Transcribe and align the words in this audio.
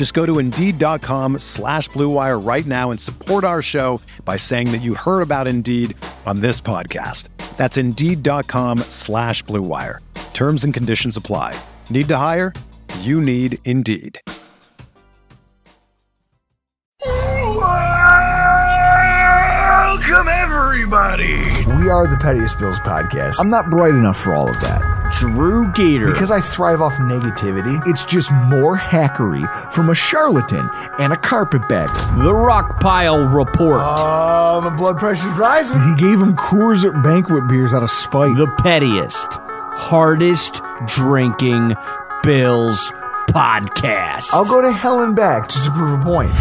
Just 0.00 0.14
go 0.14 0.24
to 0.24 0.38
Indeed.com 0.38 1.40
slash 1.40 1.90
BlueWire 1.90 2.42
right 2.42 2.64
now 2.64 2.90
and 2.90 2.98
support 2.98 3.44
our 3.44 3.60
show 3.60 4.00
by 4.24 4.38
saying 4.38 4.72
that 4.72 4.78
you 4.78 4.94
heard 4.94 5.20
about 5.20 5.46
Indeed 5.46 5.94
on 6.24 6.40
this 6.40 6.58
podcast. 6.58 7.28
That's 7.58 7.76
Indeed.com 7.76 8.78
slash 8.88 9.44
BlueWire. 9.44 9.98
Terms 10.32 10.64
and 10.64 10.72
conditions 10.72 11.18
apply. 11.18 11.54
Need 11.90 12.08
to 12.08 12.16
hire? 12.16 12.54
You 13.00 13.20
need 13.20 13.58
Indeed. 13.66 14.18
Welcome, 17.04 17.20
everybody. 20.30 21.42
We 21.76 21.90
are 21.90 22.08
the 22.08 22.16
Pettiest 22.22 22.58
Bills 22.58 22.80
podcast. 22.80 23.38
I'm 23.38 23.50
not 23.50 23.68
bright 23.68 23.92
enough 23.92 24.16
for 24.16 24.34
all 24.34 24.48
of 24.48 24.58
that. 24.62 24.89
Drew 25.12 25.70
Gator. 25.72 26.06
Because 26.06 26.30
I 26.30 26.40
thrive 26.40 26.80
off 26.80 26.92
negativity, 26.94 27.80
it's 27.86 28.04
just 28.04 28.30
more 28.32 28.76
hackery 28.78 29.44
from 29.72 29.90
a 29.90 29.94
charlatan 29.94 30.68
and 30.98 31.12
a 31.12 31.16
carpetbagger. 31.16 31.92
the 32.22 32.34
Rock 32.34 32.80
Pile 32.80 33.18
Report. 33.28 33.80
Oh, 33.82 34.60
my 34.62 34.70
blood 34.76 34.98
pressure's 34.98 35.36
rising. 35.38 35.82
He 35.82 35.94
gave 35.96 36.20
him 36.20 36.36
Coors 36.36 36.84
at 36.84 37.02
banquet 37.02 37.48
beers 37.48 37.74
out 37.74 37.82
of 37.82 37.90
spite. 37.90 38.36
the 38.36 38.46
pettiest, 38.62 39.38
hardest 39.78 40.60
drinking 40.86 41.74
Bills 42.22 42.92
podcast. 43.28 44.28
I'll 44.32 44.44
go 44.44 44.60
to 44.60 44.72
hell 44.72 45.00
and 45.02 45.14
back 45.16 45.48
just 45.48 45.66
to 45.66 45.70
prove 45.72 46.00
a 46.00 46.02
point. 46.04 46.32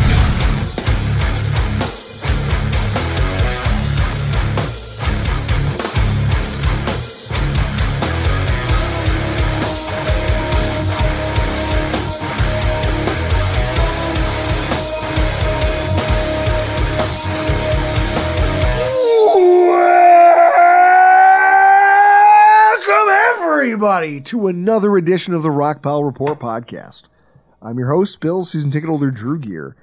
To 24.18 24.48
another 24.48 24.98
edition 24.98 25.36
of 25.36 25.44
the 25.44 25.52
Rock 25.52 25.84
Pile 25.84 26.04
Report 26.04 26.40
podcast. 26.40 27.04
I'm 27.62 27.78
your 27.78 27.94
host, 27.94 28.20
Bill, 28.20 28.44
season 28.44 28.72
ticket 28.72 28.90
holder 28.90 29.12
Drew 29.12 29.38
Gear. 29.38 29.76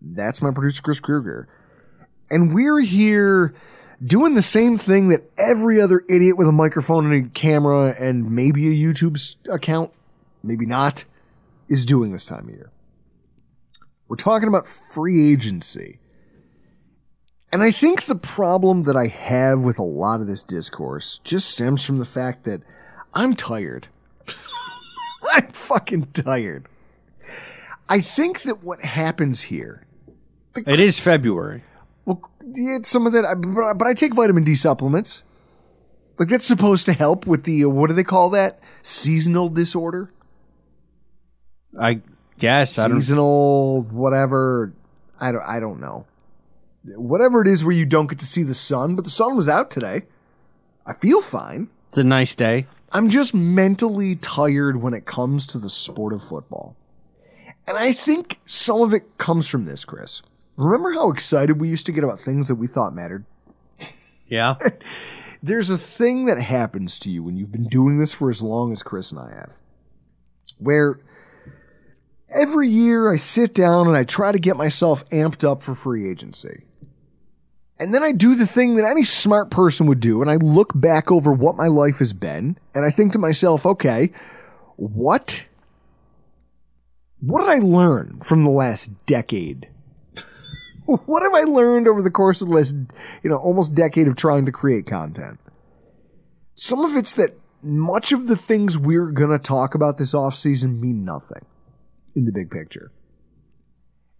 That's 0.00 0.40
my 0.40 0.52
producer, 0.52 0.80
Chris 0.80 1.00
Kruger. 1.00 1.48
And 2.30 2.54
we're 2.54 2.80
here 2.80 3.52
doing 4.02 4.34
the 4.34 4.42
same 4.42 4.78
thing 4.78 5.08
that 5.08 5.28
every 5.36 5.80
other 5.80 6.02
idiot 6.08 6.38
with 6.38 6.46
a 6.46 6.52
microphone 6.52 7.12
and 7.12 7.26
a 7.26 7.28
camera 7.30 7.96
and 7.98 8.30
maybe 8.30 8.68
a 8.68 8.86
YouTube 8.86 9.34
account, 9.52 9.90
maybe 10.44 10.66
not, 10.66 11.04
is 11.68 11.84
doing 11.84 12.12
this 12.12 12.24
time 12.24 12.48
of 12.48 12.54
year. 12.54 12.70
We're 14.06 14.16
talking 14.16 14.46
about 14.46 14.68
free 14.68 15.32
agency. 15.32 15.98
And 17.50 17.60
I 17.60 17.72
think 17.72 18.04
the 18.04 18.14
problem 18.14 18.84
that 18.84 18.96
I 18.96 19.08
have 19.08 19.58
with 19.58 19.80
a 19.80 19.84
lot 19.84 20.20
of 20.20 20.28
this 20.28 20.44
discourse 20.44 21.20
just 21.24 21.50
stems 21.50 21.84
from 21.84 21.98
the 21.98 22.04
fact 22.04 22.44
that 22.44 22.62
I'm 23.14 23.34
tired. 23.34 23.88
I'm 25.32 25.48
fucking 25.52 26.06
tired. 26.12 26.66
I 27.88 28.00
think 28.00 28.42
that 28.42 28.62
what 28.62 28.80
happens 28.80 29.42
here, 29.42 29.84
it 30.56 30.80
is 30.80 30.98
February. 30.98 31.62
well, 32.04 32.20
yeah, 32.44 32.76
it's 32.76 32.88
some 32.88 33.06
of 33.06 33.12
that, 33.12 33.24
but 33.40 33.74
but 33.74 33.86
I 33.86 33.94
take 33.94 34.14
vitamin 34.14 34.44
D 34.44 34.54
supplements. 34.54 35.22
Like 36.18 36.28
that's 36.28 36.46
supposed 36.46 36.86
to 36.86 36.92
help 36.92 37.26
with 37.26 37.44
the 37.44 37.64
uh, 37.64 37.68
what 37.68 37.88
do 37.88 37.94
they 37.94 38.04
call 38.04 38.30
that? 38.30 38.60
Seasonal 38.82 39.48
disorder, 39.48 40.10
I 41.80 42.00
guess 42.38 42.78
I 42.78 42.88
don't. 42.88 43.00
seasonal 43.00 43.82
whatever. 43.82 44.72
I 45.20 45.32
don't. 45.32 45.42
I 45.42 45.60
don't 45.60 45.80
know. 45.80 46.06
Whatever 46.84 47.40
it 47.42 47.48
is 47.48 47.64
where 47.64 47.74
you 47.74 47.86
don't 47.86 48.06
get 48.06 48.18
to 48.20 48.26
see 48.26 48.42
the 48.42 48.54
sun, 48.54 48.94
but 48.94 49.04
the 49.04 49.10
sun 49.10 49.36
was 49.36 49.48
out 49.48 49.70
today. 49.70 50.02
I 50.86 50.92
feel 50.94 51.22
fine. 51.22 51.68
It's 51.88 51.98
a 51.98 52.04
nice 52.04 52.34
day. 52.34 52.66
I'm 52.94 53.10
just 53.10 53.34
mentally 53.34 54.14
tired 54.14 54.80
when 54.80 54.94
it 54.94 55.04
comes 55.04 55.48
to 55.48 55.58
the 55.58 55.68
sport 55.68 56.12
of 56.12 56.22
football. 56.22 56.76
And 57.66 57.76
I 57.76 57.92
think 57.92 58.40
some 58.46 58.82
of 58.82 58.94
it 58.94 59.18
comes 59.18 59.48
from 59.48 59.64
this, 59.64 59.84
Chris. 59.84 60.22
Remember 60.56 60.92
how 60.92 61.10
excited 61.10 61.60
we 61.60 61.68
used 61.68 61.86
to 61.86 61.92
get 61.92 62.04
about 62.04 62.20
things 62.20 62.46
that 62.46 62.54
we 62.54 62.68
thought 62.68 62.94
mattered? 62.94 63.24
Yeah. 64.28 64.54
There's 65.42 65.70
a 65.70 65.78
thing 65.78 66.26
that 66.26 66.40
happens 66.40 66.98
to 67.00 67.10
you 67.10 67.24
when 67.24 67.36
you've 67.36 67.50
been 67.50 67.68
doing 67.68 67.98
this 67.98 68.14
for 68.14 68.30
as 68.30 68.42
long 68.42 68.70
as 68.70 68.84
Chris 68.84 69.10
and 69.10 69.20
I 69.20 69.34
have, 69.34 69.50
where 70.58 71.00
every 72.32 72.68
year 72.68 73.12
I 73.12 73.16
sit 73.16 73.54
down 73.54 73.88
and 73.88 73.96
I 73.96 74.04
try 74.04 74.30
to 74.30 74.38
get 74.38 74.56
myself 74.56 75.06
amped 75.08 75.42
up 75.42 75.62
for 75.64 75.74
free 75.74 76.08
agency. 76.08 76.64
And 77.78 77.92
then 77.92 78.04
I 78.04 78.12
do 78.12 78.36
the 78.36 78.46
thing 78.46 78.76
that 78.76 78.84
any 78.84 79.04
smart 79.04 79.50
person 79.50 79.86
would 79.86 80.00
do, 80.00 80.22
and 80.22 80.30
I 80.30 80.36
look 80.36 80.70
back 80.74 81.10
over 81.10 81.32
what 81.32 81.56
my 81.56 81.66
life 81.66 81.96
has 81.96 82.12
been, 82.12 82.56
and 82.74 82.84
I 82.84 82.90
think 82.90 83.12
to 83.12 83.18
myself, 83.18 83.66
okay, 83.66 84.12
what 84.76 85.44
what 87.20 87.40
did 87.40 87.50
I 87.50 87.66
learn 87.66 88.20
from 88.22 88.44
the 88.44 88.50
last 88.50 88.90
decade? 89.06 89.68
what 90.84 91.22
have 91.22 91.34
I 91.34 91.50
learned 91.50 91.88
over 91.88 92.02
the 92.02 92.10
course 92.10 92.42
of 92.42 92.48
the 92.48 92.54
last, 92.54 92.74
you 93.22 93.30
know, 93.30 93.36
almost 93.36 93.74
decade 93.74 94.08
of 94.08 94.16
trying 94.16 94.44
to 94.46 94.52
create 94.52 94.86
content? 94.86 95.38
Some 96.54 96.84
of 96.84 96.96
it's 96.96 97.14
that 97.14 97.30
much 97.62 98.12
of 98.12 98.26
the 98.26 98.36
things 98.36 98.76
we're 98.76 99.10
going 99.10 99.30
to 99.30 99.38
talk 99.38 99.74
about 99.74 99.96
this 99.96 100.14
offseason 100.14 100.78
mean 100.80 101.04
nothing 101.04 101.44
in 102.14 102.26
the 102.26 102.32
big 102.32 102.50
picture. 102.50 102.92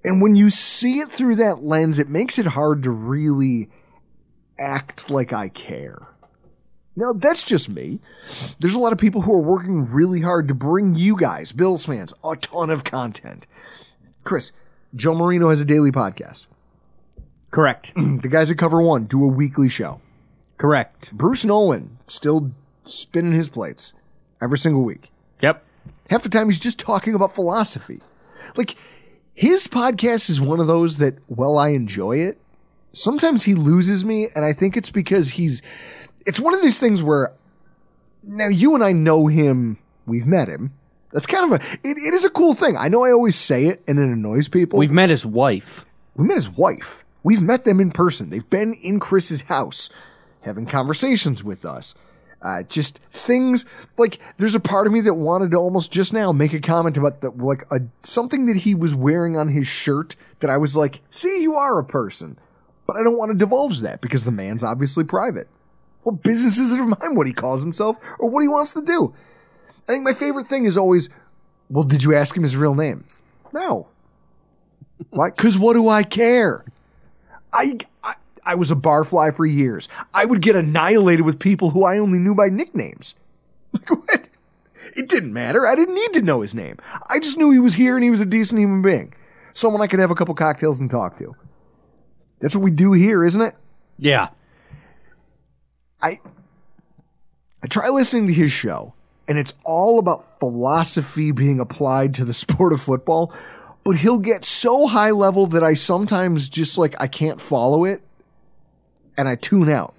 And 0.05 0.21
when 0.21 0.35
you 0.35 0.51
see 0.51 0.99
it 0.99 1.11
through 1.11 1.37
that 1.37 1.65
lens, 1.65 1.99
it 1.99 2.09
makes 2.09 2.39
it 2.39 2.47
hard 2.47 2.83
to 2.83 2.91
really 2.91 3.71
act 4.59 5.09
like 5.11 5.33
I 5.33 5.49
care. 5.49 6.09
Now, 6.97 7.13
that's 7.13 7.45
just 7.45 7.69
me. 7.69 8.01
There's 8.61 8.75
a 8.77 8.79
lot 8.79 8.93
of 8.93 8.99
people 8.99 9.23
who 9.23 9.33
are 9.33 9.41
working 9.41 9.91
really 9.91 10.21
hard 10.21 10.47
to 10.49 10.55
bring 10.55 10.95
you 10.95 11.17
guys, 11.17 11.51
Bills 11.51 11.87
fans, 11.87 12.15
a 12.23 12.37
ton 12.37 12.71
of 12.71 12.85
content. 12.85 13.47
Chris, 14.23 14.53
Joe 14.95 15.15
Marino 15.15 15.49
has 15.49 15.61
a 15.61 15.65
daily 15.65 15.91
podcast. 15.91 16.47
Correct. 17.51 17.93
The 17.97 18.29
guys 18.29 18.51
at 18.51 18.59
Cover 18.59 18.81
One 18.81 19.05
do 19.05 19.25
a 19.25 19.29
weekly 19.29 19.69
show. 19.69 20.01
Correct. 20.57 21.13
Bruce 21.13 21.45
Nolan 21.45 21.99
still 22.07 22.53
spinning 22.85 23.33
his 23.33 23.49
plates 23.49 23.93
every 24.41 24.59
single 24.59 24.85
week. 24.85 25.11
Yep. 25.43 25.65
Half 26.11 26.23
the 26.23 26.29
time 26.29 26.49
he's 26.49 26.61
just 26.61 26.79
talking 26.79 27.15
about 27.15 27.35
philosophy. 27.35 28.01
Like 28.57 28.77
his 29.35 29.67
podcast 29.67 30.31
is 30.31 30.41
one 30.41 30.61
of 30.61 30.67
those 30.67 30.99
that 30.99 31.19
well, 31.29 31.59
I 31.59 31.71
enjoy 31.71 32.19
it, 32.19 32.39
sometimes 32.93 33.45
he 33.45 33.55
loses 33.55 34.05
me 34.05 34.29
and 34.35 34.45
I 34.45 34.53
think 34.53 34.77
it's 34.77 34.91
because 34.91 35.31
he's 35.31 35.61
it's 36.27 36.41
one 36.41 36.55
of 36.55 36.63
these 36.63 36.79
things 36.79 37.03
where 37.03 37.33
now 38.23 38.49
you 38.49 38.75
and 38.75 38.83
I 38.83 38.93
know 38.93 39.27
him, 39.27 39.79
we've 40.07 40.27
met 40.27 40.49
him. 40.49 40.73
That's 41.13 41.27
kind 41.27 41.53
of 41.53 41.61
a 41.61 41.65
it, 41.87 41.97
it 41.99 42.15
is 42.15 42.25
a 42.25 42.31
cool 42.31 42.55
thing. 42.55 42.77
I 42.77 42.89
know 42.89 43.05
I 43.05 43.13
always 43.13 43.37
say 43.37 43.67
it 43.67 43.83
and 43.87 43.99
it 43.99 44.03
annoys 44.03 44.49
people. 44.49 44.79
We've 44.79 44.91
met 44.91 45.11
his 45.11 45.27
wife. 45.27 45.85
We 46.15 46.27
met 46.27 46.37
his 46.37 46.49
wife. 46.49 47.05
We've 47.23 47.43
met 47.43 47.65
them 47.65 47.81
in 47.81 47.91
person. 47.91 48.31
They've 48.31 48.49
been 48.49 48.75
in 48.75 49.01
Chris's 49.01 49.43
house 49.43 49.91
having 50.43 50.67
conversations 50.67 51.43
with 51.43 51.65
us. 51.65 51.95
Uh, 52.45 52.63
just 52.65 53.01
things 53.11 53.65
like 53.97 54.19
there's 54.37 54.55
a 54.55 54.61
part 54.61 54.87
of 54.87 54.93
me 54.93 55.01
that 55.01 55.15
wanted 55.15 55.51
to 55.51 55.57
almost 55.57 55.91
just 55.91 56.13
now 56.13 56.31
make 56.31 56.53
a 56.53 56.61
comment 56.61 56.99
about 56.99 57.23
the, 57.23 57.31
like 57.31 57.65
a, 57.71 57.81
something 58.01 58.45
that 58.45 58.57
he 58.57 58.75
was 58.75 58.95
wearing 58.95 59.35
on 59.35 59.49
his 59.49 59.67
shirt 59.67 60.15
that 60.41 60.51
I 60.51 60.59
was 60.59 60.77
like, 60.77 61.01
see, 61.09 61.41
you 61.41 61.55
are 61.55 61.79
a 61.79 61.85
person. 61.85 62.39
But 62.87 62.97
I 62.97 63.03
don't 63.03 63.17
want 63.17 63.33
to 63.33 63.39
divulge 63.39 63.81
that 63.81 64.03
because 64.03 64.25
the 64.25 64.31
man's 64.31 64.63
obviously 64.63 65.05
private. 65.05 65.49
What 66.03 66.23
business 66.23 66.59
is 66.59 66.71
it 66.71 66.81
of 66.81 67.01
mine 67.01 67.15
what 67.15 67.27
he 67.27 67.33
calls 67.33 67.63
himself 67.63 67.97
or 68.19 68.29
what 68.29 68.43
he 68.43 68.49
wants 68.49 68.73
to 68.73 68.83
do? 68.83 69.15
I 69.89 69.93
think 69.93 70.05
my 70.05 70.13
favorite 70.13 70.47
thing 70.47 70.67
is 70.67 70.77
always, 70.77 71.09
well, 71.71 71.85
did 71.85 72.03
you 72.03 72.15
ask 72.15 72.37
him 72.37 72.43
his 72.43 72.59
real 72.59 72.75
name? 72.75 73.07
No. 73.55 73.89
Why? 75.09 75.31
Because 75.31 75.57
what 75.57 75.73
do 75.73 75.89
I 75.89 76.03
care? 76.03 76.63
I, 77.55 77.79
I 78.03 78.17
I 78.45 78.55
was 78.55 78.71
a 78.71 78.77
barfly 78.77 79.35
for 79.35 79.47
years. 79.47 79.89
I 80.13 80.25
would 80.25 80.43
get 80.43 80.57
annihilated 80.57 81.25
with 81.25 81.39
people 81.39 81.71
who 81.71 81.85
I 81.85 81.99
only 81.99 82.19
knew 82.19 82.35
by 82.35 82.49
nicknames. 82.49 83.15
Like 83.73 83.91
what? 83.91 84.29
It 84.95 85.09
didn't 85.09 85.33
matter. 85.33 85.67
I 85.67 85.75
didn't 85.75 85.97
need 85.97 86.13
to 86.13 86.23
know 86.23 86.43
his 86.43 86.55
name. 86.55 86.79
I 87.09 87.19
just 87.19 87.37
knew 87.37 87.51
he 87.51 87.59
was 87.59 87.75
here 87.75 87.97
and 87.97 88.05
he 88.05 88.11
was 88.11 88.21
a 88.21 88.27
decent 88.27 88.61
human 88.61 88.83
being. 88.83 89.13
Someone 89.53 89.83
I 89.83 89.89
could 89.89 89.99
have 89.99 90.13
a 90.13 90.15
couple 90.15 90.35
cocktails 90.37 90.81
and 90.81 90.89
talk 90.89 91.19
to. 91.19 91.35
That's 92.39 92.55
what 92.55 92.63
we 92.63 92.71
do 92.71 92.93
here, 92.93 93.25
isn't 93.25 93.41
it? 93.41 93.57
Yeah. 93.99 94.29
I 96.01 96.21
I 97.63 97.67
try 97.67 97.89
listening 97.89 98.27
to 98.27 98.33
his 98.35 98.53
show, 98.53 98.95
and 99.27 99.39
it's 99.39 99.55
all 99.65 99.99
about 99.99 100.39
philosophy 100.39 101.33
being 101.33 101.59
applied 101.61 102.15
to 102.15 102.25
the 102.25 102.35
sport 102.45 102.73
of 102.73 102.81
football. 102.81 103.33
But 103.85 103.97
he'll 103.97 104.19
get 104.19 104.45
so 104.45 104.87
high 104.87 105.11
level 105.11 105.47
that 105.49 105.65
I 105.65 105.75
sometimes 105.75 106.49
just 106.49 106.79
like 106.79 106.95
I 107.01 107.07
can't 107.07 107.41
follow 107.41 107.85
it, 107.85 108.03
and 109.17 109.29
I 109.29 109.37
tune 109.37 109.69
out. 109.69 109.95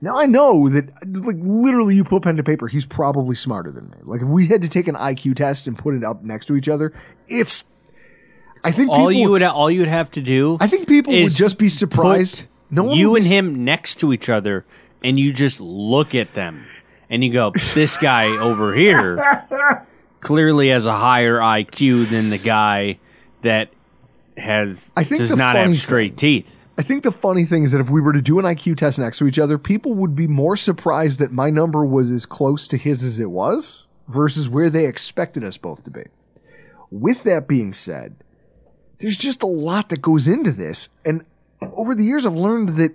Now 0.00 0.18
I 0.18 0.26
know 0.26 0.68
that 0.68 0.90
like 1.24 1.36
literally 1.40 1.94
you 1.94 2.04
put 2.04 2.22
pen 2.22 2.36
to 2.36 2.42
paper, 2.42 2.68
he's 2.68 2.84
probably 2.84 3.34
smarter 3.34 3.70
than 3.72 3.88
me. 3.90 3.96
Like 4.02 4.22
if 4.22 4.28
we 4.28 4.46
had 4.46 4.62
to 4.62 4.68
take 4.68 4.88
an 4.88 4.94
IQ 4.94 5.36
test 5.36 5.66
and 5.66 5.76
put 5.78 5.94
it 5.94 6.04
up 6.04 6.22
next 6.22 6.46
to 6.46 6.56
each 6.56 6.68
other, 6.68 6.92
it's 7.28 7.64
I 8.62 8.72
think 8.72 8.90
All 8.90 9.08
people, 9.08 9.12
you 9.12 9.30
would 9.30 9.42
all 9.42 9.70
you 9.70 9.80
would 9.80 9.88
have 9.88 10.10
to 10.12 10.20
do 10.20 10.58
I 10.60 10.66
think 10.66 10.88
people 10.88 11.12
would 11.12 11.32
just 11.32 11.56
be 11.58 11.68
surprised. 11.68 12.46
No 12.70 12.84
one 12.84 12.96
you 12.96 13.14
and 13.16 13.24
him 13.24 13.64
next 13.64 13.96
to 14.00 14.12
each 14.12 14.28
other, 14.28 14.64
and 15.02 15.18
you 15.18 15.32
just 15.32 15.60
look 15.60 16.14
at 16.14 16.34
them, 16.34 16.66
and 17.08 17.22
you 17.22 17.32
go, 17.32 17.52
"This 17.74 17.96
guy 17.96 18.26
over 18.26 18.74
here 18.74 19.46
clearly 20.20 20.68
has 20.70 20.84
a 20.84 20.96
higher 20.96 21.38
IQ 21.38 22.10
than 22.10 22.30
the 22.30 22.38
guy 22.38 22.98
that 23.42 23.70
has 24.36 24.92
I 24.96 25.04
think 25.04 25.20
does 25.20 25.30
not 25.30 25.54
have 25.54 25.76
straight 25.76 26.16
teeth." 26.16 26.55
I 26.78 26.82
think 26.82 27.04
the 27.04 27.12
funny 27.12 27.44
thing 27.46 27.64
is 27.64 27.72
that 27.72 27.80
if 27.80 27.88
we 27.88 28.02
were 28.02 28.12
to 28.12 28.20
do 28.20 28.38
an 28.38 28.44
IQ 28.44 28.76
test 28.76 28.98
next 28.98 29.18
to 29.18 29.26
each 29.26 29.38
other, 29.38 29.56
people 29.56 29.94
would 29.94 30.14
be 30.14 30.26
more 30.26 30.56
surprised 30.56 31.18
that 31.20 31.32
my 31.32 31.48
number 31.48 31.84
was 31.86 32.10
as 32.10 32.26
close 32.26 32.68
to 32.68 32.76
his 32.76 33.02
as 33.02 33.18
it 33.18 33.30
was 33.30 33.86
versus 34.08 34.48
where 34.48 34.68
they 34.68 34.86
expected 34.86 35.42
us 35.42 35.56
both 35.56 35.84
to 35.84 35.90
be. 35.90 36.04
With 36.90 37.22
that 37.22 37.48
being 37.48 37.72
said, 37.72 38.16
there's 38.98 39.16
just 39.16 39.42
a 39.42 39.46
lot 39.46 39.88
that 39.88 40.02
goes 40.02 40.28
into 40.28 40.52
this. 40.52 40.90
And 41.04 41.24
over 41.62 41.94
the 41.94 42.04
years, 42.04 42.26
I've 42.26 42.34
learned 42.34 42.76
that 42.76 42.92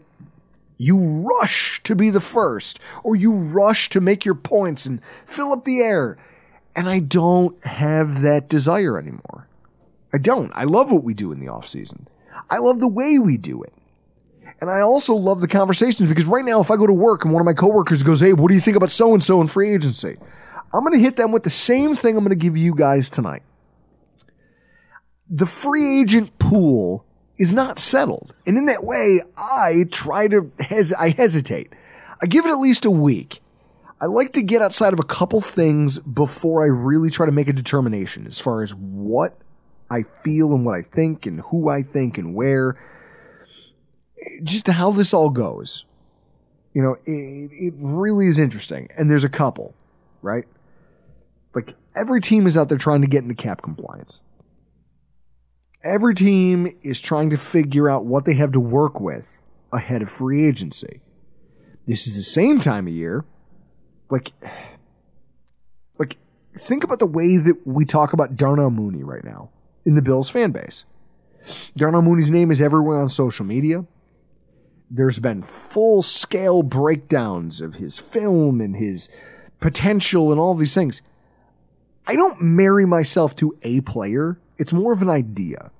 you 0.77 0.97
rush 0.97 1.81
to 1.83 1.95
be 1.95 2.09
the 2.09 2.19
first 2.19 2.79
or 3.03 3.15
you 3.15 3.33
rush 3.33 3.89
to 3.89 4.01
make 4.01 4.25
your 4.25 4.35
points 4.35 4.85
and 4.85 5.01
fill 5.25 5.51
up 5.51 5.65
the 5.65 5.79
air. 5.79 6.17
And 6.75 6.87
I 6.87 6.99
don't 6.99 7.63
have 7.65 8.21
that 8.21 8.47
desire 8.47 8.97
anymore. 8.97 9.47
I 10.13 10.17
don't. 10.17 10.51
I 10.53 10.65
love 10.65 10.91
what 10.91 11.03
we 11.03 11.13
do 11.13 11.31
in 11.31 11.39
the 11.39 11.47
off 11.47 11.67
season. 11.67 12.07
I 12.49 12.57
love 12.57 12.79
the 12.79 12.87
way 12.87 13.19
we 13.19 13.37
do 13.37 13.63
it. 13.63 13.73
And 14.59 14.69
I 14.69 14.81
also 14.81 15.15
love 15.15 15.41
the 15.41 15.47
conversations 15.47 16.07
because 16.07 16.25
right 16.25 16.45
now, 16.45 16.61
if 16.61 16.69
I 16.69 16.77
go 16.77 16.85
to 16.85 16.93
work 16.93 17.25
and 17.25 17.33
one 17.33 17.41
of 17.41 17.45
my 17.45 17.53
coworkers 17.53 18.03
goes, 18.03 18.19
Hey, 18.19 18.33
what 18.33 18.49
do 18.49 18.53
you 18.53 18.61
think 18.61 18.77
about 18.77 18.91
so 18.91 19.13
and 19.13 19.23
so 19.23 19.41
in 19.41 19.47
free 19.47 19.73
agency? 19.73 20.17
I'm 20.73 20.81
going 20.81 20.93
to 20.93 21.03
hit 21.03 21.15
them 21.15 21.31
with 21.31 21.43
the 21.43 21.49
same 21.49 21.95
thing 21.95 22.15
I'm 22.15 22.23
going 22.23 22.29
to 22.29 22.35
give 22.35 22.55
you 22.55 22.75
guys 22.75 23.09
tonight. 23.09 23.41
The 25.29 25.45
free 25.45 26.01
agent 26.01 26.37
pool 26.37 27.05
is 27.37 27.53
not 27.53 27.79
settled. 27.79 28.35
And 28.45 28.57
in 28.57 28.67
that 28.67 28.83
way, 28.83 29.19
I 29.35 29.85
try 29.91 30.27
to, 30.27 30.51
hes- 30.59 30.93
I 30.93 31.09
hesitate. 31.09 31.73
I 32.21 32.27
give 32.27 32.45
it 32.45 32.49
at 32.49 32.59
least 32.59 32.85
a 32.85 32.91
week. 32.91 33.41
I 33.99 34.05
like 34.05 34.33
to 34.33 34.41
get 34.41 34.61
outside 34.61 34.93
of 34.93 34.99
a 34.99 35.03
couple 35.03 35.41
things 35.41 35.99
before 35.99 36.63
I 36.63 36.67
really 36.67 37.09
try 37.09 37.25
to 37.25 37.31
make 37.31 37.47
a 37.47 37.53
determination 37.53 38.27
as 38.27 38.39
far 38.39 38.61
as 38.61 38.73
what 38.73 39.37
I 39.91 40.05
feel 40.23 40.53
and 40.53 40.65
what 40.65 40.75
I 40.75 40.83
think 40.83 41.25
and 41.25 41.41
who 41.41 41.67
I 41.67 41.83
think 41.83 42.17
and 42.17 42.33
where. 42.33 42.79
Just 44.41 44.67
how 44.67 44.91
this 44.91 45.13
all 45.13 45.29
goes. 45.29 45.83
You 46.73 46.81
know, 46.81 46.93
it, 47.05 47.51
it 47.51 47.73
really 47.77 48.27
is 48.27 48.39
interesting. 48.39 48.87
And 48.97 49.09
there's 49.09 49.25
a 49.25 49.29
couple, 49.29 49.75
right? 50.21 50.45
Like 51.53 51.75
every 51.93 52.21
team 52.21 52.47
is 52.47 52.57
out 52.57 52.69
there 52.69 52.77
trying 52.77 53.01
to 53.01 53.07
get 53.07 53.23
into 53.23 53.35
cap 53.35 53.61
compliance. 53.61 54.21
Every 55.83 56.15
team 56.15 56.79
is 56.83 57.01
trying 57.01 57.31
to 57.31 57.37
figure 57.37 57.89
out 57.89 58.05
what 58.05 58.23
they 58.23 58.35
have 58.35 58.53
to 58.53 58.61
work 58.61 59.01
with 59.01 59.27
ahead 59.73 60.01
of 60.01 60.09
free 60.09 60.47
agency. 60.47 61.01
This 61.85 62.07
is 62.07 62.15
the 62.15 62.23
same 62.23 62.61
time 62.61 62.87
of 62.87 62.93
year. 62.93 63.25
Like, 64.09 64.31
like 65.99 66.17
think 66.57 66.85
about 66.85 66.99
the 66.99 67.05
way 67.07 67.35
that 67.35 67.67
we 67.67 67.83
talk 67.83 68.13
about 68.13 68.37
Darnell 68.37 68.69
Mooney 68.69 69.03
right 69.03 69.23
now 69.25 69.49
in 69.85 69.95
the 69.95 70.01
Bills 70.01 70.29
fan 70.29 70.51
base. 70.51 70.85
Darnell 71.75 72.01
Mooney's 72.01 72.31
name 72.31 72.51
is 72.51 72.61
everywhere 72.61 72.99
on 72.99 73.09
social 73.09 73.45
media. 73.45 73.85
There's 74.89 75.19
been 75.19 75.41
full 75.41 76.01
scale 76.01 76.63
breakdowns 76.63 77.61
of 77.61 77.75
his 77.75 77.97
film 77.97 78.59
and 78.61 78.75
his 78.75 79.09
potential 79.59 80.31
and 80.31 80.39
all 80.39 80.53
these 80.53 80.75
things. 80.75 81.01
I 82.05 82.15
don't 82.15 82.41
marry 82.41 82.85
myself 82.85 83.35
to 83.37 83.57
a 83.63 83.81
player. 83.81 84.37
It's 84.57 84.73
more 84.73 84.91
of 84.91 85.01
an 85.01 85.09
idea. 85.09 85.71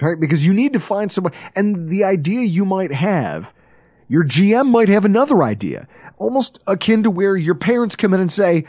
Right? 0.00 0.18
Because 0.18 0.46
you 0.46 0.54
need 0.54 0.72
to 0.72 0.80
find 0.80 1.12
someone, 1.12 1.34
and 1.54 1.90
the 1.90 2.04
idea 2.04 2.40
you 2.40 2.64
might 2.64 2.92
have, 2.92 3.52
your 4.08 4.24
GM 4.24 4.68
might 4.68 4.88
have 4.88 5.04
another 5.04 5.42
idea. 5.42 5.86
Almost 6.16 6.62
akin 6.66 7.02
to 7.02 7.10
where 7.10 7.36
your 7.36 7.54
parents 7.54 7.96
come 7.96 8.14
in 8.14 8.20
and 8.20 8.32
say, 8.32 8.64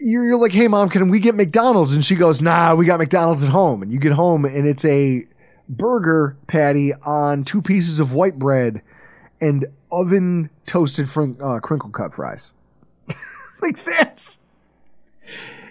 you're, 0.00 0.24
you're 0.24 0.36
like, 0.36 0.52
hey 0.52 0.68
mom, 0.68 0.88
can 0.88 1.08
we 1.08 1.20
get 1.20 1.34
McDonald's? 1.34 1.94
And 1.94 2.04
she 2.04 2.14
goes, 2.14 2.40
nah, 2.40 2.74
we 2.74 2.86
got 2.86 2.98
McDonald's 2.98 3.42
at 3.42 3.50
home. 3.50 3.82
And 3.82 3.92
you 3.92 3.98
get 3.98 4.12
home 4.12 4.44
and 4.44 4.66
it's 4.66 4.84
a 4.84 5.26
burger 5.68 6.36
patty 6.46 6.94
on 6.94 7.44
two 7.44 7.62
pieces 7.62 8.00
of 8.00 8.14
white 8.14 8.38
bread 8.38 8.82
and 9.40 9.66
oven 9.90 10.50
toasted 10.66 11.08
fr- 11.08 11.42
uh, 11.42 11.60
crinkle 11.60 11.90
cut 11.90 12.14
fries. 12.14 12.52
like 13.62 13.84
this. 13.84 14.40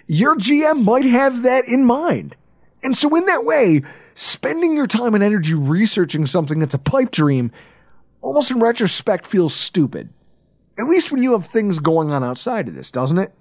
Your 0.06 0.36
GM 0.36 0.84
might 0.84 1.04
have 1.04 1.42
that 1.42 1.66
in 1.66 1.84
mind. 1.84 2.36
And 2.82 2.96
so 2.96 3.14
in 3.16 3.26
that 3.26 3.44
way, 3.44 3.82
spending 4.14 4.76
your 4.76 4.86
time 4.86 5.14
and 5.14 5.22
energy 5.22 5.54
researching 5.54 6.26
something 6.26 6.58
that's 6.58 6.74
a 6.74 6.78
pipe 6.78 7.10
dream 7.10 7.50
almost 8.20 8.50
in 8.50 8.60
retrospect 8.60 9.26
feels 9.26 9.54
stupid. 9.54 10.08
At 10.78 10.86
least 10.86 11.10
when 11.10 11.22
you 11.22 11.32
have 11.32 11.46
things 11.46 11.78
going 11.78 12.12
on 12.12 12.22
outside 12.22 12.68
of 12.68 12.74
this, 12.74 12.90
doesn't 12.90 13.18
it? 13.18 13.32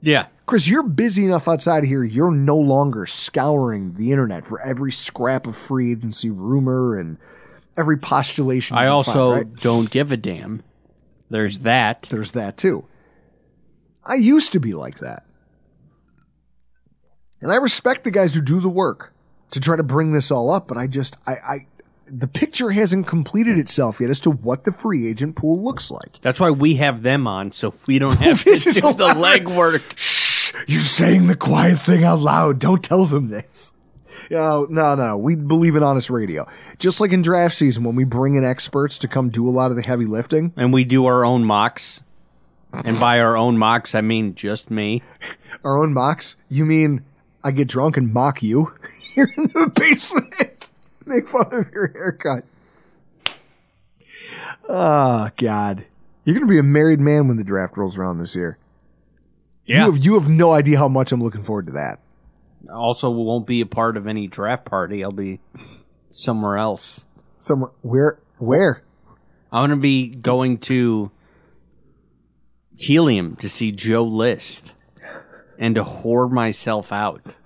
Yeah. 0.00 0.26
Chris, 0.46 0.66
you're 0.66 0.82
busy 0.82 1.24
enough 1.24 1.46
outside 1.46 1.84
of 1.84 1.88
here, 1.88 2.02
you're 2.02 2.30
no 2.30 2.56
longer 2.56 3.06
scouring 3.06 3.94
the 3.94 4.10
internet 4.10 4.46
for 4.46 4.60
every 4.60 4.90
scrap 4.90 5.46
of 5.46 5.56
free 5.56 5.92
agency 5.92 6.30
rumor 6.30 6.98
and 6.98 7.18
every 7.76 7.96
postulation. 7.96 8.76
I 8.76 8.86
also 8.86 9.32
find, 9.32 9.52
right? 9.52 9.62
don't 9.62 9.90
give 9.90 10.10
a 10.10 10.16
damn. 10.16 10.62
There's 11.28 11.60
that. 11.60 12.02
There's 12.02 12.32
that 12.32 12.56
too. 12.56 12.84
I 14.04 14.14
used 14.14 14.52
to 14.52 14.60
be 14.60 14.72
like 14.72 14.98
that. 14.98 15.24
And 17.40 17.52
I 17.52 17.56
respect 17.56 18.04
the 18.04 18.10
guys 18.10 18.34
who 18.34 18.40
do 18.40 18.60
the 18.60 18.68
work 18.68 19.12
to 19.52 19.60
try 19.60 19.76
to 19.76 19.82
bring 19.82 20.12
this 20.12 20.30
all 20.30 20.50
up, 20.50 20.66
but 20.68 20.76
I 20.76 20.86
just, 20.86 21.16
I, 21.26 21.32
I, 21.32 21.66
the 22.10 22.26
picture 22.26 22.70
hasn't 22.70 23.06
completed 23.06 23.54
hmm. 23.54 23.60
itself 23.60 24.00
yet 24.00 24.10
as 24.10 24.20
to 24.20 24.30
what 24.30 24.64
the 24.64 24.72
free 24.72 25.08
agent 25.08 25.36
pool 25.36 25.62
looks 25.62 25.90
like. 25.90 26.20
That's 26.20 26.40
why 26.40 26.50
we 26.50 26.76
have 26.76 27.02
them 27.02 27.26
on, 27.26 27.52
so 27.52 27.74
we 27.86 27.98
don't 27.98 28.18
have 28.18 28.40
to 28.44 28.54
do 28.54 28.72
the 28.80 29.14
legwork. 29.14 29.82
Shh, 29.96 30.52
you're 30.66 30.82
saying 30.82 31.28
the 31.28 31.36
quiet 31.36 31.80
thing 31.80 32.04
out 32.04 32.20
loud. 32.20 32.58
Don't 32.58 32.82
tell 32.82 33.04
them 33.04 33.28
this. 33.28 33.72
No, 34.30 34.66
no, 34.70 34.94
no. 34.94 35.16
We 35.16 35.34
believe 35.34 35.74
in 35.74 35.82
honest 35.82 36.08
radio. 36.08 36.46
Just 36.78 37.00
like 37.00 37.12
in 37.12 37.22
draft 37.22 37.56
season 37.56 37.82
when 37.82 37.96
we 37.96 38.04
bring 38.04 38.36
in 38.36 38.44
experts 38.44 38.98
to 38.98 39.08
come 39.08 39.28
do 39.28 39.48
a 39.48 39.50
lot 39.50 39.70
of 39.70 39.76
the 39.76 39.82
heavy 39.82 40.04
lifting. 40.04 40.52
And 40.56 40.72
we 40.72 40.84
do 40.84 41.06
our 41.06 41.24
own 41.24 41.44
mocks. 41.44 42.02
And 42.72 43.00
by 43.00 43.18
our 43.18 43.36
own 43.36 43.58
mocks, 43.58 43.96
I 43.96 44.00
mean 44.00 44.36
just 44.36 44.70
me. 44.70 45.02
Our 45.64 45.82
own 45.82 45.92
mocks. 45.92 46.36
You 46.48 46.64
mean 46.64 47.04
I 47.42 47.50
get 47.50 47.66
drunk 47.66 47.96
and 47.96 48.12
mock 48.12 48.42
you 48.42 48.72
here 49.00 49.32
in 49.36 49.50
the 49.52 49.72
basement? 49.74 50.59
Make 51.06 51.28
fun 51.28 51.48
of 51.52 51.70
your 51.72 51.88
haircut. 51.88 52.44
Oh, 54.68 55.30
God. 55.36 55.86
You're 56.24 56.34
going 56.34 56.46
to 56.46 56.50
be 56.50 56.58
a 56.58 56.62
married 56.62 57.00
man 57.00 57.28
when 57.28 57.36
the 57.36 57.44
draft 57.44 57.76
rolls 57.76 57.96
around 57.96 58.18
this 58.18 58.36
year. 58.36 58.58
Yeah. 59.64 59.86
You 59.86 59.92
have, 59.92 60.04
you 60.04 60.14
have 60.14 60.28
no 60.28 60.52
idea 60.52 60.78
how 60.78 60.88
much 60.88 61.12
I'm 61.12 61.22
looking 61.22 61.44
forward 61.44 61.66
to 61.66 61.72
that. 61.72 62.00
Also, 62.72 63.10
won't 63.10 63.46
be 63.46 63.60
a 63.62 63.66
part 63.66 63.96
of 63.96 64.06
any 64.06 64.26
draft 64.26 64.64
party. 64.64 65.02
I'll 65.02 65.12
be 65.12 65.40
somewhere 66.12 66.56
else. 66.56 67.06
Somewhere, 67.38 67.70
where, 67.80 68.18
where? 68.38 68.82
I'm 69.50 69.68
going 69.68 69.78
to 69.78 69.82
be 69.82 70.08
going 70.08 70.58
to 70.58 71.10
Helium 72.76 73.36
to 73.36 73.48
see 73.48 73.72
Joe 73.72 74.04
List 74.04 74.74
and 75.58 75.74
to 75.74 75.84
whore 75.84 76.30
myself 76.30 76.92
out 76.92 77.36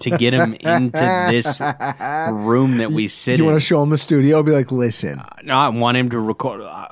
to 0.00 0.10
get 0.10 0.34
him 0.34 0.54
into 0.54 1.28
this 1.30 1.60
room 1.60 2.78
that 2.78 2.90
we 2.92 3.08
sit 3.08 3.34
in. 3.34 3.38
You 3.38 3.44
want 3.44 3.56
to 3.56 3.60
show 3.64 3.82
him 3.82 3.90
the 3.90 3.98
studio? 3.98 4.42
Be 4.42 4.52
like, 4.52 4.70
listen, 4.72 5.22
no, 5.42 5.56
I 5.56 5.68
want 5.68 5.96
him 5.96 6.10
to 6.10 6.18
record. 6.18 6.60
Uh, 6.62 6.88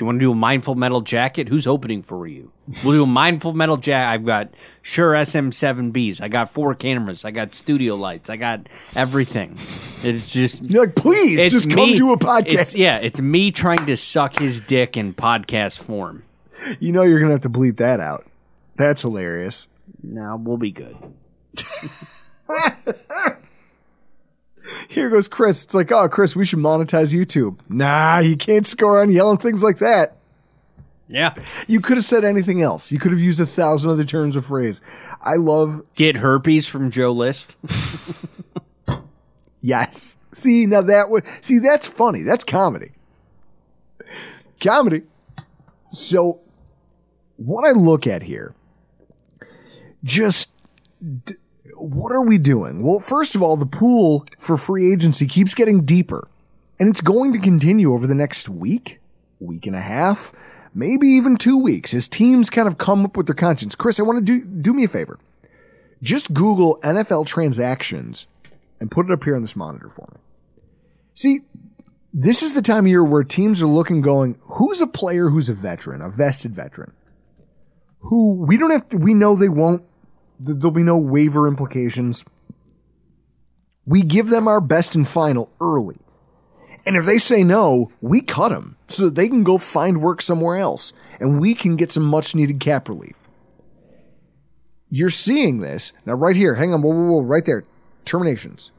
you 0.00 0.06
want 0.06 0.16
to 0.16 0.24
do 0.24 0.32
a 0.32 0.34
mindful 0.34 0.74
metal 0.74 1.02
jacket? 1.02 1.48
Who's 1.48 1.66
opening 1.66 2.02
for 2.02 2.26
you? 2.26 2.50
We'll 2.82 2.94
do 2.94 3.02
a 3.02 3.06
mindful 3.06 3.52
metal 3.52 3.76
jacket. 3.76 4.14
I've 4.14 4.24
got 4.24 4.48
Shure 4.82 5.12
SM7Bs. 5.12 6.20
I 6.22 6.28
got 6.28 6.52
four 6.52 6.74
cameras. 6.74 7.24
I 7.24 7.30
got 7.30 7.54
studio 7.54 7.96
lights. 7.96 8.30
I 8.30 8.36
got 8.36 8.68
everything. 8.94 9.58
It's 10.02 10.32
just 10.32 10.62
You're 10.62 10.86
like, 10.86 10.96
please, 10.96 11.38
it's 11.38 11.52
just 11.52 11.68
come 11.68 11.90
me- 11.90 11.98
to 11.98 12.12
a 12.12 12.16
podcast. 12.18 12.46
It's, 12.60 12.74
yeah, 12.74 12.98
it's 13.02 13.20
me 13.20 13.50
trying 13.50 13.84
to 13.86 13.96
suck 13.96 14.38
his 14.38 14.60
dick 14.60 14.96
in 14.96 15.12
podcast 15.12 15.80
form. 15.80 16.24
You 16.78 16.92
know 16.92 17.02
you're 17.02 17.20
gonna 17.20 17.32
have 17.32 17.42
to 17.42 17.50
bleep 17.50 17.76
that 17.78 18.00
out. 18.00 18.26
That's 18.76 19.02
hilarious. 19.02 19.68
Now 20.02 20.36
we'll 20.36 20.56
be 20.56 20.70
good. 20.72 20.96
Here 24.88 25.08
goes 25.10 25.28
Chris. 25.28 25.64
It's 25.64 25.74
like, 25.74 25.90
oh, 25.92 26.08
Chris, 26.08 26.36
we 26.36 26.44
should 26.44 26.58
monetize 26.58 27.14
YouTube. 27.14 27.58
Nah, 27.68 28.18
you 28.18 28.36
can't 28.36 28.66
score 28.66 29.00
on 29.00 29.10
yelling 29.10 29.38
things 29.38 29.62
like 29.62 29.78
that. 29.78 30.16
Yeah. 31.08 31.34
You 31.66 31.80
could 31.80 31.96
have 31.96 32.04
said 32.04 32.24
anything 32.24 32.62
else. 32.62 32.92
You 32.92 32.98
could 32.98 33.10
have 33.10 33.20
used 33.20 33.40
a 33.40 33.46
thousand 33.46 33.90
other 33.90 34.04
terms 34.04 34.36
of 34.36 34.46
phrase. 34.46 34.80
I 35.20 35.34
love 35.34 35.82
Get 35.96 36.16
herpes 36.16 36.68
from 36.68 36.90
Joe 36.90 37.12
List. 37.12 37.58
yes. 39.60 40.16
See 40.32 40.66
now 40.66 40.82
that 40.82 41.10
would 41.10 41.24
see 41.40 41.58
that's 41.58 41.86
funny. 41.86 42.22
That's 42.22 42.44
comedy. 42.44 42.92
Comedy. 44.60 45.02
So 45.90 46.40
what 47.36 47.66
I 47.66 47.72
look 47.72 48.06
at 48.06 48.22
here, 48.22 48.54
just 50.04 50.50
d- 51.24 51.34
what 51.76 52.12
are 52.12 52.22
we 52.22 52.38
doing? 52.38 52.82
Well, 52.82 53.00
first 53.00 53.34
of 53.34 53.42
all, 53.42 53.56
the 53.56 53.66
pool 53.66 54.26
for 54.38 54.56
free 54.56 54.92
agency 54.92 55.26
keeps 55.26 55.54
getting 55.54 55.84
deeper, 55.84 56.28
and 56.78 56.88
it's 56.88 57.00
going 57.00 57.32
to 57.32 57.38
continue 57.38 57.92
over 57.92 58.06
the 58.06 58.14
next 58.14 58.48
week, 58.48 59.00
week 59.38 59.66
and 59.66 59.76
a 59.76 59.80
half, 59.80 60.32
maybe 60.74 61.08
even 61.08 61.36
two 61.36 61.58
weeks 61.58 61.94
as 61.94 62.08
teams 62.08 62.50
kind 62.50 62.68
of 62.68 62.78
come 62.78 63.04
up 63.04 63.16
with 63.16 63.26
their 63.26 63.34
conscience. 63.34 63.74
Chris, 63.74 64.00
I 64.00 64.04
want 64.04 64.24
to 64.24 64.24
do 64.24 64.44
do 64.44 64.72
me 64.72 64.84
a 64.84 64.88
favor. 64.88 65.18
Just 66.02 66.32
Google 66.32 66.78
NFL 66.82 67.26
transactions 67.26 68.26
and 68.80 68.90
put 68.90 69.06
it 69.06 69.12
up 69.12 69.24
here 69.24 69.36
on 69.36 69.42
this 69.42 69.56
monitor 69.56 69.90
for 69.94 70.08
me. 70.12 70.20
See, 71.14 71.40
this 72.12 72.42
is 72.42 72.54
the 72.54 72.62
time 72.62 72.86
of 72.86 72.90
year 72.90 73.04
where 73.04 73.22
teams 73.22 73.60
are 73.62 73.66
looking, 73.66 74.00
going, 74.00 74.36
who's 74.40 74.80
a 74.80 74.86
player 74.86 75.28
who's 75.28 75.48
a 75.48 75.54
veteran, 75.54 76.00
a 76.00 76.08
vested 76.08 76.54
veteran, 76.54 76.92
who 78.00 78.32
we 78.32 78.56
don't 78.56 78.70
have 78.70 78.88
to, 78.88 78.96
we 78.96 79.14
know 79.14 79.36
they 79.36 79.48
won't, 79.48 79.84
there'll 80.40 80.70
be 80.70 80.82
no 80.82 80.96
waiver 80.96 81.46
implications. 81.46 82.24
We 83.86 84.02
give 84.02 84.28
them 84.28 84.48
our 84.48 84.60
best 84.60 84.94
and 84.94 85.06
final 85.06 85.50
early. 85.60 85.96
And 86.86 86.96
if 86.96 87.04
they 87.04 87.18
say 87.18 87.44
no, 87.44 87.92
we 88.00 88.22
cut 88.22 88.48
them 88.48 88.76
so 88.88 89.04
that 89.04 89.14
they 89.14 89.28
can 89.28 89.44
go 89.44 89.58
find 89.58 90.00
work 90.00 90.22
somewhere 90.22 90.56
else 90.56 90.92
and 91.20 91.40
we 91.40 91.54
can 91.54 91.76
get 91.76 91.90
some 91.90 92.04
much 92.04 92.34
needed 92.34 92.58
cap 92.60 92.88
relief. 92.88 93.14
You're 94.88 95.10
seeing 95.10 95.60
this 95.60 95.92
now 96.06 96.14
right 96.14 96.34
here. 96.34 96.54
Hang 96.54 96.72
on, 96.72 96.82
whoa, 96.82 96.90
whoa, 96.90 97.12
whoa, 97.12 97.20
right 97.22 97.44
there. 97.44 97.64
Terminations 98.04 98.72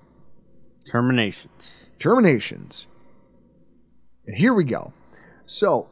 Terminations. 0.92 1.88
terminations. 2.00 2.88
And 4.28 4.36
here 4.36 4.54
we 4.54 4.64
go. 4.66 4.94
So, 5.46 5.90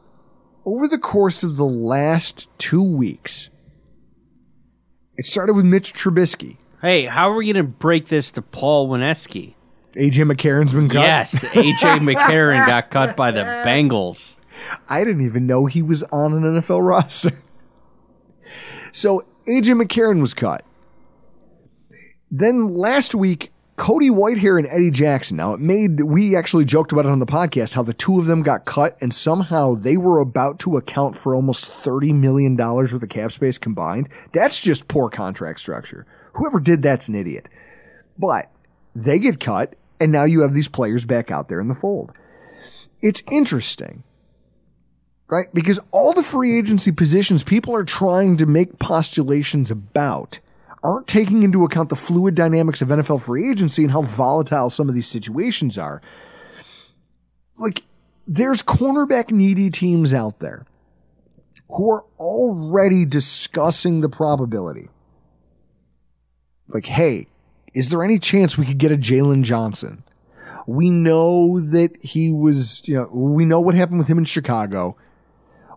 over 0.66 0.86
the 0.88 0.98
course 0.98 1.42
of 1.42 1.56
the 1.56 1.64
last 1.64 2.48
two 2.58 2.82
weeks, 2.82 3.48
it 5.20 5.26
started 5.26 5.52
with 5.52 5.66
Mitch 5.66 5.92
Trubisky. 5.92 6.56
Hey, 6.80 7.04
how 7.04 7.30
are 7.30 7.34
we 7.34 7.44
going 7.52 7.62
to 7.62 7.70
break 7.70 8.08
this 8.08 8.30
to 8.32 8.40
Paul 8.40 8.88
Wineski? 8.88 9.52
AJ 9.92 10.32
McCarron's 10.32 10.72
been 10.72 10.88
cut. 10.88 11.02
Yes, 11.02 11.34
AJ 11.34 11.98
McCarron 12.14 12.66
got 12.66 12.90
cut 12.90 13.16
by 13.16 13.30
the 13.30 13.40
Bengals. 13.40 14.38
I 14.88 15.04
didn't 15.04 15.26
even 15.26 15.46
know 15.46 15.66
he 15.66 15.82
was 15.82 16.02
on 16.04 16.32
an 16.32 16.62
NFL 16.62 16.88
roster. 16.88 17.38
So 18.92 19.26
AJ 19.46 19.82
McCarron 19.82 20.22
was 20.22 20.32
cut. 20.32 20.64
Then 22.30 22.74
last 22.74 23.14
week, 23.14 23.52
Cody 23.80 24.10
Whitehair 24.10 24.58
and 24.58 24.68
Eddie 24.68 24.90
Jackson. 24.90 25.38
Now 25.38 25.54
it 25.54 25.60
made 25.60 26.02
we 26.02 26.36
actually 26.36 26.66
joked 26.66 26.92
about 26.92 27.06
it 27.06 27.10
on 27.10 27.18
the 27.18 27.24
podcast 27.24 27.72
how 27.72 27.82
the 27.82 27.94
two 27.94 28.18
of 28.18 28.26
them 28.26 28.42
got 28.42 28.66
cut 28.66 28.94
and 29.00 29.12
somehow 29.12 29.72
they 29.74 29.96
were 29.96 30.18
about 30.20 30.58
to 30.58 30.76
account 30.76 31.16
for 31.16 31.34
almost 31.34 31.64
thirty 31.64 32.12
million 32.12 32.56
dollars 32.56 32.92
worth 32.92 33.02
of 33.02 33.08
cap 33.08 33.32
space 33.32 33.56
combined. 33.56 34.10
That's 34.34 34.60
just 34.60 34.86
poor 34.86 35.08
contract 35.08 35.60
structure. 35.60 36.06
Whoever 36.34 36.60
did 36.60 36.82
that's 36.82 37.08
an 37.08 37.14
idiot. 37.14 37.48
But 38.18 38.50
they 38.94 39.18
get 39.18 39.40
cut, 39.40 39.76
and 39.98 40.12
now 40.12 40.24
you 40.24 40.42
have 40.42 40.52
these 40.52 40.68
players 40.68 41.06
back 41.06 41.30
out 41.30 41.48
there 41.48 41.58
in 41.58 41.68
the 41.68 41.74
fold. 41.74 42.12
It's 43.00 43.22
interesting 43.32 44.04
right? 45.28 45.46
Because 45.54 45.78
all 45.92 46.12
the 46.12 46.24
free 46.24 46.58
agency 46.58 46.92
positions 46.92 47.42
people 47.44 47.74
are 47.74 47.84
trying 47.84 48.36
to 48.36 48.46
make 48.46 48.78
postulations 48.78 49.70
about 49.70 50.40
aren't 50.82 51.06
taking 51.06 51.42
into 51.42 51.64
account 51.64 51.88
the 51.88 51.96
fluid 51.96 52.34
dynamics 52.34 52.80
of 52.80 52.88
NFL 52.88 53.22
free 53.22 53.50
agency 53.50 53.82
and 53.82 53.92
how 53.92 54.02
volatile 54.02 54.70
some 54.70 54.88
of 54.88 54.94
these 54.94 55.06
situations 55.06 55.78
are. 55.78 56.00
Like, 57.58 57.82
there's 58.26 58.62
cornerback 58.62 59.30
needy 59.30 59.70
teams 59.70 60.14
out 60.14 60.40
there 60.40 60.64
who 61.68 61.90
are 61.92 62.04
already 62.18 63.04
discussing 63.04 64.00
the 64.00 64.08
probability. 64.08 64.88
Like, 66.68 66.86
hey, 66.86 67.26
is 67.74 67.90
there 67.90 68.02
any 68.02 68.18
chance 68.18 68.56
we 68.56 68.66
could 68.66 68.78
get 68.78 68.92
a 68.92 68.96
Jaylon 68.96 69.42
Johnson? 69.42 70.02
We 70.66 70.90
know 70.90 71.60
that 71.60 71.96
he 72.02 72.32
was, 72.32 72.86
you 72.86 72.94
know, 72.94 73.08
we 73.12 73.44
know 73.44 73.60
what 73.60 73.74
happened 73.74 73.98
with 73.98 74.08
him 74.08 74.18
in 74.18 74.24
Chicago. 74.24 74.96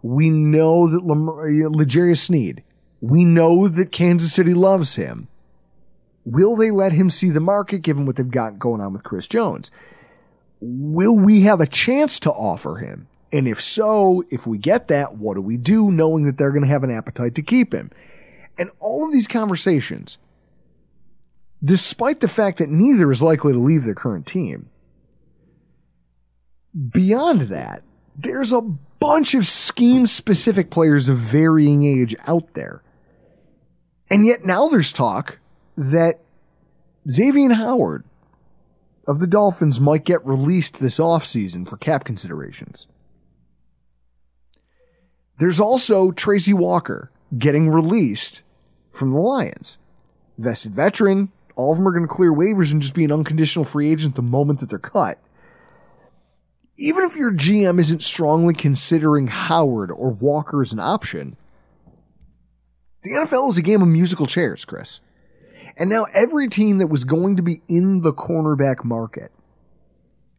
We 0.01 0.29
know 0.29 0.87
that 0.89 1.03
you 1.03 1.65
uh, 1.65 1.69
know, 1.69 1.77
L'Jarius 1.77 2.19
Sneed. 2.19 2.63
We 3.03 3.25
know 3.25 3.67
that 3.67 3.91
Kansas 3.91 4.31
City 4.31 4.53
loves 4.53 4.95
him. 4.95 5.27
Will 6.23 6.55
they 6.55 6.71
let 6.71 6.93
him 6.93 7.09
see 7.09 7.31
the 7.31 7.41
market 7.41 7.79
given 7.79 8.05
what 8.05 8.15
they've 8.15 8.31
got 8.31 8.57
going 8.57 8.79
on 8.79 8.93
with 8.93 9.03
Chris 9.03 9.27
Jones? 9.27 9.71
Will 10.61 11.13
we 11.13 11.41
have 11.41 11.59
a 11.59 11.67
chance 11.67 12.17
to 12.21 12.31
offer 12.31 12.77
him? 12.77 13.09
And 13.29 13.45
if 13.45 13.59
so, 13.59 14.23
if 14.29 14.47
we 14.47 14.57
get 14.57 14.87
that, 14.87 15.17
what 15.17 15.33
do 15.33 15.41
we 15.41 15.57
do 15.57 15.91
knowing 15.91 16.23
that 16.23 16.37
they're 16.37 16.51
going 16.51 16.63
to 16.63 16.69
have 16.69 16.85
an 16.85 16.91
appetite 16.91 17.35
to 17.35 17.41
keep 17.41 17.73
him? 17.73 17.91
And 18.57 18.71
all 18.79 19.05
of 19.05 19.11
these 19.11 19.27
conversations, 19.27 20.17
despite 21.61 22.21
the 22.21 22.29
fact 22.29 22.59
that 22.59 22.69
neither 22.69 23.11
is 23.11 23.21
likely 23.21 23.51
to 23.51 23.59
leave 23.59 23.83
their 23.83 23.95
current 23.95 24.25
team, 24.25 24.69
beyond 26.89 27.49
that, 27.49 27.83
there's 28.15 28.53
a 28.53 28.61
bunch 28.61 29.33
of 29.33 29.45
scheme 29.45 30.07
specific 30.07 30.69
players 30.69 31.09
of 31.09 31.17
varying 31.17 31.83
age 31.83 32.15
out 32.25 32.53
there. 32.53 32.81
And 34.13 34.27
yet 34.27 34.45
now 34.45 34.67
there's 34.67 34.93
talk 34.93 35.39
that 35.75 36.19
Xavien 37.09 37.55
Howard 37.55 38.03
of 39.07 39.19
the 39.19 39.25
Dolphins 39.25 39.79
might 39.79 40.05
get 40.05 40.23
released 40.23 40.79
this 40.79 40.99
offseason 40.99 41.67
for 41.67 41.77
cap 41.77 42.03
considerations. 42.03 42.85
There's 45.39 45.59
also 45.59 46.11
Tracy 46.11 46.53
Walker 46.53 47.11
getting 47.35 47.71
released 47.71 48.43
from 48.91 49.13
the 49.13 49.19
Lions. 49.19 49.79
Vested 50.37 50.75
veteran, 50.75 51.31
all 51.55 51.71
of 51.71 51.79
them 51.79 51.87
are 51.87 51.91
going 51.91 52.07
to 52.07 52.13
clear 52.13 52.31
waivers 52.31 52.71
and 52.71 52.83
just 52.83 52.93
be 52.93 53.05
an 53.05 53.11
unconditional 53.11 53.65
free 53.65 53.91
agent 53.91 54.13
the 54.13 54.21
moment 54.21 54.59
that 54.59 54.69
they're 54.69 54.77
cut 54.77 55.17
even 56.77 57.03
if 57.03 57.15
your 57.15 57.31
GM 57.31 57.79
isn't 57.79 58.03
strongly 58.03 58.53
considering 58.53 59.27
Howard 59.27 59.91
or 59.91 60.09
Walker 60.09 60.61
as 60.61 60.73
an 60.73 60.79
option, 60.79 61.37
the 63.03 63.11
NFL 63.11 63.49
is 63.49 63.57
a 63.57 63.61
game 63.61 63.81
of 63.81 63.87
musical 63.87 64.25
chairs, 64.25 64.65
Chris. 64.65 64.99
And 65.75 65.89
now 65.89 66.05
every 66.13 66.47
team 66.47 66.77
that 66.77 66.87
was 66.87 67.03
going 67.03 67.35
to 67.37 67.41
be 67.41 67.61
in 67.67 68.01
the 68.01 68.13
cornerback 68.13 68.83
market 68.83 69.31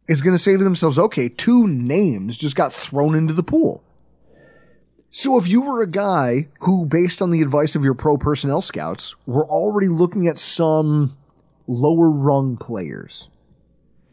is 0.07 0.21
going 0.21 0.35
to 0.35 0.41
say 0.41 0.55
to 0.55 0.63
themselves, 0.63 0.97
okay, 0.97 1.29
two 1.29 1.67
names 1.67 2.37
just 2.37 2.55
got 2.55 2.71
thrown 2.71 3.15
into 3.15 3.33
the 3.33 3.43
pool. 3.43 3.83
So 5.09 5.37
if 5.37 5.47
you 5.47 5.61
were 5.61 5.81
a 5.81 5.87
guy 5.87 6.49
who, 6.59 6.85
based 6.85 7.21
on 7.21 7.31
the 7.31 7.41
advice 7.41 7.75
of 7.75 7.83
your 7.83 7.93
pro 7.93 8.17
personnel 8.17 8.61
scouts, 8.61 9.15
were 9.25 9.45
already 9.45 9.87
looking 9.87 10.27
at 10.27 10.37
some 10.37 11.15
lower 11.67 12.09
rung 12.09 12.57
players, 12.57 13.29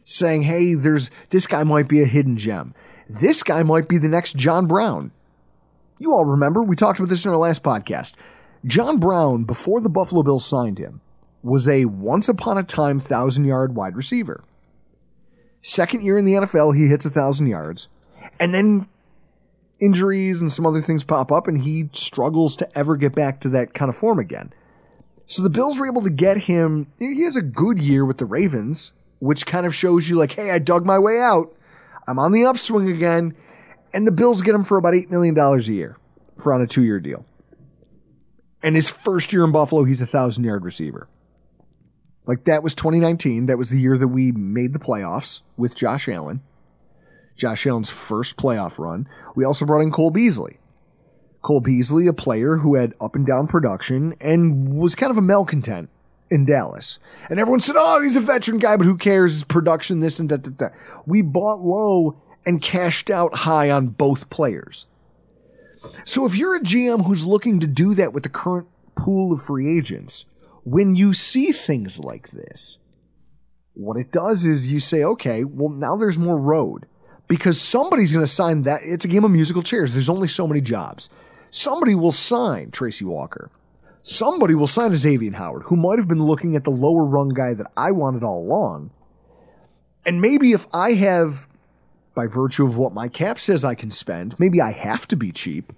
saying, 0.03 0.43
hey, 0.43 0.75
there's 0.75 1.11
this 1.29 1.45
guy 1.45 1.63
might 1.63 1.87
be 1.87 2.01
a 2.01 2.05
hidden 2.05 2.37
gem. 2.37 2.73
This 3.09 3.43
guy 3.43 3.63
might 3.63 3.89
be 3.89 3.97
the 3.97 4.07
next 4.07 4.37
John 4.37 4.65
Brown. 4.65 5.11
You 5.99 6.13
all 6.13 6.25
remember, 6.25 6.63
we 6.63 6.75
talked 6.75 6.99
about 6.99 7.09
this 7.09 7.25
in 7.25 7.31
our 7.31 7.37
last 7.37 7.63
podcast. 7.63 8.13
John 8.65 8.97
Brown, 8.97 9.43
before 9.43 9.81
the 9.81 9.89
Buffalo 9.89 10.23
Bills 10.23 10.45
signed 10.45 10.79
him, 10.79 11.01
was 11.41 11.67
a 11.67 11.85
once 11.85 12.29
upon 12.29 12.57
a 12.57 12.63
time 12.63 12.99
thousand 12.99 13.45
yard 13.45 13.75
wide 13.75 13.97
receiver. 13.97 14.43
Second 15.59 16.03
year 16.03 16.17
in 16.17 16.25
the 16.25 16.33
NFL, 16.33 16.75
he 16.75 16.87
hits 16.87 17.05
a 17.05 17.09
thousand 17.09 17.47
yards. 17.47 17.89
And 18.39 18.53
then 18.53 18.87
injuries 19.79 20.39
and 20.41 20.51
some 20.51 20.65
other 20.65 20.81
things 20.81 21.03
pop 21.03 21.31
up, 21.31 21.47
and 21.47 21.61
he 21.61 21.89
struggles 21.91 22.55
to 22.57 22.77
ever 22.77 22.95
get 22.95 23.13
back 23.13 23.41
to 23.41 23.49
that 23.49 23.73
kind 23.73 23.89
of 23.89 23.97
form 23.97 24.19
again. 24.19 24.53
So 25.25 25.43
the 25.43 25.49
Bills 25.49 25.79
were 25.79 25.87
able 25.87 26.01
to 26.01 26.09
get 26.09 26.37
him. 26.37 26.87
He 26.99 27.23
has 27.23 27.35
a 27.35 27.41
good 27.41 27.79
year 27.79 28.05
with 28.05 28.17
the 28.17 28.25
Ravens, 28.25 28.93
which 29.19 29.45
kind 29.45 29.65
of 29.65 29.75
shows 29.75 30.07
you, 30.07 30.15
like, 30.15 30.33
hey, 30.33 30.51
I 30.51 30.59
dug 30.59 30.85
my 30.85 30.99
way 30.99 31.19
out. 31.19 31.53
I'm 32.07 32.19
on 32.19 32.31
the 32.31 32.45
upswing 32.45 32.89
again. 32.89 33.35
And 33.93 34.07
the 34.07 34.11
Bills 34.11 34.41
get 34.41 34.55
him 34.55 34.63
for 34.63 34.77
about 34.77 34.93
$8 34.93 35.09
million 35.09 35.37
a 35.37 35.57
year 35.59 35.97
for 36.37 36.53
on 36.53 36.61
a 36.61 36.67
two 36.67 36.83
year 36.83 36.99
deal. 36.99 37.25
And 38.63 38.75
his 38.75 38.89
first 38.89 39.33
year 39.33 39.43
in 39.43 39.51
Buffalo, 39.51 39.83
he's 39.83 40.01
a 40.01 40.07
thousand 40.07 40.45
yard 40.45 40.63
receiver. 40.63 41.09
Like 42.25 42.45
that 42.45 42.63
was 42.63 42.73
2019. 42.73 43.47
That 43.47 43.57
was 43.57 43.69
the 43.69 43.79
year 43.79 43.97
that 43.97 44.07
we 44.07 44.31
made 44.31 44.73
the 44.73 44.79
playoffs 44.79 45.41
with 45.57 45.75
Josh 45.75 46.07
Allen. 46.07 46.41
Josh 47.35 47.67
Allen's 47.67 47.89
first 47.89 48.37
playoff 48.37 48.79
run. 48.79 49.07
We 49.35 49.43
also 49.43 49.65
brought 49.65 49.81
in 49.81 49.91
Cole 49.91 50.11
Beasley. 50.11 50.59
Cole 51.41 51.59
Beasley, 51.59 52.07
a 52.07 52.13
player 52.13 52.57
who 52.57 52.75
had 52.75 52.93
up 53.01 53.15
and 53.15 53.25
down 53.25 53.47
production 53.47 54.15
and 54.21 54.73
was 54.77 54.95
kind 54.95 55.11
of 55.11 55.17
a 55.17 55.21
malcontent 55.21 55.89
in 56.31 56.45
Dallas. 56.45 56.99
And 57.29 57.39
everyone 57.39 57.59
said, 57.59 57.75
oh, 57.77 58.01
he's 58.01 58.15
a 58.15 58.21
veteran 58.21 58.59
guy, 58.59 58.77
but 58.77 58.85
who 58.85 58.95
cares? 58.95 59.33
His 59.33 59.43
production, 59.43 59.99
this 59.99 60.19
and 60.19 60.29
that, 60.29 60.45
that, 60.45 60.59
that. 60.59 60.73
We 61.05 61.21
bought 61.21 61.59
low 61.59 62.17
and 62.45 62.61
cashed 62.61 63.09
out 63.09 63.35
high 63.35 63.69
on 63.69 63.87
both 63.87 64.29
players. 64.29 64.85
So 66.03 66.25
if 66.25 66.35
you're 66.35 66.55
a 66.55 66.61
GM 66.61 67.05
who's 67.05 67.25
looking 67.25 67.59
to 67.59 67.67
do 67.67 67.93
that 67.95 68.13
with 68.13 68.23
the 68.23 68.29
current 68.29 68.67
pool 68.95 69.33
of 69.33 69.43
free 69.43 69.77
agents, 69.77 70.25
when 70.63 70.95
you 70.95 71.13
see 71.13 71.51
things 71.51 71.99
like 71.99 72.31
this, 72.31 72.79
what 73.73 73.97
it 73.97 74.11
does 74.11 74.45
is 74.45 74.71
you 74.71 74.79
say, 74.79 75.03
okay, 75.03 75.43
well, 75.43 75.69
now 75.69 75.95
there's 75.95 76.19
more 76.19 76.37
road 76.37 76.85
because 77.27 77.59
somebody's 77.59 78.13
going 78.13 78.25
to 78.25 78.31
sign 78.31 78.63
that. 78.63 78.81
It's 78.83 79.05
a 79.05 79.07
game 79.09 79.23
of 79.23 79.31
musical 79.31 79.63
chairs. 79.63 79.93
There's 79.93 80.09
only 80.09 80.27
so 80.27 80.47
many 80.47 80.61
jobs. 80.61 81.09
Somebody 81.49 81.95
will 81.95 82.11
sign 82.11 82.71
Tracy 82.71 83.05
Walker. 83.05 83.49
Somebody 84.03 84.53
will 84.53 84.67
sign 84.67 84.91
Xavien 84.91 85.35
Howard, 85.35 85.63
who 85.63 85.75
might 85.75 85.97
have 85.97 86.07
been 86.07 86.25
looking 86.25 86.55
at 86.55 86.65
the 86.65 86.69
lower 86.69 87.05
rung 87.05 87.29
guy 87.29 87.53
that 87.53 87.71
I 87.77 87.91
wanted 87.91 88.23
all 88.23 88.43
along. 88.43 88.91
And 90.05 90.19
maybe 90.19 90.51
if 90.51 90.67
I 90.73 90.93
have, 90.93 91.47
by 92.13 92.27
virtue 92.27 92.65
of 92.65 92.77
what 92.77 92.93
my 92.93 93.07
cap 93.07 93.39
says 93.39 93.63
I 93.65 93.75
can 93.75 93.91
spend, 93.91 94.39
maybe 94.39 94.61
I 94.61 94.71
have 94.71 95.07
to 95.09 95.15
be 95.15 95.31
cheap. 95.31 95.73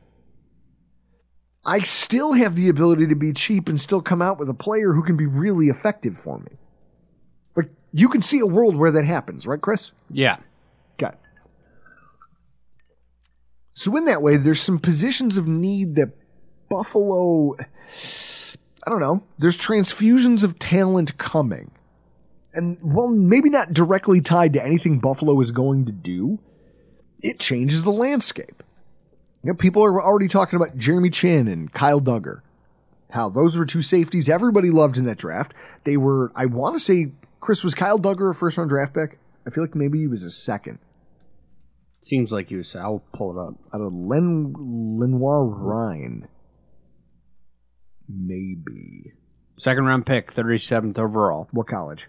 I 1.66 1.80
still 1.80 2.34
have 2.34 2.56
the 2.56 2.70
ability 2.70 3.08
to 3.08 3.16
be 3.16 3.34
cheap 3.34 3.68
and 3.68 3.82
still 3.82 4.02
come 4.02 4.22
out 4.22 4.38
with 4.38 4.50
a 4.50 4.54
player 4.54 4.94
who 4.94 5.04
can 5.04 5.18
be 5.18 5.26
really 5.26 5.70
effective 5.70 6.18
for 6.18 6.38
me. 6.38 6.52
Like, 7.56 7.70
you 7.92 8.08
can 8.08 8.22
see 8.22 8.40
a 8.40 8.46
world 8.46 8.76
where 8.76 8.92
that 8.92 9.06
happens, 9.06 9.48
right, 9.48 9.60
Chris? 9.60 9.92
Yeah. 10.12 10.38
Got 11.00 11.14
it. 11.14 11.20
So 13.74 13.96
in 13.98 14.06
that 14.06 14.22
way, 14.22 14.38
there's 14.38 14.62
some 14.62 14.80
positions 14.80 15.38
of 15.38 15.48
need 15.48 15.96
that 15.96 16.12
Buffalo, 16.70 17.56
I 17.58 18.90
don't 18.90 19.00
know, 19.00 19.24
there's 19.38 19.58
transfusions 19.58 20.44
of 20.44 20.60
talent 20.60 21.18
coming. 21.18 21.72
And 22.56 22.78
well, 22.82 23.08
maybe 23.08 23.50
not 23.50 23.74
directly 23.74 24.22
tied 24.22 24.54
to 24.54 24.64
anything 24.64 25.00
Buffalo 25.00 25.40
is 25.42 25.52
going 25.52 25.86
to 25.86 25.92
do. 25.92 26.40
It 27.22 27.40
changes 27.40 27.84
the 27.84 27.92
landscape. 27.92 28.64
You 29.44 29.52
know, 29.52 29.56
people 29.56 29.84
are 29.84 30.02
already 30.02 30.28
talking 30.28 30.58
about 30.58 30.78
Jeremy 30.78 31.10
Chinn 31.10 31.48
and 31.48 31.72
Kyle 31.72 32.02
Dugger. 32.02 32.42
How 33.12 33.30
those 33.30 33.58
were 33.58 33.66
two 33.66 33.82
safeties 33.82 34.30
everybody 34.30 34.70
loved 34.72 34.98
in 34.98 35.06
that 35.06 35.18
draft. 35.18 35.54
They 35.84 35.98
were, 35.98 36.32
I 36.36 36.48
want 36.48 36.76
to 36.76 36.80
say, 36.80 37.12
Chris, 37.40 37.64
was 37.64 37.76
Kyle 37.76 38.00
Dugger 38.00 38.32
a 38.32 38.36
first 38.36 38.58
round 38.58 38.70
draft 38.70 38.94
pick? 38.94 39.20
I 39.46 39.52
feel 39.52 39.64
like 39.64 39.76
maybe 39.76 40.00
he 40.00 40.08
was 40.08 40.24
a 40.24 40.32
second. 40.32 40.80
Seems 42.04 42.32
like 42.32 42.52
you 42.52 42.64
said. 42.64 42.82
I'll 42.82 43.04
pull 43.14 43.38
it 43.38 43.42
up. 43.42 43.56
Out 43.74 43.82
of 43.82 43.94
Len, 43.94 44.54
Lenoir-Rhyne. 45.00 46.28
Maybe. 48.08 49.14
Second 49.58 49.86
round 49.86 50.06
pick, 50.06 50.34
37th 50.34 51.00
overall. 51.00 51.48
What 51.52 51.68
college? 51.68 52.08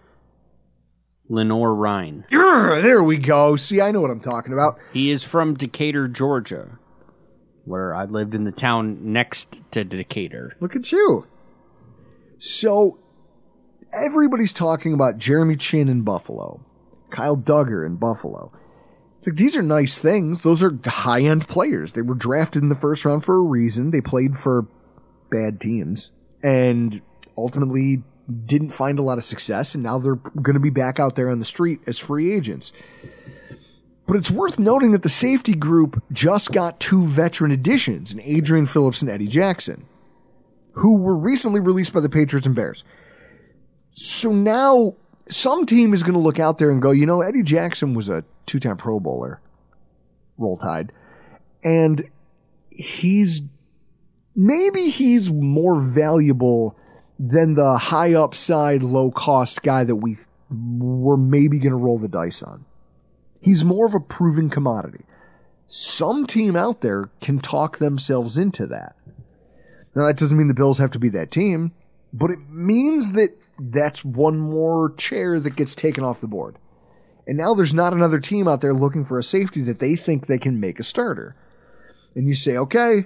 Lenoir-Rhyne. 1.29 2.25
Urgh, 2.31 2.81
there 2.81 3.03
we 3.03 3.17
go. 3.17 3.55
See, 3.55 3.81
I 3.81 3.91
know 3.91 4.01
what 4.01 4.11
I'm 4.11 4.19
talking 4.19 4.53
about. 4.53 4.77
He 4.93 5.11
is 5.11 5.23
from 5.23 5.55
Decatur, 5.55 6.07
Georgia, 6.07 6.79
where 7.65 7.93
I 7.93 8.05
lived 8.05 8.33
in 8.33 8.43
the 8.43 8.51
town 8.51 9.11
next 9.11 9.61
to 9.71 9.83
Decatur. 9.83 10.53
Look 10.59 10.75
at 10.75 10.91
you. 10.91 11.27
So, 12.37 12.99
everybody's 13.93 14.53
talking 14.53 14.93
about 14.93 15.17
Jeremy 15.17 15.55
Chinn 15.55 15.89
in 15.89 16.03
Buffalo, 16.03 16.61
Kyle 17.09 17.37
Dugger 17.37 17.85
in 17.85 17.95
Buffalo. 17.95 18.51
It's 19.17 19.27
like 19.27 19.35
these 19.35 19.57
are 19.57 19.63
nice 19.63 19.97
things. 19.97 20.43
Those 20.43 20.61
are 20.61 20.77
high 20.85 21.21
end 21.21 21.47
players. 21.47 21.93
They 21.93 22.03
were 22.03 22.13
drafted 22.13 22.61
in 22.61 22.69
the 22.69 22.75
first 22.75 23.03
round 23.03 23.25
for 23.25 23.35
a 23.35 23.41
reason. 23.41 23.89
They 23.89 24.01
played 24.01 24.37
for 24.37 24.67
bad 25.31 25.59
teams 25.59 26.11
and 26.43 27.01
ultimately 27.35 28.03
didn't 28.45 28.71
find 28.71 28.99
a 28.99 29.01
lot 29.01 29.17
of 29.17 29.23
success. 29.23 29.73
And 29.73 29.83
now 29.83 29.97
they're 29.97 30.15
going 30.15 30.55
to 30.55 30.59
be 30.59 30.69
back 30.69 30.99
out 30.99 31.15
there 31.15 31.29
on 31.29 31.39
the 31.39 31.45
street 31.45 31.81
as 31.87 31.97
free 31.97 32.33
agents. 32.33 32.71
But 34.05 34.15
it's 34.15 34.31
worth 34.31 34.57
noting 34.57 34.91
that 34.91 35.03
the 35.03 35.09
safety 35.09 35.53
group 35.53 36.01
just 36.11 36.51
got 36.51 36.79
two 36.79 37.05
veteran 37.05 37.51
additions 37.51 38.13
in 38.13 38.21
Adrian 38.21 38.65
Phillips 38.65 39.01
and 39.01 39.11
Eddie 39.11 39.27
Jackson, 39.27 39.85
who 40.73 40.95
were 40.95 41.15
recently 41.15 41.59
released 41.59 41.93
by 41.93 41.99
the 41.99 42.09
Patriots 42.09 42.47
and 42.47 42.55
Bears. 42.55 42.85
So 43.91 44.31
now 44.31 44.95
some 45.29 45.65
team 45.65 45.93
is 45.93 46.03
going 46.03 46.13
to 46.13 46.19
look 46.19 46.39
out 46.39 46.57
there 46.57 46.71
and 46.71 46.81
go, 46.81 46.91
you 46.91 47.05
know, 47.05 47.21
Eddie 47.21 47.43
Jackson 47.43 47.93
was 47.93 48.07
a 48.07 48.23
two 48.45 48.59
time 48.59 48.77
Pro 48.77 48.99
Bowler, 48.99 49.41
roll 50.37 50.55
tide, 50.57 50.93
and 51.63 52.09
he's 52.69 53.41
maybe 54.35 54.89
he's 54.89 55.31
more 55.31 55.81
valuable 55.81 56.77
than 57.19 57.55
the 57.55 57.77
high 57.77 58.13
upside, 58.13 58.83
low 58.83 59.11
cost 59.11 59.63
guy 59.63 59.83
that 59.83 59.95
we 59.95 60.17
were 60.49 61.17
maybe 61.17 61.59
going 61.59 61.71
to 61.71 61.77
roll 61.77 61.97
the 61.97 62.07
dice 62.07 62.43
on. 62.43 62.65
He's 63.41 63.65
more 63.65 63.85
of 63.85 63.95
a 63.95 63.99
proven 63.99 64.49
commodity. 64.49 65.03
Some 65.67 66.25
team 66.25 66.55
out 66.55 66.81
there 66.81 67.09
can 67.19 67.39
talk 67.39 67.77
themselves 67.77 68.37
into 68.37 68.65
that. 68.67 68.95
Now, 69.95 70.07
that 70.07 70.17
doesn't 70.17 70.37
mean 70.37 70.47
the 70.47 70.53
Bills 70.53 70.77
have 70.77 70.91
to 70.91 70.99
be 70.99 71.09
that 71.09 71.31
team, 71.31 71.73
but 72.13 72.29
it 72.29 72.39
means 72.49 73.13
that 73.13 73.35
that's 73.59 74.05
one 74.05 74.37
more 74.37 74.93
chair 74.95 75.39
that 75.39 75.55
gets 75.55 75.75
taken 75.75 76.03
off 76.03 76.21
the 76.21 76.27
board. 76.27 76.57
And 77.25 77.37
now 77.37 77.53
there's 77.53 77.73
not 77.73 77.93
another 77.93 78.19
team 78.19 78.47
out 78.47 78.61
there 78.61 78.73
looking 78.73 79.03
for 79.03 79.19
a 79.19 79.23
safety 79.23 79.61
that 79.63 79.79
they 79.79 79.95
think 79.95 80.27
they 80.27 80.37
can 80.37 80.59
make 80.59 80.79
a 80.79 80.83
starter. 80.83 81.35
And 82.15 82.27
you 82.27 82.33
say, 82.33 82.57
okay, 82.57 83.05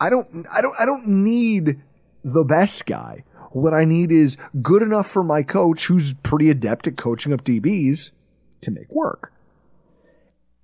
I 0.00 0.10
don't, 0.10 0.46
I 0.52 0.60
don't, 0.60 0.74
I 0.80 0.86
don't 0.86 1.06
need 1.06 1.80
the 2.24 2.42
best 2.42 2.86
guy. 2.86 3.24
What 3.50 3.74
I 3.74 3.84
need 3.84 4.12
is 4.12 4.36
good 4.62 4.82
enough 4.82 5.08
for 5.08 5.24
my 5.24 5.42
coach, 5.42 5.86
who's 5.86 6.14
pretty 6.14 6.50
adept 6.50 6.86
at 6.86 6.96
coaching 6.96 7.32
up 7.32 7.42
DBs, 7.42 8.12
to 8.62 8.70
make 8.70 8.90
work. 8.90 9.32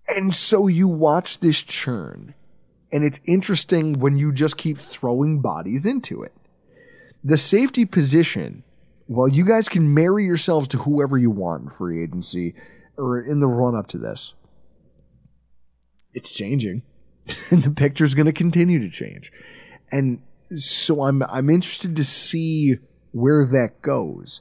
And 0.08 0.34
so 0.34 0.68
you 0.68 0.86
watch 0.86 1.40
this 1.40 1.62
churn, 1.62 2.34
and 2.92 3.04
it's 3.04 3.20
interesting 3.26 3.98
when 3.98 4.16
you 4.16 4.32
just 4.32 4.56
keep 4.56 4.78
throwing 4.78 5.40
bodies 5.40 5.84
into 5.84 6.22
it. 6.22 6.32
The 7.24 7.36
safety 7.36 7.84
position, 7.84 8.62
well, 9.08 9.26
you 9.26 9.44
guys 9.44 9.68
can 9.68 9.92
marry 9.92 10.24
yourselves 10.24 10.68
to 10.68 10.78
whoever 10.78 11.18
you 11.18 11.30
want 11.30 11.64
in 11.64 11.70
free 11.70 12.02
agency 12.04 12.54
or 12.96 13.20
in 13.20 13.40
the 13.40 13.48
run 13.48 13.74
up 13.74 13.88
to 13.88 13.98
this. 13.98 14.34
It's 16.14 16.30
changing. 16.30 16.82
and 17.50 17.62
the 17.62 17.70
picture's 17.70 18.14
going 18.14 18.26
to 18.26 18.32
continue 18.32 18.78
to 18.78 18.90
change. 18.90 19.32
And 19.90 20.22
so 20.54 21.02
I'm 21.02 21.22
I'm 21.24 21.50
interested 21.50 21.96
to 21.96 22.04
see 22.04 22.74
where 23.12 23.44
that 23.46 23.82
goes. 23.82 24.40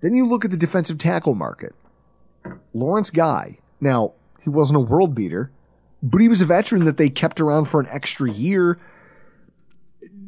Then 0.00 0.14
you 0.14 0.26
look 0.26 0.44
at 0.44 0.50
the 0.50 0.56
defensive 0.56 0.98
tackle 0.98 1.34
market. 1.34 1.74
Lawrence 2.74 3.10
Guy. 3.10 3.58
Now, 3.80 4.14
he 4.42 4.50
wasn't 4.50 4.78
a 4.78 4.80
world 4.80 5.14
beater, 5.14 5.50
but 6.02 6.20
he 6.20 6.28
was 6.28 6.40
a 6.40 6.46
veteran 6.46 6.84
that 6.86 6.96
they 6.96 7.08
kept 7.08 7.40
around 7.40 7.66
for 7.66 7.80
an 7.80 7.88
extra 7.90 8.30
year. 8.30 8.78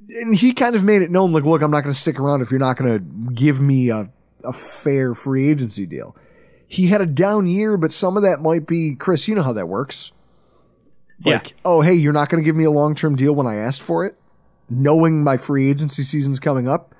And 0.08 0.34
he 0.34 0.52
kind 0.52 0.76
of 0.76 0.84
made 0.84 1.02
it 1.02 1.10
known, 1.10 1.32
like, 1.32 1.44
look, 1.44 1.62
I'm 1.62 1.70
not 1.72 1.80
going 1.82 1.92
to 1.92 1.98
stick 1.98 2.20
around 2.20 2.42
if 2.42 2.50
you're 2.50 2.60
not 2.60 2.76
going 2.76 2.98
to 2.98 3.32
give 3.32 3.60
me 3.60 3.90
a, 3.90 4.08
a 4.44 4.52
fair 4.52 5.14
free 5.14 5.50
agency 5.50 5.86
deal. 5.86 6.16
He 6.68 6.86
had 6.88 7.00
a 7.00 7.06
down 7.06 7.46
year, 7.46 7.76
but 7.76 7.92
some 7.92 8.16
of 8.16 8.22
that 8.22 8.40
might 8.40 8.66
be, 8.66 8.94
Chris, 8.94 9.26
you 9.26 9.34
know 9.34 9.42
how 9.42 9.52
that 9.54 9.68
works. 9.68 10.12
Like, 11.24 11.50
Yeah. 11.50 11.56
oh, 11.64 11.80
hey, 11.80 11.94
you're 11.94 12.12
not 12.12 12.28
going 12.28 12.42
to 12.42 12.44
give 12.44 12.54
me 12.56 12.64
a 12.64 12.70
long 12.70 12.94
term 12.94 13.16
deal 13.16 13.32
when 13.34 13.46
I 13.46 13.56
asked 13.56 13.82
for 13.82 14.04
it, 14.04 14.16
knowing 14.68 15.22
my 15.22 15.36
free 15.36 15.70
agency 15.70 16.02
season's 16.02 16.40
coming 16.40 16.68
up. 16.68 16.94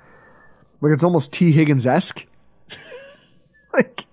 Like, 0.80 0.92
it's 0.92 1.04
almost 1.04 1.32
Tee 1.32 1.52
Higgins 1.52 1.86
esque. 1.86 2.26
like, 3.72 4.06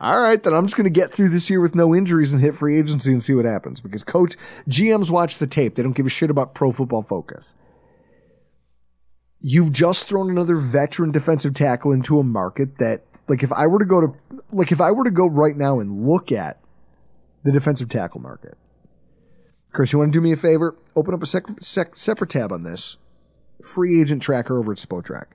all 0.00 0.20
right, 0.20 0.42
then 0.42 0.52
I'm 0.52 0.66
just 0.66 0.76
going 0.76 0.84
to 0.84 0.90
get 0.90 1.12
through 1.12 1.30
this 1.30 1.48
year 1.48 1.60
with 1.60 1.74
no 1.74 1.94
injuries 1.94 2.32
and 2.32 2.42
hit 2.42 2.54
free 2.54 2.78
agency 2.78 3.12
and 3.12 3.22
see 3.22 3.34
what 3.34 3.44
happens. 3.44 3.80
Because 3.80 4.04
coach 4.04 4.36
GMs 4.68 5.10
watch 5.10 5.38
the 5.38 5.46
tape; 5.46 5.74
they 5.74 5.82
don't 5.82 5.96
give 5.96 6.06
a 6.06 6.10
shit 6.10 6.30
about 6.30 6.54
Pro 6.54 6.72
Football 6.72 7.02
Focus. 7.02 7.54
You've 9.40 9.72
just 9.72 10.06
thrown 10.06 10.30
another 10.30 10.56
veteran 10.56 11.12
defensive 11.12 11.54
tackle 11.54 11.92
into 11.92 12.18
a 12.18 12.24
market 12.24 12.78
that, 12.78 13.02
like, 13.28 13.42
if 13.42 13.52
I 13.52 13.66
were 13.66 13.78
to 13.78 13.84
go 13.84 14.00
to, 14.00 14.14
like, 14.52 14.72
if 14.72 14.80
I 14.80 14.90
were 14.90 15.04
to 15.04 15.10
go 15.10 15.26
right 15.26 15.56
now 15.56 15.80
and 15.80 16.06
look 16.06 16.32
at 16.32 16.58
the 17.44 17.52
defensive 17.52 17.88
tackle 17.88 18.20
market, 18.20 18.56
Chris, 19.76 19.92
you 19.92 19.98
want 19.98 20.10
to 20.10 20.16
do 20.18 20.22
me 20.22 20.32
a 20.32 20.38
favor? 20.38 20.74
Open 20.96 21.12
up 21.12 21.22
a 21.22 21.26
sec- 21.26 21.60
sec- 21.60 21.96
separate 21.96 22.30
tab 22.30 22.50
on 22.50 22.62
this 22.62 22.96
free 23.62 24.00
agent 24.00 24.22
tracker 24.22 24.58
over 24.58 24.72
at 24.72 24.78
Spotrac. 24.78 25.26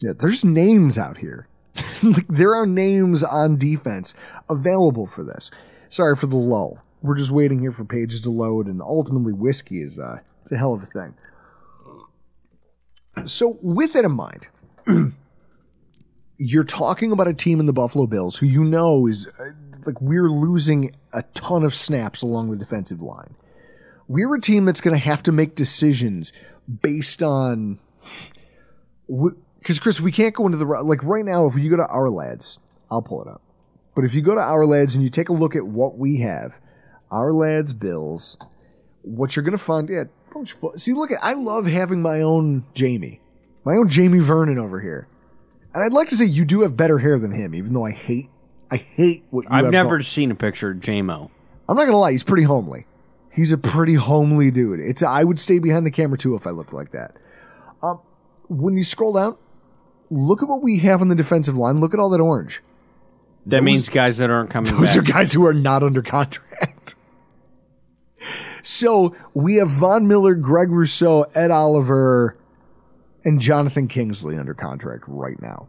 Yeah, 0.00 0.12
there's 0.18 0.46
names 0.46 0.96
out 0.96 1.18
here. 1.18 1.46
like 2.02 2.26
there 2.26 2.54
are 2.54 2.64
names 2.64 3.22
on 3.22 3.58
defense 3.58 4.14
available 4.48 5.06
for 5.06 5.24
this. 5.24 5.50
Sorry 5.90 6.16
for 6.16 6.26
the 6.26 6.36
lull. 6.36 6.78
we're 7.02 7.18
just 7.18 7.32
waiting 7.32 7.60
here 7.60 7.70
for 7.70 7.84
pages 7.84 8.22
to 8.22 8.30
load, 8.30 8.66
and 8.66 8.80
ultimately 8.80 9.34
whiskey 9.34 9.82
is 9.82 9.98
uh, 9.98 10.20
it's 10.40 10.50
a 10.50 10.56
hell 10.56 10.72
of 10.72 10.82
a 10.82 10.86
thing. 10.86 11.14
So 13.26 13.58
with 13.60 13.92
that 13.92 14.06
in 14.06 14.12
mind, 14.12 14.46
you're 16.38 16.64
talking 16.64 17.12
about 17.12 17.28
a 17.28 17.34
team 17.34 17.60
in 17.60 17.66
the 17.66 17.74
Buffalo 17.74 18.06
Bills 18.06 18.38
who 18.38 18.46
you 18.46 18.64
know 18.64 19.06
is 19.06 19.28
uh, 19.38 19.50
like 19.86 20.00
we're 20.00 20.30
losing 20.30 20.92
a 21.12 21.22
ton 21.34 21.64
of 21.64 21.74
snaps 21.74 22.22
along 22.22 22.50
the 22.50 22.56
defensive 22.56 23.00
line. 23.00 23.36
We're 24.08 24.34
a 24.34 24.40
team 24.40 24.64
that's 24.64 24.80
going 24.80 24.96
to 24.96 25.02
have 25.02 25.22
to 25.24 25.32
make 25.32 25.54
decisions 25.54 26.32
based 26.82 27.22
on 27.22 27.78
because 29.58 29.78
Chris, 29.78 30.00
we 30.00 30.12
can't 30.12 30.34
go 30.34 30.46
into 30.46 30.58
the 30.58 30.64
like 30.64 31.02
right 31.02 31.24
now. 31.24 31.46
If 31.46 31.56
you 31.56 31.70
go 31.70 31.76
to 31.76 31.86
our 31.86 32.10
lads, 32.10 32.58
I'll 32.90 33.02
pull 33.02 33.22
it 33.22 33.28
up. 33.28 33.42
But 33.94 34.04
if 34.04 34.14
you 34.14 34.22
go 34.22 34.34
to 34.34 34.40
our 34.40 34.66
lads 34.66 34.94
and 34.94 35.04
you 35.04 35.10
take 35.10 35.28
a 35.28 35.32
look 35.32 35.54
at 35.54 35.66
what 35.66 35.96
we 35.96 36.18
have, 36.18 36.54
our 37.10 37.32
lads 37.32 37.72
Bills, 37.72 38.36
what 39.02 39.36
you're 39.36 39.44
going 39.44 39.56
to 39.56 39.64
find, 39.64 39.88
yeah. 39.88 40.04
See, 40.76 40.92
look 40.92 41.12
at 41.12 41.18
I 41.22 41.34
love 41.34 41.66
having 41.66 42.02
my 42.02 42.20
own 42.20 42.64
Jamie, 42.74 43.20
my 43.64 43.74
own 43.74 43.88
Jamie 43.88 44.18
Vernon 44.18 44.58
over 44.58 44.80
here, 44.80 45.06
and 45.72 45.82
I'd 45.82 45.92
like 45.92 46.08
to 46.08 46.16
say 46.16 46.24
you 46.24 46.44
do 46.44 46.62
have 46.62 46.76
better 46.76 46.98
hair 46.98 47.18
than 47.18 47.30
him, 47.30 47.54
even 47.54 47.72
though 47.72 47.86
I 47.86 47.92
hate, 47.92 48.30
I 48.70 48.76
hate 48.76 49.24
what 49.30 49.44
you 49.44 49.50
I've 49.50 49.64
have 49.64 49.72
never 49.72 49.90
going- 49.90 50.02
seen 50.02 50.30
a 50.30 50.34
picture 50.34 50.70
of 50.70 50.78
JMO. 50.78 51.30
I'm 51.68 51.76
not 51.76 51.84
gonna 51.84 51.96
lie, 51.96 52.12
he's 52.12 52.24
pretty 52.24 52.42
homely. 52.44 52.86
He's 53.30 53.52
a 53.52 53.58
pretty 53.58 53.94
homely 53.94 54.50
dude. 54.50 54.80
It's 54.80 55.02
I 55.02 55.24
would 55.24 55.38
stay 55.40 55.58
behind 55.58 55.86
the 55.86 55.90
camera 55.90 56.16
too 56.18 56.34
if 56.36 56.46
I 56.46 56.50
looked 56.50 56.72
like 56.72 56.92
that. 56.92 57.16
Um, 57.82 58.00
when 58.48 58.76
you 58.76 58.84
scroll 58.84 59.12
down, 59.12 59.36
look 60.10 60.42
at 60.42 60.48
what 60.48 60.62
we 60.62 60.78
have 60.80 61.00
on 61.00 61.08
the 61.08 61.14
defensive 61.14 61.56
line. 61.56 61.78
Look 61.78 61.94
at 61.94 62.00
all 62.00 62.10
that 62.10 62.20
orange. 62.20 62.62
That 63.46 63.62
means 63.62 63.88
guys 63.88 64.18
that 64.18 64.30
aren't 64.30 64.50
coming 64.50 64.72
Those 64.72 64.94
back. 64.94 64.96
are 64.98 65.02
guys 65.12 65.32
who 65.32 65.44
are 65.46 65.52
not 65.54 65.82
under 65.82 66.00
contract. 66.02 66.94
so 68.62 69.14
we 69.34 69.56
have 69.56 69.68
Von 69.68 70.06
Miller, 70.08 70.34
Greg 70.34 70.70
Rousseau, 70.70 71.24
Ed 71.34 71.50
Oliver, 71.50 72.36
and 73.24 73.40
Jonathan 73.40 73.88
Kingsley 73.88 74.38
under 74.38 74.54
contract 74.54 75.04
right 75.06 75.40
now. 75.42 75.68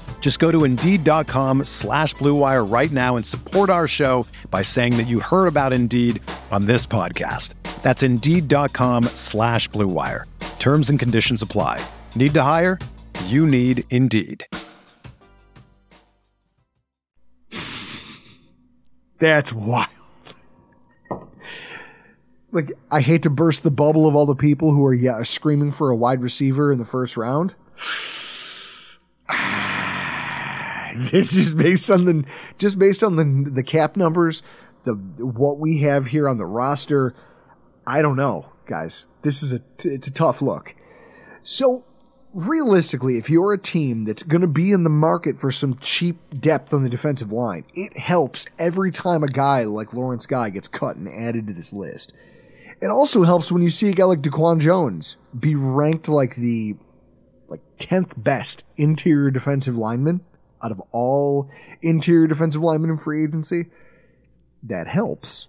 Just 0.21 0.39
go 0.39 0.51
to 0.51 0.63
Indeed.com 0.63 1.65
slash 1.65 2.13
Blue 2.13 2.35
Wire 2.35 2.63
right 2.63 2.91
now 2.91 3.17
and 3.17 3.25
support 3.25 3.69
our 3.69 3.87
show 3.87 4.25
by 4.49 4.61
saying 4.61 4.95
that 4.95 5.07
you 5.07 5.19
heard 5.19 5.47
about 5.47 5.73
Indeed 5.73 6.21
on 6.51 6.67
this 6.67 6.85
podcast. 6.85 7.55
That's 7.81 8.03
Indeed.com 8.03 9.05
slash 9.15 9.67
Blue 9.67 9.87
Wire. 9.87 10.25
Terms 10.59 10.89
and 10.91 10.97
conditions 10.97 11.41
apply. 11.41 11.83
Need 12.15 12.35
to 12.35 12.43
hire? 12.43 12.79
You 13.25 13.45
need 13.45 13.83
Indeed. 13.89 14.45
That's 19.17 19.51
wild. 19.51 19.87
Like, 22.51 22.73
I 22.91 23.01
hate 23.01 23.23
to 23.23 23.29
burst 23.29 23.63
the 23.63 23.71
bubble 23.71 24.07
of 24.07 24.15
all 24.15 24.25
the 24.25 24.35
people 24.35 24.71
who 24.71 24.85
are 24.85 24.93
yeah, 24.93 25.23
screaming 25.23 25.71
for 25.71 25.89
a 25.89 25.95
wide 25.95 26.21
receiver 26.21 26.71
in 26.71 26.79
the 26.79 26.85
first 26.85 27.17
round. 27.17 27.55
Ah. 29.33 29.70
It's 30.95 31.33
just 31.33 31.57
based 31.57 31.89
on 31.89 32.05
the 32.05 32.25
just 32.57 32.79
based 32.79 33.03
on 33.03 33.15
the 33.15 33.49
the 33.49 33.63
cap 33.63 33.95
numbers, 33.95 34.43
the 34.83 34.93
what 34.93 35.57
we 35.57 35.79
have 35.79 36.07
here 36.07 36.27
on 36.27 36.37
the 36.37 36.45
roster. 36.45 37.13
I 37.85 38.01
don't 38.01 38.15
know, 38.15 38.51
guys. 38.65 39.07
This 39.21 39.43
is 39.43 39.53
a 39.53 39.61
it's 39.83 40.07
a 40.07 40.13
tough 40.13 40.41
look. 40.41 40.75
So 41.43 41.83
realistically, 42.33 43.17
if 43.17 43.29
you're 43.29 43.53
a 43.53 43.57
team 43.57 44.05
that's 44.05 44.23
going 44.23 44.41
to 44.41 44.47
be 44.47 44.71
in 44.71 44.83
the 44.83 44.89
market 44.89 45.39
for 45.39 45.51
some 45.51 45.77
cheap 45.79 46.17
depth 46.39 46.73
on 46.73 46.83
the 46.83 46.89
defensive 46.89 47.31
line, 47.31 47.65
it 47.73 47.97
helps 47.97 48.45
every 48.57 48.91
time 48.91 49.23
a 49.23 49.27
guy 49.27 49.63
like 49.63 49.93
Lawrence 49.93 50.25
Guy 50.25 50.49
gets 50.49 50.67
cut 50.67 50.95
and 50.95 51.09
added 51.09 51.47
to 51.47 51.53
this 51.53 51.73
list. 51.73 52.13
It 52.81 52.87
also 52.87 53.23
helps 53.23 53.51
when 53.51 53.61
you 53.61 53.69
see 53.69 53.89
a 53.89 53.93
guy 53.93 54.05
like 54.05 54.21
Daquan 54.21 54.59
Jones 54.59 55.17
be 55.37 55.55
ranked 55.55 56.07
like 56.07 56.35
the 56.35 56.75
like 57.47 57.61
10th 57.77 58.13
best 58.21 58.63
interior 58.77 59.29
defensive 59.29 59.77
lineman 59.77 60.21
out 60.63 60.71
of 60.71 60.81
all 60.91 61.49
interior 61.81 62.27
defensive 62.27 62.61
linemen 62.61 62.91
in 62.91 62.97
free 62.97 63.23
agency. 63.23 63.65
That 64.63 64.87
helps 64.87 65.47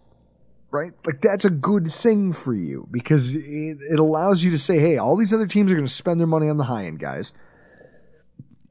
right? 0.72 0.92
Like 1.07 1.20
that's 1.20 1.44
a 1.44 1.51
good 1.51 1.92
thing 1.92 2.33
for 2.33 2.55
you 2.55 2.88
because 2.90 3.37
it, 3.37 3.79
it 3.90 4.01
allows 4.01 4.42
you 4.42 4.51
to 4.51 4.59
say, 4.59 4.79
hey, 4.79 4.96
all 4.96 5.16
these 5.16 5.33
other 5.33 5.46
teams 5.46 5.70
are 5.70 5.75
going 5.75 5.87
to 5.87 5.92
spend 5.92 6.18
their 6.18 6.27
money 6.27 6.48
on 6.48 6.57
the 6.57 6.64
high 6.64 6.87
end 6.87 6.98
guys. 6.98 7.33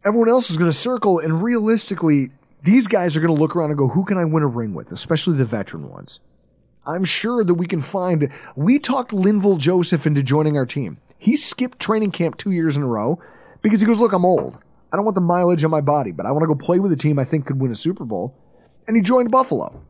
Everyone 0.03 0.29
else 0.29 0.49
is 0.49 0.57
going 0.57 0.69
to 0.69 0.77
circle, 0.77 1.19
and 1.19 1.43
realistically, 1.43 2.31
these 2.63 2.87
guys 2.87 3.15
are 3.15 3.21
going 3.21 3.33
to 3.33 3.39
look 3.39 3.55
around 3.55 3.69
and 3.69 3.77
go, 3.77 3.87
who 3.87 4.03
can 4.03 4.17
I 4.17 4.25
win 4.25 4.41
a 4.41 4.47
ring 4.47 4.73
with? 4.73 4.91
Especially 4.91 5.37
the 5.37 5.45
veteran 5.45 5.89
ones. 5.89 6.19
I'm 6.87 7.03
sure 7.03 7.43
that 7.43 7.53
we 7.53 7.67
can 7.67 7.83
find. 7.83 8.29
We 8.55 8.79
talked 8.79 9.11
Linval 9.11 9.59
Joseph 9.59 10.07
into 10.07 10.23
joining 10.23 10.57
our 10.57 10.65
team. 10.65 10.97
He 11.19 11.37
skipped 11.37 11.79
training 11.79 12.11
camp 12.11 12.37
two 12.37 12.49
years 12.49 12.75
in 12.75 12.81
a 12.81 12.87
row 12.87 13.19
because 13.61 13.79
he 13.79 13.85
goes, 13.85 13.99
look, 13.99 14.11
I'm 14.11 14.25
old. 14.25 14.57
I 14.91 14.97
don't 14.97 15.05
want 15.05 15.15
the 15.15 15.21
mileage 15.21 15.63
on 15.63 15.71
my 15.71 15.81
body, 15.81 16.11
but 16.11 16.25
I 16.25 16.31
want 16.31 16.43
to 16.43 16.47
go 16.47 16.55
play 16.55 16.79
with 16.79 16.91
a 16.91 16.97
team 16.97 17.17
I 17.17 17.23
think 17.23 17.45
could 17.45 17.61
win 17.61 17.71
a 17.71 17.75
Super 17.75 18.03
Bowl. 18.03 18.35
And 18.87 18.95
he 18.97 19.01
joined 19.01 19.31
Buffalo 19.31 19.83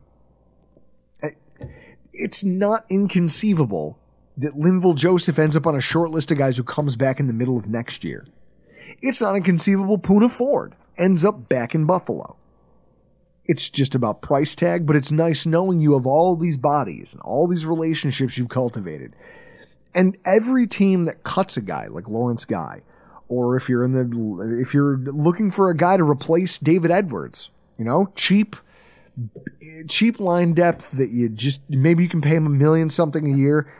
eh, 1.22 1.30
it's 2.12 2.44
not 2.44 2.84
inconceivable 2.90 3.98
that 4.36 4.54
Linval 4.54 4.96
Joseph 4.96 5.38
ends 5.38 5.56
up 5.56 5.66
on 5.66 5.76
a 5.76 5.80
short 5.80 6.10
list 6.10 6.30
of 6.30 6.38
guys 6.38 6.56
who 6.56 6.62
comes 6.62 6.96
back 6.96 7.20
in 7.20 7.26
the 7.26 7.32
middle 7.32 7.56
of 7.56 7.66
next 7.66 8.04
year. 8.04 8.26
It's 9.00 9.20
not 9.20 9.36
inconceivable 9.36 9.98
Poona 9.98 10.30
Ford 10.30 10.74
ends 10.98 11.24
up 11.24 11.48
back 11.48 11.74
in 11.74 11.86
Buffalo. 11.86 12.36
It's 13.44 13.68
just 13.68 13.94
about 13.94 14.22
price 14.22 14.54
tag, 14.54 14.86
but 14.86 14.94
it's 14.94 15.10
nice 15.10 15.44
knowing 15.44 15.80
you 15.80 15.94
have 15.94 16.06
all 16.06 16.36
these 16.36 16.56
bodies 16.56 17.12
and 17.12 17.20
all 17.22 17.48
these 17.48 17.66
relationships 17.66 18.38
you've 18.38 18.48
cultivated. 18.48 19.16
And 19.94 20.16
every 20.24 20.66
team 20.66 21.04
that 21.04 21.24
cuts 21.24 21.56
a 21.56 21.60
guy 21.60 21.88
like 21.88 22.08
Lawrence 22.08 22.44
Guy, 22.44 22.82
or 23.32 23.56
if 23.56 23.66
you're 23.66 23.82
in 23.82 23.92
the 23.92 24.60
if 24.60 24.74
you're 24.74 24.98
looking 24.98 25.50
for 25.50 25.70
a 25.70 25.76
guy 25.76 25.96
to 25.96 26.04
replace 26.04 26.58
David 26.58 26.90
Edwards, 26.90 27.48
you 27.78 27.84
know, 27.84 28.12
cheap 28.14 28.56
cheap 29.88 30.20
line 30.20 30.52
depth 30.52 30.90
that 30.92 31.10
you 31.10 31.30
just 31.30 31.62
maybe 31.70 32.02
you 32.02 32.10
can 32.10 32.20
pay 32.20 32.36
him 32.36 32.44
a 32.44 32.50
million 32.50 32.90
something 32.90 33.32
a 33.32 33.34
year. 33.34 33.72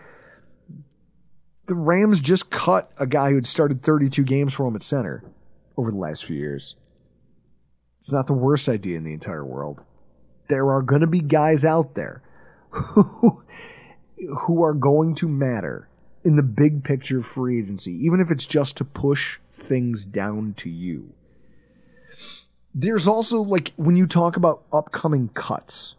The 1.67 1.75
Rams 1.75 2.21
just 2.21 2.49
cut 2.49 2.91
a 2.97 3.07
guy 3.07 3.29
who 3.29 3.35
had 3.35 3.47
started 3.47 3.83
32 3.83 4.25
games 4.25 4.55
for 4.55 4.67
him 4.67 4.75
at 4.75 4.83
center 4.83 5.23
over 5.77 5.91
the 5.91 5.99
last 5.99 6.25
few 6.25 6.37
years. 6.37 6.77
It's 7.99 8.13
not 8.13 8.27
the 8.27 8.33
worst 8.33 8.71
idea 8.71 8.97
in 8.97 9.05
the 9.05 9.13
entire 9.13 9.45
world. 9.45 9.81
There 10.49 10.71
are 10.71 10.83
going 10.83 11.03
to 11.03 11.07
be 11.07 11.21
guys 11.21 11.63
out 11.65 11.95
there 11.95 12.23
who, 12.71 13.43
who 14.47 14.63
are 14.63 14.75
going 14.75 15.15
to 15.17 15.29
matter 15.29 15.89
in 16.25 16.37
the 16.37 16.43
big 16.43 16.85
picture 16.85 17.19
of 17.19 17.27
free 17.27 17.61
agency, 17.61 17.93
even 18.05 18.21
if 18.21 18.31
it's 18.31 18.47
just 18.47 18.77
to 18.79 18.85
push 18.85 19.39
things 19.63 20.05
down 20.05 20.55
to 20.59 20.71
you. 20.71 21.13
There's 22.75 23.07
also 23.07 23.43
like 23.43 23.73
when 23.77 23.97
you 23.97 24.07
talk 24.07 24.37
about 24.37 24.65
upcoming 24.73 25.29
cuts 25.29 25.95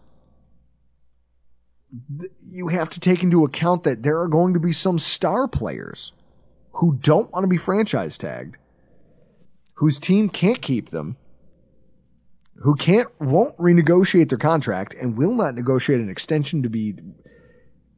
you 2.43 2.69
have 2.69 2.89
to 2.89 2.99
take 2.99 3.23
into 3.23 3.43
account 3.43 3.83
that 3.83 4.03
there 4.03 4.19
are 4.19 4.27
going 4.27 4.53
to 4.53 4.59
be 4.59 4.73
some 4.73 4.97
star 4.97 5.47
players 5.47 6.13
who 6.73 6.97
don't 7.01 7.31
want 7.31 7.43
to 7.43 7.47
be 7.47 7.57
franchise 7.57 8.17
tagged 8.17 8.57
whose 9.75 9.99
team 9.99 10.29
can't 10.29 10.61
keep 10.61 10.89
them 10.89 11.17
who 12.57 12.75
can't 12.75 13.09
won't 13.19 13.55
renegotiate 13.57 14.29
their 14.29 14.37
contract 14.37 14.95
and 14.95 15.17
will 15.17 15.33
not 15.33 15.55
negotiate 15.55 15.99
an 15.99 16.09
extension 16.09 16.63
to 16.63 16.69
be 16.69 16.95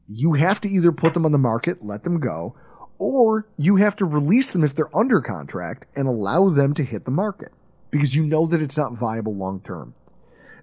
you 0.08 0.34
have 0.34 0.60
to 0.60 0.70
either 0.70 0.92
put 0.92 1.14
them 1.14 1.26
on 1.26 1.32
the 1.32 1.38
market 1.38 1.84
let 1.84 2.04
them 2.04 2.20
go 2.20 2.56
or 2.98 3.48
you 3.58 3.78
have 3.78 3.96
to 3.98 4.06
release 4.06 4.52
them 4.52 4.64
if 4.64 4.74
they're 4.74 4.96
under 4.96 5.22
contract 5.22 5.86
and 5.96 6.08
allow 6.08 6.50
them 6.50 6.74
to 6.74 6.84
hit 6.84 7.06
the 7.06 7.12
market 7.12 7.52
because 7.92 8.16
you 8.16 8.26
know 8.26 8.46
that 8.48 8.62
it's 8.62 8.78
not 8.78 8.94
viable 8.94 9.36
long 9.36 9.60
term. 9.62 9.94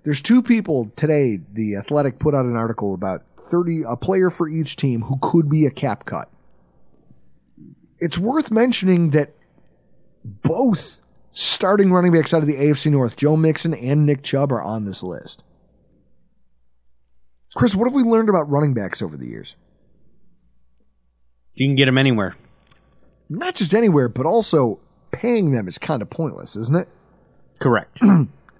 There's 0.05 0.21
two 0.21 0.43
people 0.43 0.91
today, 0.97 1.41
the 1.53 1.77
Athletic 1.77 2.19
put 2.19 2.35
out 2.35 2.45
an 2.45 2.57
article 2.57 2.95
about 2.95 3.23
30 3.51 3.83
a 3.87 3.97
player 3.97 4.31
for 4.31 4.49
each 4.49 4.77
team 4.77 5.03
who 5.03 5.19
could 5.21 5.49
be 5.49 5.67
a 5.67 5.71
cap 5.71 6.05
cut. 6.05 6.29
It's 7.99 8.19
worth 8.19 8.51
mentioning 8.51 9.11
that 9.11 9.35
both 10.25 11.01
starting 11.31 11.93
running 11.93 12.13
backs 12.13 12.35
out 12.35 12.43
of 12.43 12.49
the 12.49 12.57
AFC 12.57 12.91
North, 12.91 13.17
Joe 13.17 13.37
Mixon 13.37 13.75
and 13.75 14.05
Nick 14.05 14.23
Chubb, 14.23 14.53
are 14.53 14.63
on 14.63 14.85
this 14.85 15.03
list. 15.03 15.45
Chris, 17.55 17.75
what 17.75 17.85
have 17.85 17.95
we 17.95 18.03
learned 18.03 18.29
about 18.29 18.51
running 18.51 18.75
backs 18.75 19.03
over 19.03 19.17
the 19.17 19.27
years? 19.27 19.57
You 21.55 21.69
can 21.69 21.77
get 21.77 21.87
them 21.87 21.99
anywhere. 21.99 22.37
Not 23.29 23.55
just 23.55 23.75
anywhere, 23.75 24.09
but 24.09 24.27
also 24.27 24.79
paying 25.11 25.53
them 25.53 25.69
is 25.69 25.79
kind 25.79 26.03
of 26.03 26.11
pointless, 26.11 26.57
isn't 26.57 26.77
it? 26.77 26.89
Correct. 27.59 27.99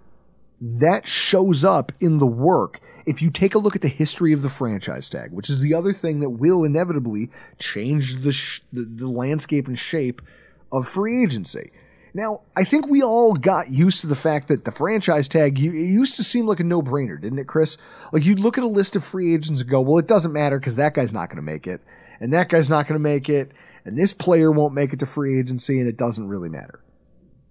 that 0.61 1.07
shows 1.07 1.65
up 1.65 1.93
in 2.01 2.19
the 2.19 2.27
work. 2.27 2.81
If 3.05 3.21
you 3.21 3.31
take 3.31 3.55
a 3.55 3.59
look 3.59 3.75
at 3.75 3.83
the 3.83 3.89
history 3.89 4.33
of 4.33 4.43
the 4.43 4.49
franchise 4.49 5.09
tag, 5.09 5.33
which 5.33 5.51
is 5.51 5.61
the 5.61 5.75
other 5.75 5.93
thing 5.93 6.21
that 6.21 6.31
will 6.31 6.63
inevitably 6.63 7.31
change 7.59 8.19
the, 8.19 8.33
sh- 8.33 8.61
the, 8.73 8.85
the 8.85 9.09
landscape 9.09 9.67
and 9.67 9.79
shape 9.79 10.23
of 10.71 10.87
free 10.87 11.23
agency. 11.25 11.73
Now, 12.15 12.43
I 12.57 12.65
think 12.65 12.87
we 12.87 13.03
all 13.03 13.33
got 13.33 13.71
used 13.71 14.03
to 14.03 14.07
the 14.07 14.15
fact 14.15 14.49
that 14.49 14.65
the 14.65 14.71
franchise 14.71 15.29
tag 15.29 15.59
you, 15.59 15.71
it 15.73 15.75
used 15.75 16.17
to 16.17 16.25
seem 16.25 16.47
like 16.47 16.61
a 16.61 16.65
no-brainer, 16.65 17.21
didn't 17.21 17.39
it, 17.39 17.47
Chris? 17.47 17.79
Like 18.13 18.25
you'd 18.25 18.39
look 18.39 18.59
at 18.59 18.65
a 18.65 18.69
list 18.69 18.95
of 18.97 19.03
free 19.03 19.35
agents 19.35 19.63
and 19.63 19.71
go, 19.71 19.81
"Well, 19.81 19.99
it 19.99 20.07
doesn't 20.07 20.33
matter 20.33 20.59
because 20.59 20.77
that 20.77 20.95
guy's 20.95 21.13
not 21.13 21.31
going 21.31 21.37
to 21.37 21.43
make 21.43 21.67
it, 21.67 21.81
and 22.23 22.33
that 22.33 22.49
guy's 22.49 22.71
not 22.71 22.87
going 22.87 22.99
to 22.99 23.03
make 23.03 23.29
it, 23.29 23.53
and 23.85 23.99
this 23.99 24.15
player 24.15 24.51
won't 24.51 24.73
make 24.73 24.93
it 24.95 25.01
to 25.01 25.07
free 25.07 25.39
agency, 25.39 25.79
and 25.81 25.89
it 25.89 25.99
doesn't 25.99 26.29
really 26.29 26.49
matter." 26.49 26.81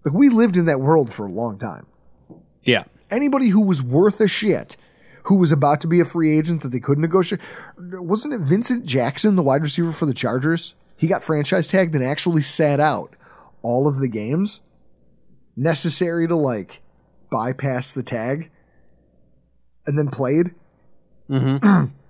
Like 0.03 0.15
we 0.15 0.29
lived 0.29 0.57
in 0.57 0.65
that 0.65 0.81
world 0.81 1.13
for 1.13 1.27
a 1.27 1.31
long 1.31 1.59
time. 1.59 1.85
yeah. 2.63 2.85
Anybody 3.09 3.49
who 3.49 3.59
was 3.61 3.83
worth 3.83 4.21
a 4.21 4.27
shit, 4.27 4.77
who 5.23 5.35
was 5.35 5.51
about 5.51 5.81
to 5.81 5.87
be 5.87 5.99
a 5.99 6.05
free 6.05 6.37
agent 6.37 6.61
that 6.61 6.69
they 6.69 6.79
couldn't 6.79 7.01
negotiate, 7.01 7.41
wasn't 7.77 8.33
it 8.33 8.39
Vincent 8.39 8.85
Jackson, 8.85 9.35
the 9.35 9.43
wide 9.43 9.61
receiver 9.61 9.91
for 9.91 10.05
the 10.05 10.13
Chargers? 10.13 10.75
He 10.95 11.07
got 11.07 11.23
franchise 11.23 11.67
tagged 11.67 11.93
and 11.93 12.03
actually 12.03 12.41
sat 12.41 12.79
out 12.79 13.17
all 13.61 13.85
of 13.87 13.99
the 13.99 14.07
games 14.07 14.61
necessary 15.57 16.27
to 16.27 16.35
like 16.35 16.81
bypass 17.29 17.91
the 17.91 18.03
tag 18.03 18.49
and 19.85 19.97
then 19.97 20.09
played. 20.09 20.51
Mm-hmm. 21.29 21.85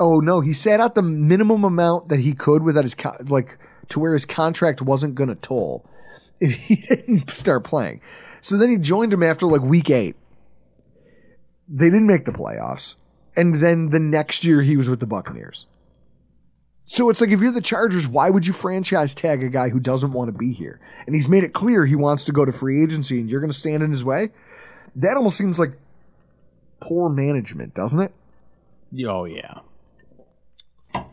Oh 0.00 0.20
no, 0.20 0.40
he 0.40 0.52
sat 0.52 0.80
out 0.80 0.94
the 0.94 1.02
minimum 1.02 1.64
amount 1.64 2.08
that 2.08 2.20
he 2.20 2.32
could 2.32 2.62
without 2.62 2.84
his 2.84 2.96
like 3.26 3.58
to 3.88 4.00
where 4.00 4.12
his 4.12 4.24
contract 4.24 4.80
wasn't 4.80 5.14
going 5.14 5.28
to 5.28 5.34
toll 5.34 5.84
if 6.40 6.52
he 6.52 6.76
didn't 6.88 7.30
start 7.30 7.64
playing. 7.64 8.00
So 8.40 8.56
then 8.56 8.70
he 8.70 8.76
joined 8.76 9.12
him 9.12 9.22
after 9.22 9.46
like 9.46 9.62
week 9.62 9.90
8. 9.90 10.14
They 11.68 11.86
didn't 11.86 12.06
make 12.06 12.24
the 12.24 12.32
playoffs. 12.32 12.96
And 13.36 13.60
then 13.60 13.90
the 13.90 14.00
next 14.00 14.44
year 14.44 14.62
he 14.62 14.76
was 14.76 14.88
with 14.88 15.00
the 15.00 15.06
Buccaneers. 15.06 15.66
So 16.84 17.10
it's 17.10 17.20
like 17.20 17.30
if 17.30 17.40
you're 17.40 17.52
the 17.52 17.60
Chargers, 17.60 18.08
why 18.08 18.30
would 18.30 18.46
you 18.46 18.52
franchise 18.52 19.14
tag 19.14 19.42
a 19.42 19.50
guy 19.50 19.68
who 19.68 19.78
doesn't 19.78 20.12
want 20.12 20.32
to 20.32 20.38
be 20.38 20.52
here? 20.52 20.80
And 21.06 21.14
he's 21.14 21.28
made 21.28 21.44
it 21.44 21.52
clear 21.52 21.84
he 21.84 21.94
wants 21.94 22.24
to 22.24 22.32
go 22.32 22.44
to 22.44 22.52
free 22.52 22.82
agency 22.82 23.20
and 23.20 23.28
you're 23.28 23.40
going 23.40 23.50
to 23.50 23.56
stand 23.56 23.82
in 23.82 23.90
his 23.90 24.04
way? 24.04 24.30
That 24.96 25.16
almost 25.16 25.36
seems 25.36 25.58
like 25.58 25.72
poor 26.80 27.10
management, 27.10 27.74
doesn't 27.74 28.00
it? 28.00 28.12
Oh 29.06 29.26
yeah. 29.26 29.60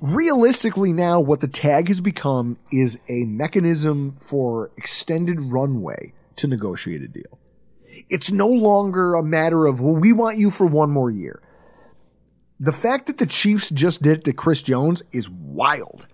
Realistically 0.02 0.94
now 0.94 1.20
what 1.20 1.42
the 1.42 1.48
tag 1.48 1.88
has 1.88 2.02
become 2.02 2.58
is 2.72 3.00
a 3.10 3.26
mechanism 3.26 4.18
for 4.20 4.72
extended 4.78 5.42
runway 5.42 6.14
to 6.38 6.48
negotiate 6.48 7.02
a 7.02 7.08
deal. 7.08 7.40
It's 8.10 8.32
no 8.32 8.48
longer 8.48 9.16
a 9.16 9.24
matter 9.24 9.66
of 9.66 9.80
well 9.80 9.96
we 9.96 10.14
want 10.14 10.38
you 10.38 10.52
for 10.52 10.66
one 10.66 10.92
more 10.92 11.10
year. 11.10 11.42
The 12.60 12.72
fact 12.72 13.08
that 13.08 13.18
the 13.18 13.26
chiefs 13.26 13.70
just 13.70 14.02
did 14.02 14.20
it 14.20 14.24
to 14.26 14.34
chris 14.34 14.62
jones 14.62 15.04
is 15.12 15.30
wild 15.30 16.06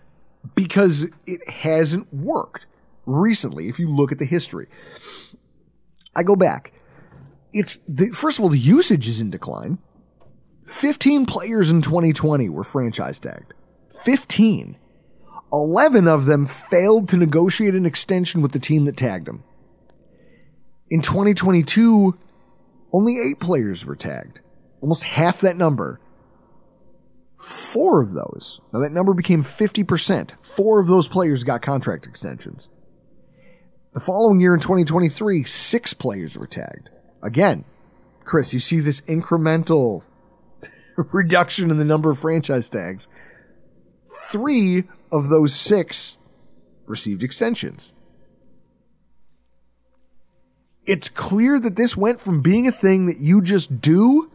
because 0.56 1.08
it 1.28 1.47
hasn't 1.50 2.12
worked 2.13 2.65
recently 3.06 3.67
if 3.67 3.80
you 3.80 3.89
look 3.89 4.12
at 4.12 4.19
the 4.19 4.26
history. 4.26 4.67
I 6.15 6.24
go 6.24 6.36
back. 6.36 6.74
It's 7.54 7.80
the 7.88 8.12
first 8.12 8.39
of 8.39 8.43
all 8.43 8.50
the 8.50 8.58
usage 8.58 9.08
is 9.08 9.19
in 9.19 9.30
decline 9.30 9.78
15 10.71 11.25
players 11.25 11.69
in 11.69 11.81
2020 11.81 12.47
were 12.49 12.63
franchise 12.63 13.19
tagged 13.19 13.53
15. 14.03 14.77
11 15.53 16.07
of 16.07 16.25
them 16.25 16.47
failed 16.47 17.10
to 17.10 17.17
negotiate 17.17 17.75
an 17.75 17.86
extension 17.86 18.41
with 18.41 18.53
the 18.53 18.60
team 18.60 18.86
that 18.86 18.95
tagged 18.95 19.27
them. 19.27 19.43
In 20.89 21.01
2022, 21.01 22.17
only 22.93 23.17
eight 23.19 23.39
players 23.39 23.86
were 23.86 23.97
tagged, 23.97 24.39
almost 24.79 25.03
half 25.03 25.41
that 25.41 25.57
number. 25.57 25.99
Four 27.38 28.01
of 28.01 28.13
those, 28.13 28.62
now 28.71 28.79
that 28.79 28.93
number 28.93 29.13
became 29.13 29.43
50%. 29.43 30.31
Four 30.41 30.79
of 30.79 30.88
those 30.88 31.07
players 31.07 31.43
got 31.43 31.62
contract 31.62 32.05
extensions. 32.05 32.69
The 33.93 33.99
following 33.99 34.39
year 34.39 34.53
in 34.53 34.62
2023, 34.62 35.43
six 35.43 35.93
players 35.93 36.38
were 36.38 36.47
tagged. 36.47 36.89
Again, 37.21 37.65
Chris, 38.23 38.53
you 38.53 38.62
see 38.62 38.79
this 38.79 39.01
incremental 39.01 40.03
reduction 41.12 41.71
in 41.71 41.77
the 41.77 41.86
number 41.86 42.12
of 42.12 42.19
franchise 42.19 42.69
tags 42.69 43.08
three 44.12 44.84
of 45.12 45.30
those 45.30 45.54
six 45.54 46.17
received 46.86 47.23
extensions. 47.23 47.93
It's 50.86 51.10
clear 51.10 51.60
that 51.60 51.75
this 51.75 51.95
went 51.95 52.19
from 52.19 52.41
being 52.41 52.67
a 52.67 52.71
thing 52.71 53.06
that 53.06 53.19
you 53.19 53.41
just 53.41 53.80
do 53.80 54.32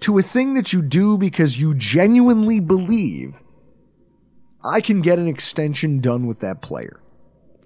to 0.00 0.18
a 0.18 0.22
thing 0.22 0.54
that 0.54 0.72
you 0.72 0.82
do 0.82 1.16
because 1.16 1.58
you 1.60 1.74
genuinely 1.74 2.60
believe 2.60 3.34
I 4.64 4.80
can 4.80 5.00
get 5.00 5.18
an 5.18 5.26
extension 5.26 6.00
done 6.00 6.26
with 6.26 6.40
that 6.40 6.62
player. 6.62 7.00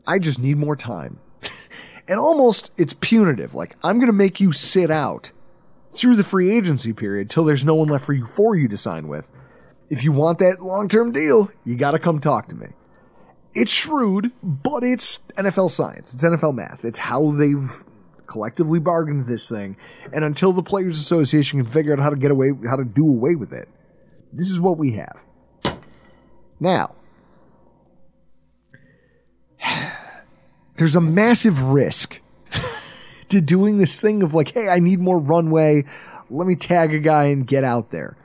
I 0.07 0.19
just 0.19 0.39
need 0.39 0.57
more 0.57 0.77
time. 0.77 1.19
and 2.09 2.19
almost 2.19 2.71
it's 2.77 2.95
punitive. 2.95 3.55
Like, 3.55 3.77
I'm 3.83 3.97
going 3.97 4.07
to 4.07 4.13
make 4.13 4.41
you 4.41 4.53
sit 4.53 4.91
out 4.91 5.33
through 5.97 6.17
the 6.17 6.25
free 6.25 6.57
agency 6.57 6.93
period 6.93 7.31
till 7.31 7.45
there's 7.45 7.65
no 7.65 7.75
one 7.75 7.89
left 7.89 8.05
for 8.05 8.13
you 8.13 8.27
for 8.27 8.55
you 8.55 8.69
to 8.69 8.77
sign 8.77 9.09
with 9.09 9.31
if 9.89 10.05
you 10.05 10.13
want 10.13 10.39
that 10.39 10.61
long 10.61 10.89
term 10.89 11.13
deal, 11.13 11.51
you 11.65 11.77
got 11.77 11.93
to 11.93 11.99
come 11.99 12.21
talk 12.21 12.49
to 12.49 12.55
me. 12.55 12.69
It's 13.55 13.71
shrewd, 13.71 14.33
but 14.43 14.83
it's 14.85 15.21
NFL 15.37 15.71
science. 15.71 16.13
It's 16.13 16.23
NFL 16.23 16.55
math. 16.55 16.85
It's 16.85 16.99
how 16.99 17.31
they've 17.31 17.71
collectively 18.27 18.81
bargained 18.81 19.27
this 19.27 19.49
thing. 19.49 19.77
And 20.13 20.25
until 20.25 20.53
the 20.53 20.63
Players 20.63 20.99
Association 20.99 21.63
can 21.63 21.71
figure 21.71 21.93
out 21.93 21.99
how 21.99 22.11
to 22.11 22.17
get 22.17 22.31
away, 22.31 22.53
how 22.69 22.77
to 22.77 22.85
do 22.85 23.07
away 23.07 23.35
with 23.35 23.53
it, 23.53 23.69
this 24.33 24.51
is 24.51 24.61
what 24.61 24.77
we 24.77 24.93
have. 24.93 25.25
Now, 26.61 26.97
there's 30.77 30.97
a 30.97 31.01
massive 31.01 31.63
risk 31.63 32.21
to 33.29 33.41
doing 33.41 33.79
this 33.79 34.01
thing 34.01 34.23
of 34.23 34.35
like, 34.35 34.53
hey, 34.53 34.69
I 34.69 34.79
need 34.79 35.01
more 35.01 35.19
runway. 35.19 35.85
Let 36.31 36.47
me 36.47 36.57
tag 36.57 36.95
a 36.95 36.99
guy 36.99 37.27
and 37.27 37.47
get 37.47 37.65
out 37.65 37.91
there. 37.91 38.17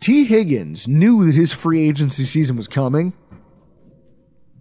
Tee 0.00 0.24
Higgins 0.24 0.88
knew 0.88 1.26
that 1.26 1.34
his 1.34 1.52
free 1.52 1.86
agency 1.86 2.24
season 2.24 2.56
was 2.56 2.68
coming. 2.68 3.12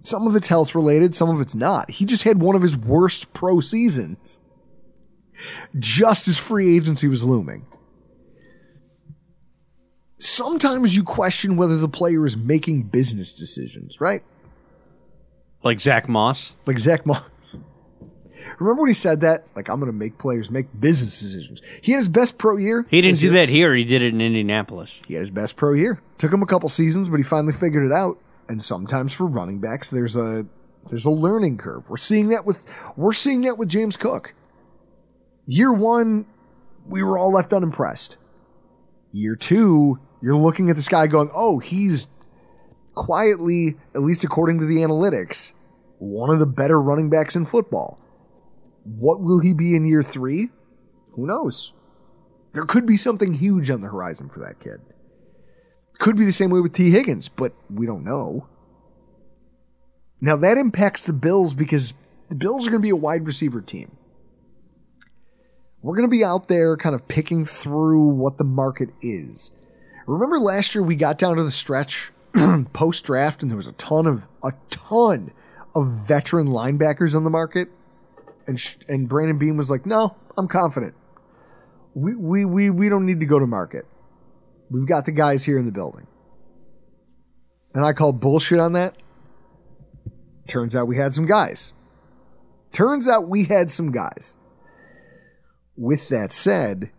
Some 0.02 0.28
of 0.28 0.36
it's 0.36 0.48
health 0.48 0.76
related, 0.76 1.16
some 1.16 1.30
of 1.30 1.42
it's 1.42 1.56
not. 1.56 1.92
He 1.92 2.06
just 2.06 2.24
had 2.24 2.42
one 2.42 2.56
of 2.56 2.62
his 2.62 2.78
worst 2.78 3.34
pro 3.34 3.60
seasons 3.60 4.40
just 5.78 6.28
as 6.28 6.38
free 6.38 6.76
agency 6.76 7.08
was 7.08 7.24
looming. 7.24 7.66
Sometimes 10.18 10.96
you 10.96 11.04
question 11.04 11.56
whether 11.56 11.78
the 11.78 11.88
player 11.88 12.26
is 12.26 12.36
making 12.36 12.84
business 12.84 13.32
decisions, 13.32 14.02
right? 14.02 14.22
Like 15.64 15.80
Zack 15.80 16.10
Moss. 16.10 16.56
Like 16.66 16.78
Zack 16.78 17.06
Moss. 17.06 17.62
Remember 18.60 18.82
when 18.82 18.90
he 18.90 18.96
said 18.96 19.22
that? 19.22 19.46
Like, 19.56 19.70
I'm 19.70 19.80
going 19.80 19.92
to 19.92 19.98
make 19.98 20.18
players 20.18 20.50
make 20.50 20.68
business 20.80 21.20
decisions. 21.20 21.62
He 21.82 21.94
had 21.94 22.00
his 22.00 22.10
best 22.10 22.38
pro 22.38 22.58
year. 22.58 22.86
He 22.90 23.02
didn't 23.02 23.20
do 23.20 23.26
year- 23.28 23.34
that 23.34 23.50
here. 23.50 23.74
He 23.74 23.86
did 23.86 24.02
it 24.02 24.14
in 24.14 24.20
Indianapolis. 24.22 25.02
He 25.08 25.14
had 25.14 25.22
his 25.22 25.32
best 25.32 25.56
pro 25.56 25.74
year. 25.74 26.02
Took 26.18 26.34
him 26.34 26.44
a 26.44 26.46
couple 26.46 26.68
seasons, 26.70 27.08
but 27.08 27.18
he 27.18 27.24
finally 27.24 27.54
figured 27.54 27.86
it 27.86 27.94
out. 27.94 28.18
And 28.50 28.62
sometimes 28.62 29.14
for 29.14 29.26
running 29.28 29.60
backs, 29.60 29.90
there's 29.90 30.16
a 30.16 30.46
there's 30.90 31.06
a 31.06 31.12
learning 31.12 31.58
curve. 31.58 31.84
We're 31.88 31.98
seeing 31.98 32.30
that 32.30 32.46
with 32.46 32.66
we're 32.98 33.14
seeing 33.14 33.42
that 33.42 33.58
with 33.58 33.70
James 33.70 33.96
Cook. 33.96 34.34
Year 35.46 35.72
one, 35.72 36.26
we 36.88 37.04
were 37.04 37.18
all 37.18 37.32
left 37.32 37.54
unimpressed. 37.54 38.18
Year 39.12 39.36
two, 39.36 40.00
you're 40.22 40.36
looking 40.36 40.70
at 40.70 40.76
this 40.76 40.88
guy 40.88 41.08
going, 41.08 41.30
"Oh, 41.34 41.60
he's 41.60 42.08
quietly, 42.96 43.78
at 43.96 44.02
least 44.02 44.24
according 44.24 44.60
to 44.60 44.66
the 44.66 44.78
analytics, 44.78 45.54
one 46.00 46.30
of 46.30 46.40
the 46.40 46.46
better 46.46 46.82
running 46.82 47.10
backs 47.10 47.36
in 47.36 47.46
football." 47.46 48.00
What 48.84 49.22
will 49.22 49.40
he 49.40 49.54
be 49.54 49.76
in 49.76 49.86
year 49.86 50.04
three? 50.04 50.50
Who 51.12 51.28
knows? 51.28 51.74
There 52.54 52.66
could 52.66 52.86
be 52.86 52.98
something 52.98 53.34
huge 53.34 53.70
on 53.70 53.82
the 53.82 53.88
horizon 53.88 54.30
for 54.30 54.40
that 54.40 54.60
kid. 54.60 54.80
Could 56.00 56.16
be 56.16 56.26
the 56.26 56.32
same 56.32 56.50
way 56.50 56.62
with 56.62 56.74
Tee 56.74 56.92
Higgins, 56.92 57.30
but 57.30 57.54
we 57.70 57.86
don't 57.86 58.04
know. 58.04 58.48
Now 60.22 60.36
that 60.38 60.58
impacts 60.58 61.06
the 61.06 61.14
Bills 61.14 61.54
because 61.54 61.94
the 62.30 62.36
Bills 62.36 62.66
are 62.66 62.72
going 62.72 62.82
to 62.82 62.86
be 62.86 62.90
a 62.90 62.96
wide 62.96 63.26
receiver 63.26 63.62
team. 63.62 63.96
We're 65.82 65.96
going 65.96 66.08
to 66.08 66.12
be 66.12 66.24
out 66.24 66.48
there 66.48 66.76
kind 66.76 66.96
of 66.96 67.08
picking 67.08 67.46
through 67.46 68.08
what 68.10 68.38
the 68.38 68.44
market 68.44 68.90
is. 69.02 69.52
Remember 70.08 70.40
last 70.40 70.74
year 70.74 70.84
we 70.84 70.96
got 70.96 71.18
down 71.18 71.38
to 71.38 71.44
the 71.44 71.52
stretch 71.52 72.12
post 72.74 73.06
draft 73.06 73.42
and 73.42 73.52
there 73.52 73.58
was 73.58 73.68
a 73.68 73.74
ton 73.74 74.08
of 74.08 74.24
a 74.44 74.54
ton 74.70 75.32
of 75.76 75.88
veteran 75.88 76.48
linebackers 76.48 77.16
on 77.16 77.24
the 77.24 77.30
market 77.30 77.70
and 78.50 78.60
sh- 78.60 78.78
and 78.88 79.08
Brandon 79.08 79.38
Beane 79.38 79.56
was 79.56 79.70
like, 79.70 79.86
"No, 79.86 80.16
I'm 80.38 80.48
confident. 80.48 80.96
We 81.94 82.16
we 82.16 82.46
we 82.46 82.70
we 82.70 82.90
don't 82.90 83.06
need 83.06 83.20
to 83.22 83.26
go 83.26 83.40
to 83.40 83.48
market. 83.48 83.86
We've 84.70 84.88
got 84.88 85.06
the 85.06 85.12
guys 85.12 85.46
here 85.46 85.58
in 85.58 85.66
the 85.66 85.72
building." 85.72 86.08
And 87.74 87.86
I 87.86 87.94
called 87.94 88.20
bullshit 88.20 88.60
on 88.60 88.74
that. 88.74 88.98
Turns 90.48 90.76
out 90.76 90.88
we 90.88 90.98
had 90.98 91.14
some 91.14 91.28
guys. 91.28 91.72
Turns 92.74 93.08
out 93.08 93.30
we 93.30 93.46
had 93.46 93.70
some 93.70 93.92
guys. 93.92 94.36
With 95.78 96.10
that 96.10 96.32
said, 96.32 96.92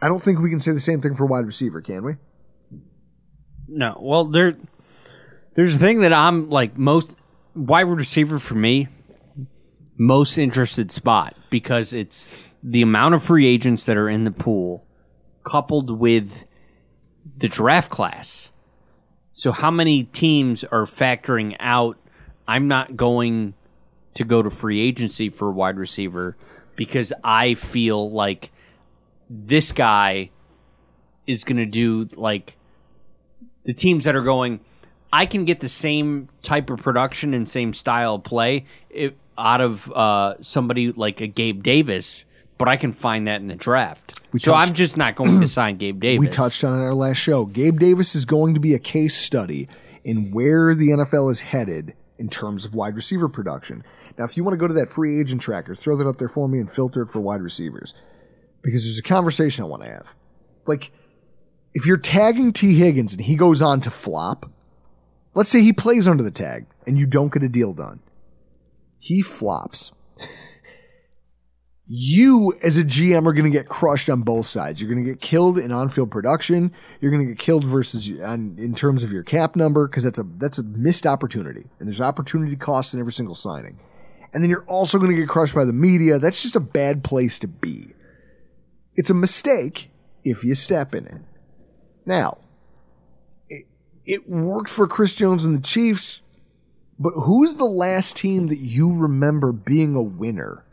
I 0.00 0.06
don't 0.06 0.22
think 0.22 0.38
we 0.38 0.50
can 0.50 0.60
say 0.60 0.72
the 0.72 0.80
same 0.80 1.00
thing 1.00 1.16
for 1.16 1.26
wide 1.26 1.44
receiver, 1.44 1.82
can 1.82 2.04
we? 2.04 2.14
No, 3.66 3.98
well, 4.00 4.26
there, 4.26 4.56
there's 5.56 5.74
a 5.74 5.78
thing 5.78 6.02
that 6.02 6.12
I'm 6.12 6.48
like 6.48 6.78
most 6.78 7.10
wide 7.54 7.82
receiver 7.82 8.38
for 8.38 8.54
me, 8.54 8.88
most 9.96 10.38
interested 10.38 10.90
spot 10.90 11.36
because 11.50 11.92
it's 11.92 12.28
the 12.62 12.82
amount 12.82 13.14
of 13.14 13.22
free 13.22 13.46
agents 13.46 13.86
that 13.86 13.96
are 13.96 14.08
in 14.08 14.24
the 14.24 14.30
pool, 14.30 14.84
coupled 15.44 15.98
with 15.98 16.30
the 17.36 17.48
draft 17.48 17.90
class. 17.90 18.50
So, 19.32 19.52
how 19.52 19.70
many 19.70 20.04
teams 20.04 20.64
are 20.64 20.86
factoring 20.86 21.56
out? 21.60 21.98
I'm 22.46 22.68
not 22.68 22.96
going 22.96 23.54
to 24.14 24.24
go 24.24 24.42
to 24.42 24.50
free 24.50 24.86
agency 24.86 25.28
for 25.28 25.48
a 25.48 25.52
wide 25.52 25.76
receiver 25.76 26.36
because 26.76 27.12
I 27.22 27.54
feel 27.54 28.10
like 28.10 28.50
this 29.28 29.72
guy 29.72 30.30
is 31.26 31.44
going 31.44 31.56
to 31.56 31.66
do 31.66 32.08
like 32.14 32.54
the 33.64 33.72
teams 33.72 34.04
that 34.04 34.14
are 34.14 34.22
going, 34.22 34.60
I 35.12 35.26
can 35.26 35.44
get 35.44 35.60
the 35.60 35.68
same 35.68 36.28
type 36.42 36.70
of 36.70 36.80
production 36.80 37.34
and 37.34 37.48
same 37.48 37.72
style 37.72 38.16
of 38.16 38.24
play 38.24 38.66
if, 38.90 39.14
out 39.36 39.60
of 39.60 39.90
uh, 39.92 40.34
somebody 40.40 40.92
like 40.92 41.20
a 41.20 41.26
Gabe 41.26 41.62
Davis, 41.62 42.24
but 42.58 42.68
I 42.68 42.76
can 42.76 42.92
find 42.92 43.26
that 43.26 43.40
in 43.40 43.48
the 43.48 43.54
draft. 43.54 44.20
We 44.32 44.40
so 44.40 44.52
touched- 44.52 44.68
I'm 44.68 44.74
just 44.74 44.96
not 44.96 45.16
going 45.16 45.40
to 45.40 45.46
sign 45.58 45.76
Gabe 45.76 46.00
Davis. 46.00 46.20
We 46.20 46.28
touched 46.28 46.64
on 46.64 46.72
it 46.74 46.76
in 46.76 46.82
our 46.82 46.94
last 46.94 47.16
show. 47.18 47.44
Gabe 47.46 47.78
Davis 47.78 48.14
is 48.14 48.24
going 48.24 48.54
to 48.54 48.60
be 48.60 48.74
a 48.74 48.78
case 48.78 49.16
study 49.16 49.68
in 50.04 50.30
where 50.32 50.74
the 50.74 50.88
NFL 50.88 51.30
is 51.30 51.40
headed 51.40 51.94
in 52.18 52.28
terms 52.28 52.64
of 52.64 52.74
wide 52.74 52.94
receiver 52.94 53.28
production. 53.28 53.82
Now, 54.18 54.24
if 54.24 54.36
you 54.36 54.44
want 54.44 54.54
to 54.54 54.58
go 54.58 54.68
to 54.68 54.74
that 54.74 54.92
free 54.92 55.20
agent 55.20 55.40
tracker, 55.40 55.74
throw 55.74 55.96
that 55.96 56.06
up 56.06 56.18
there 56.18 56.28
for 56.28 56.48
me 56.48 56.58
and 56.60 56.70
filter 56.70 57.02
it 57.02 57.10
for 57.10 57.20
wide 57.20 57.42
receivers. 57.42 57.94
Because 58.62 58.84
there's 58.84 58.98
a 58.98 59.02
conversation 59.02 59.64
I 59.64 59.66
want 59.66 59.82
to 59.82 59.88
have. 59.88 60.06
Like, 60.66 60.92
if 61.74 61.84
you're 61.86 61.96
tagging 61.96 62.52
Tee 62.52 62.74
Higgins 62.74 63.12
and 63.14 63.22
he 63.24 63.34
goes 63.34 63.60
on 63.60 63.80
to 63.82 63.90
flop, 63.90 64.48
let's 65.34 65.50
say 65.50 65.62
he 65.62 65.72
plays 65.72 66.06
under 66.06 66.22
the 66.22 66.30
tag 66.30 66.66
and 66.86 66.96
you 66.96 67.06
don't 67.06 67.32
get 67.32 67.42
a 67.42 67.48
deal 67.48 67.72
done. 67.72 68.00
He 69.04 69.20
flops. 69.20 69.92
you 71.86 72.54
as 72.62 72.78
a 72.78 72.84
GM 72.84 73.26
are 73.26 73.34
going 73.34 73.44
to 73.44 73.50
get 73.50 73.68
crushed 73.68 74.08
on 74.08 74.22
both 74.22 74.46
sides. 74.46 74.80
You're 74.80 74.90
going 74.90 75.04
to 75.04 75.10
get 75.10 75.20
killed 75.20 75.58
in 75.58 75.72
on-field 75.72 76.10
production. 76.10 76.72
You're 77.02 77.10
going 77.10 77.26
to 77.26 77.34
get 77.34 77.38
killed 77.38 77.66
versus 77.66 78.10
on, 78.22 78.56
in 78.58 78.74
terms 78.74 79.02
of 79.02 79.12
your 79.12 79.22
cap 79.22 79.56
number 79.56 79.86
because 79.86 80.04
that's 80.04 80.18
a 80.18 80.22
that's 80.38 80.56
a 80.56 80.62
missed 80.62 81.06
opportunity, 81.06 81.66
and 81.78 81.86
there's 81.86 82.00
opportunity 82.00 82.56
costs 82.56 82.94
in 82.94 83.00
every 83.00 83.12
single 83.12 83.34
signing. 83.34 83.78
And 84.32 84.42
then 84.42 84.48
you're 84.48 84.64
also 84.64 84.96
going 84.96 85.10
to 85.10 85.16
get 85.18 85.28
crushed 85.28 85.54
by 85.54 85.66
the 85.66 85.74
media. 85.74 86.18
That's 86.18 86.40
just 86.40 86.56
a 86.56 86.60
bad 86.60 87.04
place 87.04 87.38
to 87.40 87.46
be. 87.46 87.92
It's 88.94 89.10
a 89.10 89.14
mistake 89.14 89.90
if 90.24 90.44
you 90.44 90.54
step 90.54 90.94
in 90.94 91.06
it. 91.06 91.20
Now, 92.06 92.38
it, 93.50 93.66
it 94.06 94.30
worked 94.30 94.70
for 94.70 94.86
Chris 94.86 95.14
Jones 95.14 95.44
and 95.44 95.54
the 95.54 95.60
Chiefs, 95.60 96.22
but 96.98 97.12
who's 97.12 97.54
the 97.54 97.64
last 97.64 98.16
team 98.16 98.46
that 98.48 98.58
you 98.58 98.92
remember 98.92 99.52
being 99.52 99.94
a 99.94 100.02
winner? 100.02 100.64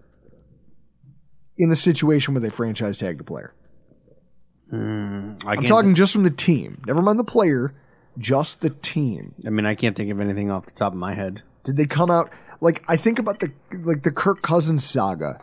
in 1.62 1.70
a 1.70 1.76
situation 1.76 2.34
where 2.34 2.42
they 2.42 2.50
franchise 2.50 2.98
tagged 2.98 3.22
a 3.22 3.24
player. 3.24 3.54
Hmm, 4.72 5.34
I 5.46 5.54
I'm 5.54 5.66
talking 5.66 5.94
just 5.94 6.12
from 6.12 6.24
the 6.24 6.32
team. 6.32 6.82
Never 6.88 7.04
mind 7.04 7.20
the 7.20 7.24
player, 7.24 7.76
just 8.18 8.62
the 8.62 8.72
team. 8.72 9.36
I 9.46 9.52
mean, 9.52 9.68
I 9.68 9.76
can't 9.76 9.96
think 9.96 10.12
of 10.12 10.20
anything 10.20 10.50
off 10.50 10.66
the 10.66 10.72
top 10.72 10.94
of 10.94 10.98
my 10.98 11.14
head. 11.14 11.44
Did 11.64 11.78
they 11.78 11.86
come 11.86 12.10
out 12.10 12.32
like 12.62 12.84
I 12.88 12.98
think 12.98 13.20
about 13.20 13.42
the 13.42 13.52
like 13.84 14.02
the 14.02 14.12
Kirk 14.12 14.42
Cousins 14.42 14.84
saga 14.84 15.40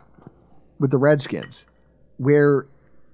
with 0.77 0.91
the 0.91 0.97
Redskins, 0.97 1.65
where 2.17 2.67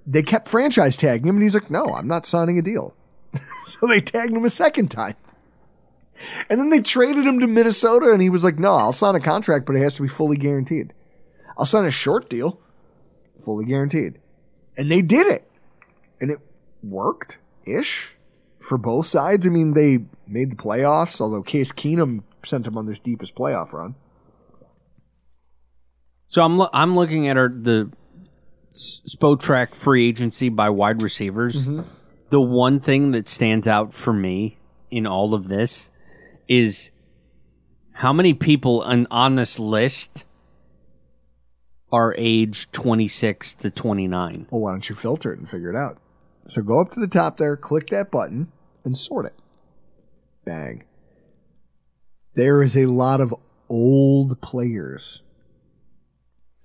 they 0.08 0.23
kept 0.23 0.47
franchise 0.47 0.97
tagging 0.97 1.28
him, 1.28 1.36
and 1.36 1.43
he's 1.43 1.54
like, 1.54 1.69
"No, 1.69 1.86
I'm 1.86 2.08
not 2.08 2.25
signing 2.25 2.58
a 2.58 2.63
deal." 2.63 2.95
so 3.65 3.86
they 3.86 4.01
tagged 4.01 4.34
him 4.36 4.45
a 4.45 4.49
second 4.49 4.89
time, 4.89 5.15
and 6.49 6.60
then 6.60 6.69
they 6.69 6.82
traded 6.82 7.25
him 7.25 7.39
to 7.39 7.47
Minnesota, 7.47 8.12
and 8.12 8.21
he 8.21 8.30
was 8.30 8.43
like, 8.43 8.58
"No, 8.58 8.73
I'll 8.73 8.93
sign 8.93 9.15
a 9.15 9.19
contract, 9.19 9.65
but 9.65 9.75
it 9.75 9.82
has 9.82 9.95
to 9.95 10.01
be 10.01 10.08
fully 10.08 10.38
guaranteed. 10.38 10.93
I'll 11.58 11.65
sign 11.65 11.86
a 11.86 11.91
short 11.91 12.30
deal, 12.30 12.60
fully 13.43 13.65
guaranteed." 13.65 14.19
And 14.78 14.91
they 14.91 15.01
did 15.01 15.28
it, 15.28 15.49
and 16.19 16.32
it 16.32 16.39
worked 16.84 17.39
ish 17.65 18.15
for 18.60 18.78
both 18.78 19.06
sides. 19.06 19.45
I 19.45 19.49
mean, 19.49 19.73
they 19.73 20.06
made 20.28 20.51
the 20.51 20.56
playoffs, 20.56 21.21
although 21.21 21.41
Case 21.41 21.71
Keenum 21.71 22.23
sent 22.43 22.65
them 22.65 22.78
on 22.78 22.86
their 22.86 22.95
deepest 22.95 23.36
playoff 23.36 23.73
run. 23.73 23.95
So 26.28 26.41
I'm 26.41 26.58
lo- 26.58 26.69
I'm 26.73 26.95
looking 26.95 27.28
at 27.30 27.38
our 27.38 27.49
the 27.49 27.91
Spotrac 28.73 29.73
free 29.73 30.10
agency 30.10 30.49
by 30.49 30.69
wide 30.69 31.01
receivers. 31.01 31.65
Mm-hmm. 31.65 31.88
The 32.30 32.41
one 32.41 32.80
thing 32.80 33.12
that 33.12 33.28
stands 33.28 33.67
out 33.67 33.93
for 33.93 34.12
me 34.12 34.58
in 34.91 35.08
all 35.08 35.34
of 35.34 35.47
this 35.47 35.89
is 36.47 36.91
how 37.93 38.12
many 38.13 38.34
people 38.34 38.81
on, 38.81 39.08
on 39.10 39.36
this 39.36 39.60
list 39.60 40.25
are 41.91 42.13
age 42.17 42.69
26 42.71 43.55
to 43.55 43.69
29. 43.69 44.47
Well, 44.49 44.62
why 44.62 44.71
don't 44.71 44.89
you 44.89 44.95
filter 44.95 45.31
it 45.34 45.39
and 45.39 45.49
figure 45.49 45.69
it 45.69 45.77
out? 45.77 45.97
So 46.47 46.62
go 46.62 46.79
up 46.81 46.91
to 46.91 46.99
the 46.99 47.08
top 47.08 47.38
there, 47.38 47.55
click 47.55 47.88
that 47.88 48.12
button, 48.12 48.51
and 48.84 48.97
sort 48.97 49.25
it. 49.25 49.34
Bang. 50.43 50.84
There 52.36 52.62
is 52.62 52.77
a 52.77 52.86
lot 52.86 53.21
of 53.21 53.34
old 53.69 54.41
players. 54.41 55.21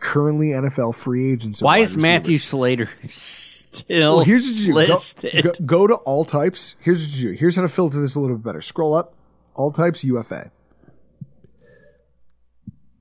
Currently 0.01 0.49
NFL 0.49 0.95
free 0.97 1.33
agents. 1.33 1.63
Why 1.63 1.79
is 1.79 1.97
Matthew. 1.97 2.39
Slater 2.39 2.89
still 3.09 4.17
Well, 4.17 4.25
here's 4.25 4.47
what 4.47 4.57
you 4.57 4.67
do. 4.67 4.73
Go- 4.73 4.93
listed? 4.95 5.45
Go, 5.45 5.53
go 5.65 5.87
to 5.87 5.95
all 5.95 6.25
types. 6.25 6.75
Here's 6.81 7.07
what 7.07 7.17
you 7.17 7.29
do. 7.31 7.35
Here's 7.39 7.57
how 7.57 7.63
to 7.63 7.69
filter 7.69 8.01
this 8.01 8.15
a 8.15 8.21
little 8.21 8.37
bit 8.37 8.45
better. 8.45 8.63
Scroll 8.63 8.95
up. 8.95 9.15
All 9.55 9.73
types 9.73 10.05
UFA. 10.05 10.51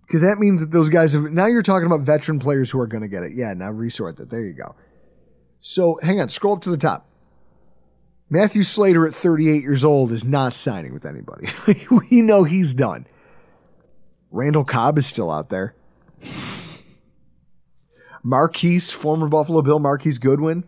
Because 0.06 0.22
that 0.22 0.40
means 0.40 0.62
that 0.62 0.72
those 0.72 0.90
guys 0.90 1.14
have. 1.14 1.24
Now 1.24 1.46
you're 1.46 1.62
talking 1.62 1.86
about 1.86 2.02
veteran 2.02 2.40
players 2.40 2.72
who 2.72 2.80
are 2.80 2.88
going 2.88 3.04
to 3.04 3.08
get 3.08 3.24
it. 3.24 3.34
Yeah, 3.36 3.54
now 3.54 3.70
resort 3.70 4.18
that. 4.18 4.30
There 4.30 4.42
you 4.42 4.54
go. 4.54 4.76
So 5.62 6.00
hang 6.02 6.20
on. 6.20 6.30
Scroll 6.30 6.56
up 6.56 6.62
to 6.64 6.72
the 6.72 6.78
top. 6.78 7.08
Matthew 8.30 8.64
Slater 8.64 9.08
at 9.08 9.14
38 9.14 9.62
years 9.62 9.84
old 9.84 10.12
is 10.12 10.24
not 10.24 10.54
signing 10.54 10.94
with 10.94 11.06
anybody. 11.06 11.48
we 12.12 12.22
know 12.22 12.44
he's 12.44 12.74
done. 12.74 13.08
Randall 14.32 14.64
Cobb 14.64 14.98
is 14.98 15.08
still 15.08 15.32
out 15.32 15.50
there. 15.50 15.76
Marquise, 18.24 18.92
former 18.92 19.28
Buffalo 19.28 19.62
Bill 19.62 19.80
Marquise 19.80 20.20
Goodwin, 20.20 20.64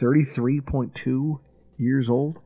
33.2 0.00 1.40
years 1.76 2.10
old. 2.10 2.38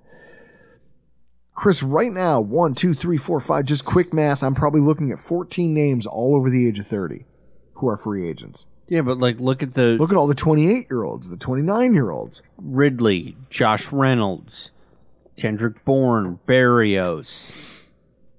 Chris, 1.55 1.83
right 1.83 2.13
now, 2.13 2.41
one, 2.41 2.75
two, 2.75 2.95
three, 2.95 3.19
four, 3.19 3.39
five, 3.39 3.65
just 3.67 3.85
quick 3.85 4.13
math, 4.13 4.43
I'm 4.43 4.55
probably 4.55 4.81
looking 4.81 5.13
at 5.13 5.21
14 5.21 5.73
names 5.73 6.07
all 6.07 6.35
over 6.35 6.49
the 6.51 6.67
age 6.67 6.79
of 6.79 6.87
30 6.87 7.25
who 7.75 7.89
are 7.89 7.97
free 7.99 8.29
agents. 8.29 8.67
yeah, 8.89 9.03
but 9.03 9.19
like 9.19 9.39
look 9.41 9.63
at 9.63 9.75
the 9.75 9.97
Look 9.99 10.11
at 10.11 10.17
all 10.17 10.27
the 10.27 10.35
28 10.35 10.87
year 10.89 11.03
olds, 11.03 11.29
the 11.29 11.37
29 11.37 11.95
year 11.95 12.11
olds. 12.11 12.43
Ridley, 12.57 13.37
Josh 13.51 13.93
Reynolds, 13.93 14.71
Kendrick 15.37 15.85
Bourne, 15.85 16.39
Berrios, 16.47 17.55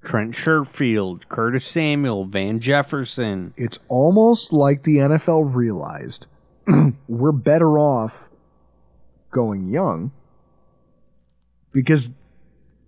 Trent 0.04 0.34
Sherfield, 0.34 1.28
Curtis 1.30 1.68
Samuel, 1.68 2.26
Van 2.26 2.60
Jefferson. 2.60 3.54
It's 3.58 3.80
almost 3.90 4.52
like 4.54 4.84
the 4.84 4.98
NFL 4.98 5.54
realized 5.54 6.28
we're 7.08 7.32
better 7.32 7.78
off 7.78 8.30
going 9.32 9.68
young 9.68 10.12
because 11.72 12.12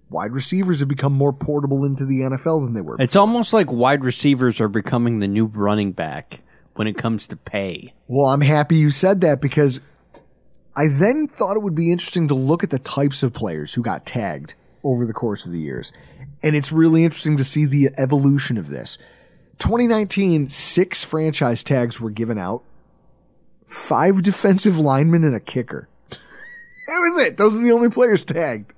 wide 0.10 0.32
receivers 0.32 0.80
have 0.80 0.90
become 0.90 1.14
more 1.14 1.34
portable 1.34 1.86
into 1.86 2.06
the 2.06 2.22
NFL 2.22 2.66
than 2.66 2.74
they 2.74 2.82
were. 2.82 2.98
It's 3.00 3.16
almost 3.16 3.54
like 3.54 3.72
wide 3.72 4.04
receivers 4.04 4.62
are 4.62 4.68
becoming 4.68 5.20
the 5.20 5.28
new 5.28 5.46
running 5.46 5.92
back 5.92 6.40
when 6.76 6.88
it 6.88 6.98
comes 6.98 7.28
to 7.28 7.36
pay. 7.36 7.94
Well, 8.08 8.28
I'm 8.28 8.42
happy 8.42 8.76
you 8.78 8.92
said 8.92 9.22
that 9.22 9.42
because 9.42 9.80
I 10.76 10.88
then 10.88 11.28
thought 11.28 11.56
it 11.56 11.64
would 11.64 11.76
be 11.76 11.92
interesting 11.92 12.28
to 12.28 12.36
look 12.36 12.64
at 12.64 12.70
the 12.70 12.80
types 12.80 13.24
of 13.24 13.34
players 13.34 13.74
who 13.74 13.82
got 13.82 14.06
tagged 14.06 14.56
over 14.84 15.06
the 15.06 15.14
course 15.14 15.46
of 15.46 15.52
the 15.52 15.60
years. 15.60 15.92
And 16.44 16.56
it's 16.56 16.72
really 16.72 17.04
interesting 17.04 17.38
to 17.38 17.44
see 17.44 17.66
the 17.66 17.90
evolution 17.98 18.58
of 18.58 18.68
this. 18.68 18.98
2019, 19.60 20.50
six 20.50 21.04
franchise 21.04 21.64
tags 21.64 22.00
were 22.00 22.10
given 22.10 22.38
out, 22.38 22.62
five 23.68 24.22
defensive 24.22 24.78
linemen 24.78 25.24
and 25.24 25.36
a 25.36 25.40
kicker. 25.40 25.88
that 26.10 26.18
was 26.88 27.26
it. 27.26 27.38
Those 27.38 27.58
are 27.58 27.64
the 27.64 27.72
only 27.72 27.90
players 27.90 28.26
tagged. 28.26 28.74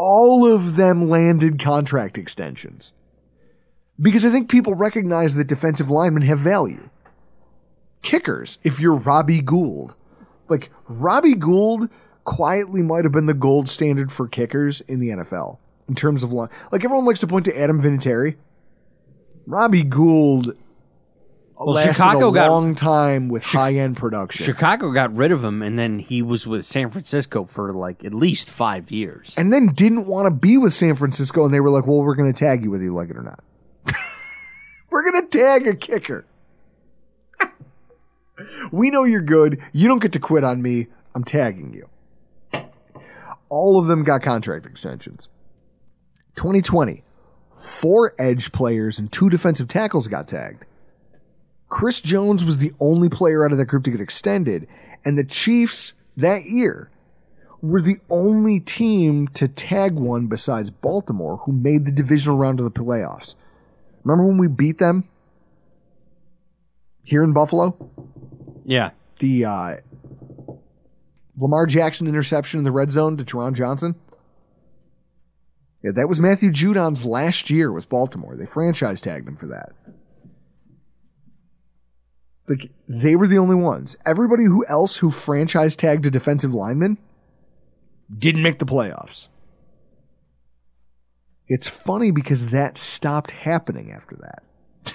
All 0.00 0.46
of 0.46 0.76
them 0.76 1.08
landed 1.08 1.58
contract 1.58 2.18
extensions. 2.18 2.92
Because 4.00 4.24
I 4.24 4.30
think 4.30 4.48
people 4.48 4.74
recognize 4.74 5.34
that 5.34 5.48
defensive 5.48 5.90
linemen 5.90 6.22
have 6.22 6.38
value. 6.38 6.88
Kickers, 8.02 8.58
if 8.62 8.78
you're 8.78 8.94
Robbie 8.94 9.42
Gould. 9.42 9.96
Like, 10.48 10.70
Robbie 10.86 11.34
Gould 11.34 11.90
quietly 12.22 12.80
might 12.80 13.02
have 13.02 13.12
been 13.12 13.26
the 13.26 13.34
gold 13.34 13.68
standard 13.68 14.12
for 14.12 14.28
kickers 14.28 14.80
in 14.82 15.00
the 15.00 15.08
NFL 15.08 15.58
in 15.88 15.96
terms 15.96 16.22
of 16.22 16.30
line. 16.30 16.48
Like, 16.70 16.84
everyone 16.84 17.04
likes 17.04 17.18
to 17.20 17.26
point 17.26 17.46
to 17.46 17.60
Adam 17.60 17.82
Vinatieri. 17.82 18.36
Robbie 19.48 19.82
Gould 19.82 20.56
Well, 21.60 21.84
Chicago 21.84 22.28
a 22.28 22.32
got- 22.32 22.50
long 22.50 22.74
time 22.76 23.28
with 23.28 23.42
high 23.42 23.74
end 23.74 23.96
production. 23.96 24.44
Chicago 24.46 24.92
got 24.92 25.14
rid 25.16 25.32
of 25.32 25.42
him, 25.42 25.60
and 25.62 25.76
then 25.78 25.98
he 25.98 26.22
was 26.22 26.46
with 26.46 26.64
San 26.64 26.90
Francisco 26.90 27.44
for 27.44 27.72
like 27.74 28.04
at 28.04 28.14
least 28.14 28.48
five 28.48 28.90
years. 28.92 29.34
and 29.36 29.52
then 29.52 29.66
didn't 29.74 30.06
want 30.06 30.26
to 30.26 30.30
be 30.30 30.56
with 30.56 30.72
San 30.72 30.94
Francisco, 30.94 31.44
and 31.44 31.52
they 31.52 31.60
were 31.60 31.70
like, 31.70 31.86
well, 31.86 31.98
we're 32.02 32.14
going 32.14 32.32
to 32.32 32.38
tag 32.38 32.62
you 32.62 32.70
whether 32.70 32.84
you 32.84 32.94
like 32.94 33.10
it 33.10 33.16
or 33.16 33.22
not. 33.22 33.42
we're 34.90 35.10
going 35.10 35.26
to 35.28 35.38
tag 35.38 35.66
a 35.66 35.74
kicker. 35.74 36.26
we 38.72 38.90
know 38.90 39.04
you're 39.04 39.20
good. 39.20 39.58
You 39.72 39.88
don't 39.88 40.00
get 40.00 40.12
to 40.12 40.20
quit 40.20 40.44
on 40.44 40.62
me. 40.62 40.86
I'm 41.14 41.24
tagging 41.24 41.74
you. 41.74 41.88
All 43.48 43.80
of 43.80 43.86
them 43.86 44.04
got 44.04 44.22
contract 44.22 44.66
extensions. 44.66 45.26
2020, 46.36 47.02
four 47.58 48.14
edge 48.18 48.52
players 48.52 48.98
and 49.00 49.10
two 49.10 49.28
defensive 49.28 49.66
tackles 49.66 50.06
got 50.06 50.28
tagged. 50.28 50.64
Chris 51.68 52.00
Jones 52.00 52.44
was 52.44 52.58
the 52.58 52.72
only 52.80 53.08
player 53.08 53.44
out 53.44 53.52
of 53.52 53.58
that 53.58 53.66
group 53.66 53.84
to 53.84 53.90
get 53.90 54.00
extended, 54.00 54.66
and 55.04 55.18
the 55.18 55.24
Chiefs 55.24 55.92
that 56.16 56.44
year 56.44 56.90
were 57.60 57.82
the 57.82 57.98
only 58.08 58.60
team 58.60 59.28
to 59.28 59.48
tag 59.48 59.94
one 59.94 60.26
besides 60.26 60.70
Baltimore 60.70 61.38
who 61.38 61.52
made 61.52 61.84
the 61.84 61.90
divisional 61.90 62.38
round 62.38 62.60
of 62.60 62.64
the 62.64 62.70
playoffs. 62.70 63.34
Remember 64.04 64.26
when 64.26 64.38
we 64.38 64.46
beat 64.48 64.78
them 64.78 65.08
here 67.02 67.24
in 67.24 67.32
Buffalo? 67.32 67.76
Yeah, 68.64 68.90
The 69.18 69.44
uh, 69.44 69.76
Lamar 71.38 71.66
Jackson 71.66 72.06
interception 72.06 72.58
in 72.58 72.64
the 72.64 72.72
red 72.72 72.90
zone 72.90 73.16
to 73.16 73.24
Taron 73.24 73.54
Johnson? 73.54 73.94
Yeah, 75.82 75.92
that 75.94 76.08
was 76.08 76.20
Matthew 76.20 76.50
Judon's 76.50 77.04
last 77.04 77.50
year 77.50 77.72
with 77.72 77.88
Baltimore. 77.88 78.36
They 78.36 78.46
franchise 78.46 79.00
tagged 79.00 79.28
him 79.28 79.36
for 79.36 79.46
that. 79.46 79.72
Like 82.48 82.70
they 82.88 83.14
were 83.16 83.28
the 83.28 83.38
only 83.38 83.54
ones. 83.54 83.96
Everybody 84.06 84.44
who 84.44 84.64
else 84.66 84.96
who 84.96 85.10
franchise 85.10 85.76
tagged 85.76 86.06
a 86.06 86.10
defensive 86.10 86.54
lineman 86.54 86.98
didn't 88.16 88.42
make 88.42 88.58
the 88.58 88.66
playoffs. 88.66 89.28
It's 91.46 91.68
funny 91.68 92.10
because 92.10 92.48
that 92.48 92.76
stopped 92.76 93.30
happening 93.30 93.90
after 93.90 94.16
that. 94.16 94.94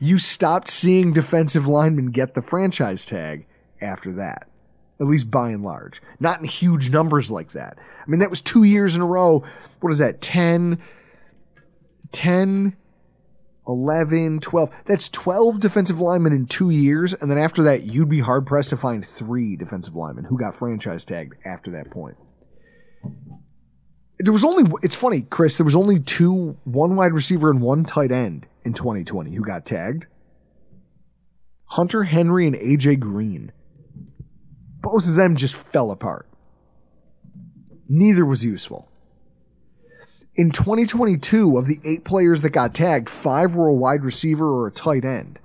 you 0.00 0.18
stopped 0.18 0.68
seeing 0.68 1.12
defensive 1.12 1.66
linemen 1.66 2.06
get 2.06 2.34
the 2.34 2.42
franchise 2.42 3.04
tag 3.04 3.46
after 3.80 4.12
that. 4.12 4.48
At 5.00 5.08
least 5.08 5.30
by 5.30 5.50
and 5.50 5.64
large. 5.64 6.00
Not 6.20 6.38
in 6.38 6.44
huge 6.44 6.90
numbers 6.90 7.30
like 7.30 7.52
that. 7.52 7.76
I 7.78 8.10
mean, 8.10 8.20
that 8.20 8.30
was 8.30 8.40
two 8.40 8.62
years 8.62 8.94
in 8.94 9.02
a 9.02 9.06
row. 9.06 9.42
What 9.80 9.92
is 9.92 9.98
that? 9.98 10.20
10, 10.20 10.80
10, 12.12 12.76
11, 13.68 14.40
12. 14.40 14.70
That's 14.84 15.08
12 15.08 15.60
defensive 15.60 16.00
linemen 16.00 16.32
in 16.32 16.46
two 16.46 16.70
years. 16.70 17.14
And 17.14 17.30
then 17.30 17.38
after 17.38 17.62
that, 17.64 17.84
you'd 17.84 18.08
be 18.08 18.20
hard 18.20 18.46
pressed 18.46 18.70
to 18.70 18.76
find 18.76 19.04
three 19.04 19.56
defensive 19.56 19.94
linemen 19.94 20.24
who 20.24 20.38
got 20.38 20.56
franchise 20.56 21.04
tagged 21.04 21.34
after 21.44 21.70
that 21.72 21.90
point. 21.90 22.16
There 24.18 24.32
was 24.32 24.44
only, 24.44 24.70
it's 24.82 24.94
funny, 24.94 25.22
Chris, 25.22 25.56
there 25.56 25.64
was 25.64 25.76
only 25.76 25.98
two, 25.98 26.56
one 26.64 26.96
wide 26.96 27.12
receiver 27.12 27.50
and 27.50 27.60
one 27.60 27.84
tight 27.84 28.12
end 28.12 28.46
in 28.64 28.72
2020 28.72 29.34
who 29.34 29.42
got 29.42 29.64
tagged. 29.64 30.06
Hunter 31.64 32.04
Henry 32.04 32.46
and 32.46 32.56
AJ 32.56 33.00
Green. 33.00 33.52
Both 34.80 35.08
of 35.08 35.14
them 35.14 35.36
just 35.36 35.54
fell 35.54 35.90
apart. 35.90 36.28
Neither 37.88 38.26
was 38.26 38.44
useful. 38.44 38.91
In 40.34 40.50
2022, 40.50 41.58
of 41.58 41.66
the 41.66 41.78
eight 41.84 42.04
players 42.04 42.40
that 42.42 42.50
got 42.50 42.74
tagged, 42.74 43.10
five 43.10 43.54
were 43.54 43.68
a 43.68 43.74
wide 43.74 44.02
receiver 44.02 44.48
or 44.48 44.66
a 44.66 44.72
tight 44.72 45.04
end, 45.04 45.38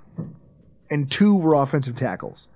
and 0.90 1.10
two 1.10 1.36
were 1.36 1.54
offensive 1.54 1.94
tackles. 1.94 2.46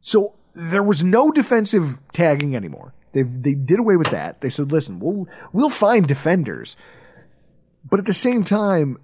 So 0.00 0.34
there 0.54 0.82
was 0.82 1.04
no 1.04 1.30
defensive 1.30 2.00
tagging 2.12 2.56
anymore. 2.56 2.92
They 3.12 3.22
they 3.22 3.54
did 3.54 3.78
away 3.78 3.96
with 3.96 4.10
that. 4.10 4.40
They 4.40 4.50
said, 4.50 4.72
"Listen, 4.72 4.98
we'll 4.98 5.28
we'll 5.52 5.70
find 5.70 6.08
defenders," 6.08 6.76
but 7.88 8.00
at 8.00 8.06
the 8.06 8.14
same 8.14 8.42
time, 8.42 8.98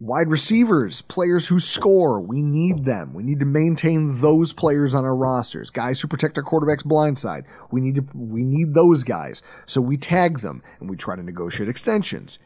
wide 0.00 0.30
receivers, 0.30 1.02
players 1.02 1.46
who 1.46 1.60
score, 1.60 2.20
we 2.20 2.40
need 2.40 2.84
them. 2.86 3.12
We 3.12 3.22
need 3.22 3.38
to 3.40 3.46
maintain 3.46 4.20
those 4.20 4.52
players 4.52 4.94
on 4.94 5.04
our 5.04 5.14
rosters. 5.14 5.70
Guys 5.70 6.00
who 6.00 6.08
protect 6.08 6.38
our 6.38 6.42
quarterback's 6.42 6.82
blind 6.82 7.18
side. 7.18 7.44
We 7.70 7.80
need 7.80 7.96
to 7.96 8.04
we 8.14 8.42
need 8.42 8.74
those 8.74 9.04
guys. 9.04 9.42
So 9.66 9.80
we 9.80 9.96
tag 9.98 10.40
them 10.40 10.62
and 10.80 10.88
we 10.88 10.96
try 10.96 11.16
to 11.16 11.22
negotiate 11.22 11.68
extensions. 11.68 12.38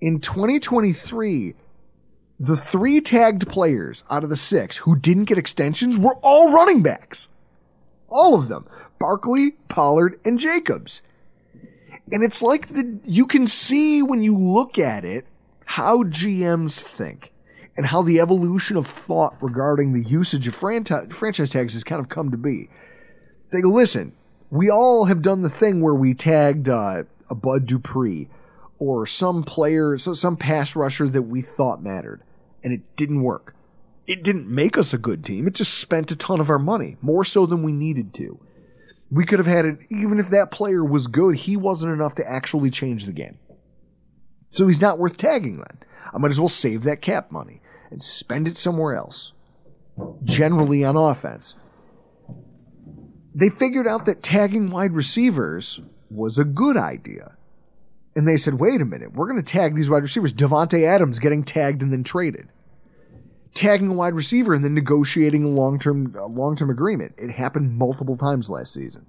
In 0.00 0.20
2023, 0.20 1.54
the 2.38 2.56
three 2.56 3.00
tagged 3.00 3.48
players 3.48 4.04
out 4.10 4.24
of 4.24 4.30
the 4.30 4.36
six 4.36 4.78
who 4.78 4.96
didn't 4.96 5.24
get 5.24 5.38
extensions 5.38 5.98
were 5.98 6.16
all 6.22 6.52
running 6.52 6.82
backs. 6.82 7.28
All 8.08 8.34
of 8.34 8.48
them. 8.48 8.66
Barkley, 8.98 9.52
Pollard, 9.68 10.20
and 10.24 10.38
Jacobs. 10.38 11.00
And 12.12 12.22
it's 12.22 12.42
like 12.42 12.68
the 12.68 12.98
you 13.04 13.26
can 13.26 13.46
see 13.46 14.02
when 14.02 14.22
you 14.22 14.36
look 14.36 14.78
at 14.78 15.04
it 15.04 15.26
how 15.70 16.02
GMs 16.02 16.80
think 16.80 17.32
and 17.76 17.86
how 17.86 18.02
the 18.02 18.18
evolution 18.18 18.76
of 18.76 18.88
thought 18.88 19.36
regarding 19.40 19.92
the 19.92 20.02
usage 20.02 20.48
of 20.48 20.54
franti- 20.56 21.08
franchise 21.10 21.50
tags 21.50 21.74
has 21.74 21.84
kind 21.84 22.00
of 22.00 22.08
come 22.08 22.32
to 22.32 22.36
be. 22.36 22.68
They 23.52 23.60
go, 23.60 23.68
listen, 23.68 24.12
we 24.50 24.68
all 24.68 25.04
have 25.04 25.22
done 25.22 25.42
the 25.42 25.48
thing 25.48 25.80
where 25.80 25.94
we 25.94 26.12
tagged 26.12 26.68
uh, 26.68 27.04
a 27.30 27.34
Bud 27.36 27.66
Dupree 27.66 28.28
or 28.80 29.06
some 29.06 29.44
player, 29.44 29.96
so 29.96 30.12
some 30.12 30.36
pass 30.36 30.74
rusher 30.74 31.06
that 31.06 31.22
we 31.22 31.40
thought 31.40 31.80
mattered, 31.80 32.22
and 32.64 32.72
it 32.72 32.96
didn't 32.96 33.22
work. 33.22 33.54
It 34.08 34.24
didn't 34.24 34.48
make 34.48 34.76
us 34.76 34.92
a 34.92 34.98
good 34.98 35.24
team. 35.24 35.46
It 35.46 35.54
just 35.54 35.78
spent 35.78 36.10
a 36.10 36.16
ton 36.16 36.40
of 36.40 36.50
our 36.50 36.58
money, 36.58 36.96
more 37.00 37.24
so 37.24 37.46
than 37.46 37.62
we 37.62 37.70
needed 37.70 38.12
to. 38.14 38.40
We 39.08 39.24
could 39.24 39.38
have 39.38 39.46
had 39.46 39.66
it, 39.66 39.78
even 39.88 40.18
if 40.18 40.30
that 40.30 40.50
player 40.50 40.84
was 40.84 41.06
good, 41.06 41.36
he 41.36 41.56
wasn't 41.56 41.92
enough 41.92 42.16
to 42.16 42.28
actually 42.28 42.70
change 42.70 43.06
the 43.06 43.12
game. 43.12 43.38
So 44.50 44.66
he's 44.66 44.80
not 44.80 44.98
worth 44.98 45.16
tagging 45.16 45.56
then. 45.56 45.78
I 46.12 46.18
might 46.18 46.32
as 46.32 46.40
well 46.40 46.48
save 46.48 46.82
that 46.82 47.00
cap 47.00 47.30
money 47.30 47.62
and 47.90 48.02
spend 48.02 48.48
it 48.48 48.56
somewhere 48.56 48.94
else. 48.94 49.32
Generally 50.24 50.84
on 50.84 50.96
offense. 50.96 51.54
They 53.34 53.48
figured 53.48 53.86
out 53.86 54.06
that 54.06 54.22
tagging 54.22 54.70
wide 54.70 54.92
receivers 54.92 55.80
was 56.10 56.38
a 56.38 56.44
good 56.44 56.76
idea. 56.76 57.36
And 58.16 58.26
they 58.26 58.36
said, 58.36 58.54
wait 58.54 58.80
a 58.80 58.84
minute, 58.84 59.12
we're 59.12 59.28
going 59.28 59.42
to 59.42 59.52
tag 59.52 59.76
these 59.76 59.88
wide 59.88 60.02
receivers. 60.02 60.32
Davante 60.32 60.84
Adams 60.84 61.20
getting 61.20 61.44
tagged 61.44 61.80
and 61.82 61.92
then 61.92 62.02
traded. 62.02 62.48
Tagging 63.54 63.88
a 63.88 63.94
wide 63.94 64.14
receiver 64.14 64.52
and 64.52 64.64
then 64.64 64.74
negotiating 64.74 65.44
a 65.44 65.48
long-term 65.48 66.16
a 66.16 66.26
long-term 66.26 66.70
agreement. 66.70 67.14
It 67.18 67.30
happened 67.30 67.76
multiple 67.76 68.16
times 68.16 68.50
last 68.50 68.72
season. 68.72 69.06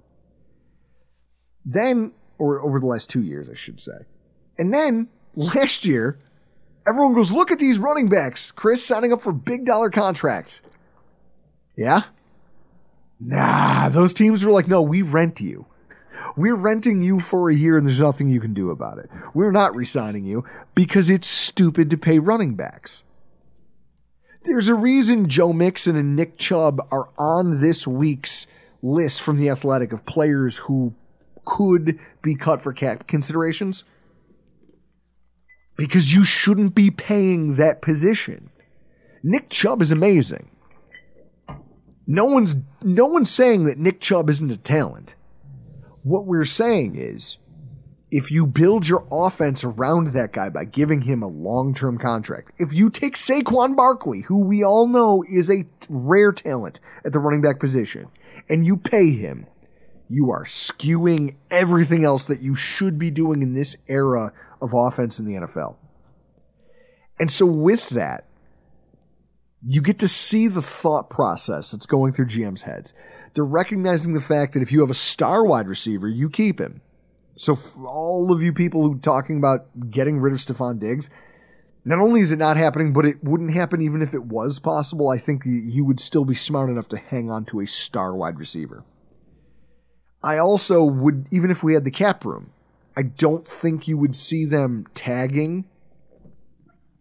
Then, 1.64 2.12
or 2.38 2.60
over 2.60 2.78
the 2.78 2.86
last 2.86 3.10
two 3.10 3.22
years, 3.22 3.48
I 3.48 3.54
should 3.54 3.80
say. 3.80 4.06
And 4.58 4.72
then 4.72 5.08
last 5.34 5.84
year, 5.84 6.18
everyone 6.86 7.14
goes, 7.14 7.32
look 7.32 7.50
at 7.50 7.58
these 7.58 7.78
running 7.78 8.08
backs. 8.08 8.50
Chris 8.50 8.84
signing 8.84 9.12
up 9.12 9.22
for 9.22 9.32
big 9.32 9.64
dollar 9.64 9.90
contracts. 9.90 10.62
Yeah? 11.76 12.02
Nah, 13.20 13.88
those 13.88 14.14
teams 14.14 14.44
were 14.44 14.52
like, 14.52 14.68
no, 14.68 14.82
we 14.82 15.02
rent 15.02 15.40
you. 15.40 15.66
We're 16.36 16.56
renting 16.56 17.02
you 17.02 17.20
for 17.20 17.50
a 17.50 17.54
year 17.54 17.76
and 17.76 17.86
there's 17.86 18.00
nothing 18.00 18.28
you 18.28 18.40
can 18.40 18.54
do 18.54 18.70
about 18.70 18.98
it. 18.98 19.10
We're 19.34 19.52
not 19.52 19.76
resigning 19.76 20.24
you 20.24 20.44
because 20.74 21.10
it's 21.10 21.28
stupid 21.28 21.90
to 21.90 21.98
pay 21.98 22.18
running 22.18 22.54
backs. 22.54 23.04
There's 24.44 24.68
a 24.68 24.74
reason 24.74 25.28
Joe 25.28 25.52
Mixon 25.52 25.94
and 25.94 26.16
Nick 26.16 26.38
Chubb 26.38 26.80
are 26.90 27.10
on 27.18 27.60
this 27.60 27.86
week's 27.86 28.46
list 28.80 29.20
from 29.20 29.36
the 29.36 29.50
Athletic 29.50 29.92
of 29.92 30.04
players 30.04 30.56
who 30.56 30.94
could 31.44 31.98
be 32.22 32.34
cut 32.34 32.62
for 32.62 32.72
cap 32.72 33.06
considerations 33.06 33.84
because 35.76 36.14
you 36.14 36.24
shouldn't 36.24 36.74
be 36.74 36.90
paying 36.90 37.56
that 37.56 37.82
position. 37.82 38.50
Nick 39.22 39.48
Chubb 39.50 39.80
is 39.82 39.92
amazing. 39.92 40.50
No 42.06 42.24
one's 42.24 42.56
no 42.82 43.06
one's 43.06 43.30
saying 43.30 43.64
that 43.64 43.78
Nick 43.78 44.00
Chubb 44.00 44.28
isn't 44.28 44.50
a 44.50 44.56
talent. 44.56 45.14
What 46.02 46.26
we're 46.26 46.44
saying 46.44 46.96
is 46.96 47.38
if 48.12 48.30
you 48.30 48.46
build 48.46 48.86
your 48.86 49.06
offense 49.10 49.64
around 49.64 50.08
that 50.08 50.32
guy 50.32 50.50
by 50.50 50.66
giving 50.66 51.00
him 51.00 51.22
a 51.22 51.28
long 51.28 51.74
term 51.74 51.96
contract, 51.98 52.52
if 52.58 52.72
you 52.72 52.90
take 52.90 53.14
Saquon 53.14 53.74
Barkley, 53.74 54.20
who 54.20 54.40
we 54.40 54.62
all 54.62 54.86
know 54.86 55.24
is 55.28 55.50
a 55.50 55.64
rare 55.88 56.32
talent 56.32 56.80
at 57.04 57.12
the 57.12 57.18
running 57.18 57.40
back 57.40 57.58
position, 57.58 58.08
and 58.50 58.66
you 58.66 58.76
pay 58.76 59.12
him, 59.12 59.46
you 60.12 60.30
are 60.30 60.44
skewing 60.44 61.36
everything 61.50 62.04
else 62.04 62.24
that 62.24 62.42
you 62.42 62.54
should 62.54 62.98
be 62.98 63.10
doing 63.10 63.40
in 63.40 63.54
this 63.54 63.76
era 63.88 64.32
of 64.60 64.74
offense 64.74 65.18
in 65.18 65.24
the 65.24 65.34
NFL. 65.34 65.76
And 67.18 67.30
so, 67.30 67.46
with 67.46 67.88
that, 67.90 68.26
you 69.64 69.80
get 69.80 69.98
to 70.00 70.08
see 70.08 70.48
the 70.48 70.60
thought 70.60 71.08
process 71.08 71.70
that's 71.70 71.86
going 71.86 72.12
through 72.12 72.26
GM's 72.26 72.62
heads. 72.62 72.94
They're 73.34 73.44
recognizing 73.44 74.12
the 74.12 74.20
fact 74.20 74.52
that 74.54 74.62
if 74.62 74.70
you 74.70 74.80
have 74.80 74.90
a 74.90 74.94
star 74.94 75.46
wide 75.46 75.68
receiver, 75.68 76.08
you 76.08 76.28
keep 76.28 76.60
him. 76.60 76.82
So, 77.36 77.54
for 77.54 77.86
all 77.86 78.32
of 78.32 78.42
you 78.42 78.52
people 78.52 78.82
who 78.82 78.96
are 78.96 79.00
talking 79.00 79.38
about 79.38 79.90
getting 79.90 80.20
rid 80.20 80.34
of 80.34 80.40
Stefon 80.40 80.78
Diggs, 80.78 81.08
not 81.84 82.00
only 82.00 82.20
is 82.20 82.32
it 82.32 82.38
not 82.38 82.56
happening, 82.56 82.92
but 82.92 83.06
it 83.06 83.24
wouldn't 83.24 83.54
happen 83.54 83.80
even 83.80 84.02
if 84.02 84.12
it 84.12 84.24
was 84.24 84.58
possible. 84.58 85.08
I 85.08 85.18
think 85.18 85.44
you 85.46 85.84
would 85.84 86.00
still 86.00 86.24
be 86.24 86.34
smart 86.34 86.68
enough 86.68 86.88
to 86.88 86.98
hang 86.98 87.30
on 87.30 87.46
to 87.46 87.60
a 87.60 87.66
star 87.66 88.14
wide 88.14 88.38
receiver. 88.38 88.84
I 90.22 90.38
also 90.38 90.84
would, 90.84 91.26
even 91.30 91.50
if 91.50 91.62
we 91.62 91.74
had 91.74 91.84
the 91.84 91.90
cap 91.90 92.24
room, 92.24 92.52
I 92.96 93.02
don't 93.02 93.46
think 93.46 93.88
you 93.88 93.98
would 93.98 94.14
see 94.14 94.44
them 94.44 94.86
tagging 94.94 95.64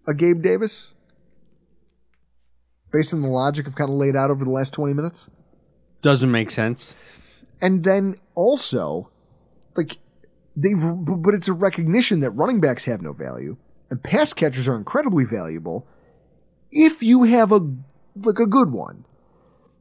a 0.07 0.13
Gabe 0.13 0.41
Davis 0.41 0.93
based 2.91 3.13
on 3.13 3.21
the 3.21 3.27
logic 3.27 3.67
I've 3.67 3.75
kind 3.75 3.89
of 3.89 3.95
laid 3.95 4.15
out 4.15 4.31
over 4.31 4.43
the 4.43 4.51
last 4.51 4.73
20 4.73 4.93
minutes. 4.93 5.29
Doesn't 6.01 6.31
make 6.31 6.49
sense. 6.49 6.95
And 7.61 7.83
then 7.83 8.15
also, 8.33 9.09
like, 9.75 9.97
they've, 10.55 10.81
but 10.81 11.33
it's 11.33 11.47
a 11.47 11.53
recognition 11.53 12.21
that 12.21 12.31
running 12.31 12.59
backs 12.59 12.85
have 12.85 13.01
no 13.01 13.13
value 13.13 13.57
and 13.89 14.01
pass 14.01 14.33
catchers 14.33 14.67
are 14.67 14.75
incredibly 14.75 15.25
valuable 15.25 15.85
if 16.71 17.03
you 17.03 17.23
have 17.23 17.51
a, 17.51 17.59
like, 18.15 18.39
a 18.39 18.47
good 18.47 18.71
one 18.71 19.05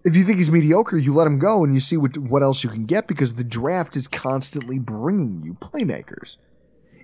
if 0.05 0.17
you 0.17 0.25
think 0.25 0.39
he's 0.39 0.51
mediocre, 0.51 0.97
you 0.97 1.13
let 1.15 1.27
him 1.27 1.39
go 1.39 1.63
and 1.63 1.75
you 1.75 1.81
see 1.81 1.97
what 1.97 2.17
what 2.17 2.43
else 2.43 2.65
you 2.65 2.71
can 2.71 2.87
get 2.87 3.07
because 3.07 3.35
the 3.35 3.45
draft 3.45 3.97
is 3.97 4.09
constantly 4.09 4.79
bringing 4.79 5.43
you 5.45 5.55
playmakers. 5.55 6.39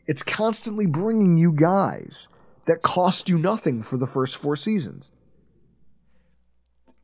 It's 0.06 0.22
constantly 0.22 0.86
bringing 0.86 1.36
you 1.36 1.52
guys 1.52 2.28
that 2.66 2.82
cost 2.82 3.28
you 3.28 3.38
nothing 3.38 3.82
for 3.82 3.96
the 3.96 4.06
first 4.06 4.36
four 4.36 4.56
seasons. 4.56 5.12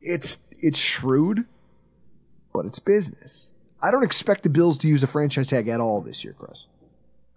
It's 0.01 0.39
it's 0.51 0.79
shrewd, 0.79 1.45
but 2.53 2.65
it's 2.65 2.79
business. 2.79 3.49
I 3.81 3.91
don't 3.91 4.03
expect 4.03 4.43
the 4.43 4.49
Bills 4.49 4.77
to 4.79 4.87
use 4.87 5.03
a 5.03 5.07
franchise 5.07 5.47
tag 5.47 5.67
at 5.67 5.79
all 5.79 6.01
this 6.01 6.23
year, 6.23 6.33
Chris. 6.37 6.67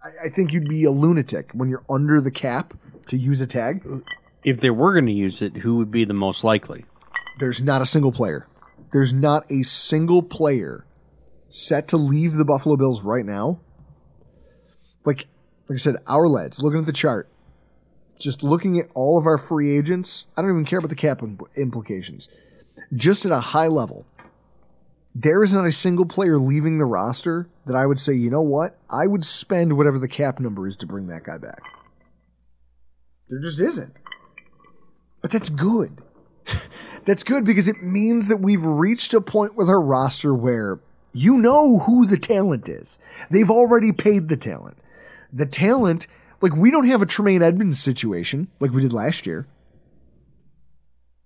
I, 0.01 0.25
I 0.25 0.29
think 0.29 0.53
you'd 0.53 0.69
be 0.69 0.85
a 0.85 0.91
lunatic 0.91 1.51
when 1.53 1.69
you're 1.69 1.83
under 1.89 2.21
the 2.21 2.31
cap 2.31 2.73
to 3.07 3.17
use 3.17 3.41
a 3.41 3.47
tag. 3.47 3.85
If 4.43 4.61
they 4.61 4.69
were 4.69 4.93
going 4.93 5.07
to 5.07 5.11
use 5.11 5.41
it, 5.41 5.57
who 5.57 5.75
would 5.77 5.91
be 5.91 6.05
the 6.05 6.13
most 6.13 6.43
likely? 6.43 6.85
There's 7.39 7.61
not 7.61 7.81
a 7.81 7.85
single 7.85 8.11
player. 8.11 8.47
There's 8.91 9.13
not 9.13 9.51
a 9.51 9.63
single 9.63 10.23
player 10.23 10.85
set 11.49 11.89
to 11.89 11.97
leave 11.97 12.33
the 12.33 12.45
Buffalo 12.45 12.75
Bills 12.75 13.03
right 13.03 13.25
now. 13.25 13.59
Like, 15.05 15.27
like 15.69 15.75
I 15.75 15.77
said, 15.77 15.95
our 16.07 16.27
lads, 16.27 16.61
looking 16.61 16.81
at 16.81 16.85
the 16.85 16.93
chart, 16.93 17.29
just 18.19 18.43
looking 18.43 18.79
at 18.79 18.89
all 18.95 19.17
of 19.17 19.25
our 19.25 19.37
free 19.37 19.77
agents, 19.77 20.25
I 20.35 20.41
don't 20.41 20.51
even 20.51 20.65
care 20.65 20.79
about 20.79 20.89
the 20.89 20.95
cap 20.95 21.21
implications. 21.55 22.29
Just 22.93 23.25
at 23.25 23.31
a 23.31 23.39
high 23.39 23.67
level, 23.67 24.05
there 25.13 25.43
is 25.43 25.53
not 25.53 25.65
a 25.65 25.71
single 25.71 26.05
player 26.05 26.37
leaving 26.37 26.77
the 26.77 26.85
roster 26.85 27.47
that 27.65 27.75
I 27.75 27.85
would 27.85 27.99
say, 27.99 28.13
you 28.13 28.29
know 28.29 28.41
what? 28.41 28.77
I 28.89 29.07
would 29.07 29.25
spend 29.25 29.77
whatever 29.77 29.99
the 29.99 30.07
cap 30.07 30.39
number 30.39 30.67
is 30.67 30.77
to 30.77 30.85
bring 30.85 31.07
that 31.07 31.23
guy 31.23 31.37
back. 31.37 31.61
There 33.29 33.41
just 33.41 33.59
isn't. 33.59 33.93
But 35.21 35.31
that's 35.31 35.49
good. 35.49 36.01
That's 37.05 37.23
good 37.23 37.45
because 37.45 37.67
it 37.67 37.81
means 37.81 38.27
that 38.27 38.37
we've 38.37 38.65
reached 38.65 39.13
a 39.13 39.21
point 39.21 39.55
with 39.55 39.69
our 39.69 39.81
roster 39.81 40.33
where 40.33 40.79
you 41.13 41.37
know 41.37 41.79
who 41.79 42.05
the 42.05 42.17
talent 42.17 42.67
is. 42.67 42.99
They've 43.31 43.49
already 43.49 43.91
paid 43.91 44.27
the 44.27 44.37
talent. 44.37 44.77
The 45.31 45.45
talent, 45.45 46.07
like 46.41 46.55
we 46.55 46.71
don't 46.71 46.87
have 46.87 47.01
a 47.01 47.05
Tremaine 47.05 47.41
Edmunds 47.41 47.81
situation 47.81 48.49
like 48.59 48.71
we 48.71 48.81
did 48.81 48.93
last 48.93 49.25
year. 49.25 49.47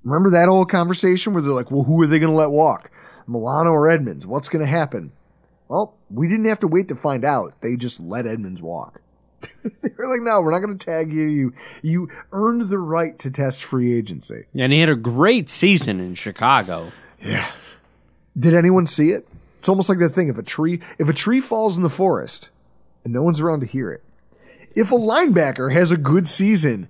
Remember 0.03 0.32
that 0.32 0.49
old 0.49 0.69
conversation 0.69 1.34
where 1.34 1.41
they're 1.41 1.51
like, 1.51 1.72
well, 1.72 1.84
who 1.84 2.01
are 2.01 2.07
they 2.07 2.19
going 2.19 2.32
to 2.32 2.38
let 2.38 2.49
walk? 2.49 2.91
Milano 3.28 3.69
or 3.69 3.89
Edmunds? 3.89 4.26
What's 4.26 4.49
going 4.49 4.65
to 4.65 4.72
happen? 4.72 5.11
Well, 5.67 5.97
we 6.09 6.28
didn't 6.28 6.45
have 6.45 6.59
to 6.61 6.67
wait 6.67 6.88
to 6.88 6.95
find 6.95 7.24
out. 7.24 7.61
They 7.61 7.76
just 7.76 7.99
let 7.99 8.26
Edmunds 8.26 8.61
walk. 8.61 9.01
they 9.82 9.89
were 9.98 10.08
like, 10.08 10.22
no, 10.22 10.42
we're 10.42 10.52
not 10.52 10.60
going 10.60 10.78
to 10.78 10.86
tag 10.86 11.12
you. 11.12 11.26
You 11.26 11.54
you 11.82 12.10
earned 12.32 12.70
the 12.70 12.80
right 12.80 13.18
to 13.20 13.32
test 13.32 13.64
free 13.64 13.98
agency. 13.98 14.46
And 14.54 14.72
he 14.72 14.80
had 14.80 14.89
a 14.89 14.96
great 14.96 15.50
season 15.50 16.00
in 16.00 16.16
Chicago. 16.16 16.92
Yeah. 17.22 17.52
Did 18.38 18.54
anyone 18.54 18.88
see 18.88 19.12
it? 19.12 19.28
It's 19.60 19.70
almost 19.70 19.89
like 19.89 20.00
that 20.00 20.10
thing. 20.10 20.30
If 20.30 20.38
a 20.38 20.44
tree 20.44 20.82
if 20.98 21.08
a 21.08 21.14
tree 21.14 21.42
falls 21.42 21.78
in 21.78 21.84
the 21.84 21.89
forest 21.89 22.50
and 23.04 23.14
no 23.14 23.22
one's 23.22 23.42
around 23.42 23.60
to 23.62 23.66
hear 23.66 23.92
it, 23.92 24.04
if 24.76 24.92
a 24.92 24.96
linebacker 24.96 25.74
has 25.74 25.92
a 25.92 25.98
good 25.98 26.28
season 26.28 26.89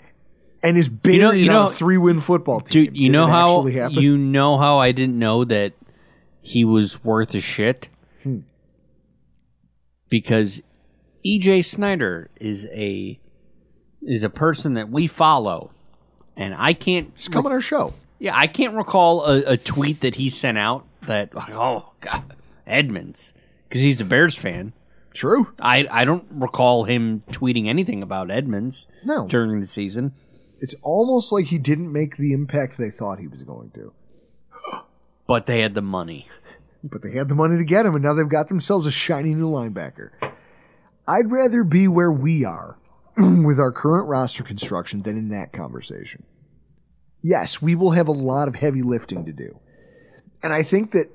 and 0.64 0.78
is 0.78 0.88
buried 0.88 1.16
you 1.16 1.22
know, 1.22 1.32
you 1.32 1.49
know, 1.49 1.62
on 1.64 1.72
a 1.72 1.76
three 1.76 1.97
win 1.97 2.22
football 2.22 2.62
team, 2.62 2.86
dude, 2.86 2.97
you 2.97 3.10
know 3.10 3.28
how 3.28 3.66
you 3.68 4.18
know 4.18 4.58
how 4.58 4.78
I 4.80 4.91
didn't 4.91 5.18
know 5.18 5.43
that 5.45 5.74
he 6.41 6.66
was 6.66 7.04
worth 7.04 7.34
a 7.36 7.39
shit. 7.39 7.89
Hmm. 8.24 8.39
Because 10.10 10.62
EJ 11.26 11.65
Snyder 11.65 12.30
is 12.39 12.65
a 12.65 13.19
is 14.01 14.24
a 14.24 14.30
person 14.30 14.74
that 14.76 14.89
we 14.89 15.07
follow, 15.07 15.72
and 16.36 16.53
I 16.55 16.74
can't. 16.74 17.15
Just 17.15 17.32
come 17.32 17.45
on 17.45 17.51
our 17.51 17.61
show. 17.61 17.93
Yeah, 18.19 18.36
I 18.38 18.47
can't 18.47 18.76
recall 18.76 19.26
a, 19.26 19.53
a 19.53 19.57
tweet 19.57 20.01
that 20.01 20.15
he 20.15 20.30
sent 20.30 20.57
out 20.57 20.86
that 21.07 21.34
like, 21.36 21.51
oh 21.51 21.91
God, 22.01 22.36
Edmunds 22.67 23.34
because 23.67 23.82
he's 23.82 24.01
a 24.01 24.05
Bears 24.05 24.36
fan. 24.36 24.74
True. 25.13 25.51
I 25.59 25.88
I 25.91 26.05
don't 26.05 26.26
recall 26.32 26.86
him 26.86 27.24
tweeting 27.32 27.67
anything 27.67 28.01
about 28.01 28.32
Edmunds 28.32 28.88
No. 29.03 29.28
during 29.28 29.59
the 29.59 29.67
season. 29.67 30.13
It's 30.59 30.76
almost 30.84 31.32
like 31.32 31.45
he 31.47 31.57
didn't 31.57 31.91
make 31.91 32.17
the 32.17 32.34
impact 32.34 32.78
they 32.78 32.91
thought 32.91 33.19
he 33.19 33.28
was 33.28 33.43
going 33.43 33.72
to. 33.72 33.93
But 35.28 35.47
they 35.47 35.59
had 35.61 35.74
the 35.74 35.82
money. 35.82 36.28
But 36.84 37.01
they 37.01 37.11
had 37.11 37.30
the 37.30 37.36
money 37.36 37.57
to 37.57 37.63
get 37.65 37.86
him, 37.86 37.95
and 37.95 38.03
now 38.03 38.13
they've 38.13 38.28
got 38.30 38.47
themselves 38.47 38.86
a 38.88 38.91
shiny 38.91 39.34
new 39.34 39.49
linebacker. 39.49 40.09
I'd 41.12 41.30
rather 41.30 41.66
be 41.66 41.89
where 41.89 42.12
we 42.12 42.45
are 42.45 42.78
with 43.18 43.59
our 43.59 43.74
current 43.74 44.07
roster 44.07 44.43
construction 44.43 45.01
than 45.01 45.18
in 45.18 45.28
that 45.30 45.51
conversation. 45.51 46.24
Yes, 47.22 47.62
we 47.62 47.76
will 47.76 47.91
have 47.91 48.07
a 48.07 48.14
lot 48.14 48.47
of 48.47 48.55
heavy 48.55 48.82
lifting 48.82 49.26
to 49.26 49.34
do. 49.34 49.59
And 50.41 50.53
I 50.53 50.64
think 50.64 50.91
that 50.91 51.12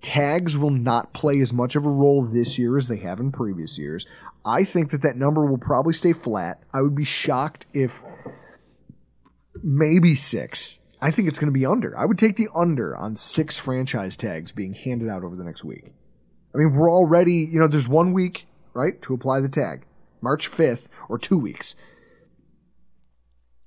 tags 0.00 0.56
will 0.56 0.70
not 0.70 1.12
play 1.12 1.38
as 1.40 1.52
much 1.52 1.76
of 1.76 1.84
a 1.84 1.90
role 1.90 2.22
this 2.22 2.58
year 2.58 2.78
as 2.78 2.88
they 2.88 2.96
have 2.96 3.20
in 3.20 3.30
previous 3.30 3.78
years. 3.78 4.06
I 4.42 4.64
think 4.64 4.90
that 4.92 5.02
that 5.02 5.16
number 5.16 5.44
will 5.44 5.58
probably 5.58 5.92
stay 5.92 6.14
flat. 6.14 6.62
I 6.72 6.80
would 6.80 6.94
be 6.94 7.04
shocked 7.04 7.66
if 7.74 8.02
maybe 9.62 10.14
six. 10.14 10.78
I 11.02 11.10
think 11.10 11.28
it's 11.28 11.38
going 11.38 11.52
to 11.52 11.58
be 11.58 11.66
under. 11.66 11.96
I 11.96 12.06
would 12.06 12.18
take 12.18 12.36
the 12.36 12.48
under 12.54 12.96
on 12.96 13.16
six 13.16 13.58
franchise 13.58 14.16
tags 14.16 14.50
being 14.50 14.72
handed 14.72 15.10
out 15.10 15.24
over 15.24 15.36
the 15.36 15.44
next 15.44 15.62
week. 15.62 15.92
I 16.54 16.58
mean, 16.58 16.74
we're 16.74 16.90
already, 16.90 17.34
you 17.34 17.60
know, 17.60 17.68
there's 17.68 17.86
one 17.86 18.14
week 18.14 18.46
right, 18.74 19.00
to 19.02 19.14
apply 19.14 19.40
the 19.40 19.48
tag. 19.48 19.84
March 20.20 20.50
5th, 20.50 20.88
or 21.08 21.18
two 21.18 21.38
weeks. 21.38 21.74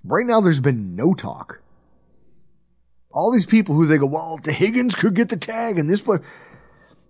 Right 0.04 0.26
now, 0.26 0.42
there's 0.42 0.60
been 0.60 0.96
no 0.96 1.14
talk. 1.14 1.62
All 3.12 3.32
these 3.32 3.46
people 3.46 3.76
who 3.76 3.86
they 3.86 3.98
go, 3.98 4.06
well, 4.06 4.40
the 4.44 4.52
Higgins 4.52 4.96
could 4.96 5.14
get 5.14 5.30
the 5.30 5.38
tag 5.38 5.78
and 5.78 5.90
this 5.90 6.02
play. 6.02 6.18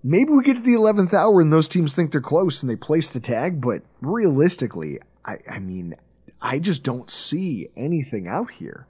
Maybe 0.04 0.32
we 0.32 0.44
get 0.44 0.56
to 0.56 0.62
the 0.62 0.74
11th 0.74 1.14
hour 1.14 1.41
and 1.41 1.52
those 1.52 1.70
teams 1.70 1.96
think 1.96 2.12
they're 2.12 2.22
close 2.22 2.62
and 2.62 2.70
they 2.70 2.76
place 2.76 3.10
the 3.10 3.22
tag, 3.22 3.62
but 3.62 3.84
realistically, 4.02 5.00
I, 5.26 5.38
I 5.50 5.60
mean, 5.60 5.96
I 6.41 6.60
just 6.60 6.84
don't 6.84 7.10
see 7.10 7.70
anything 7.78 8.28
out 8.28 8.52
here. 8.52 8.86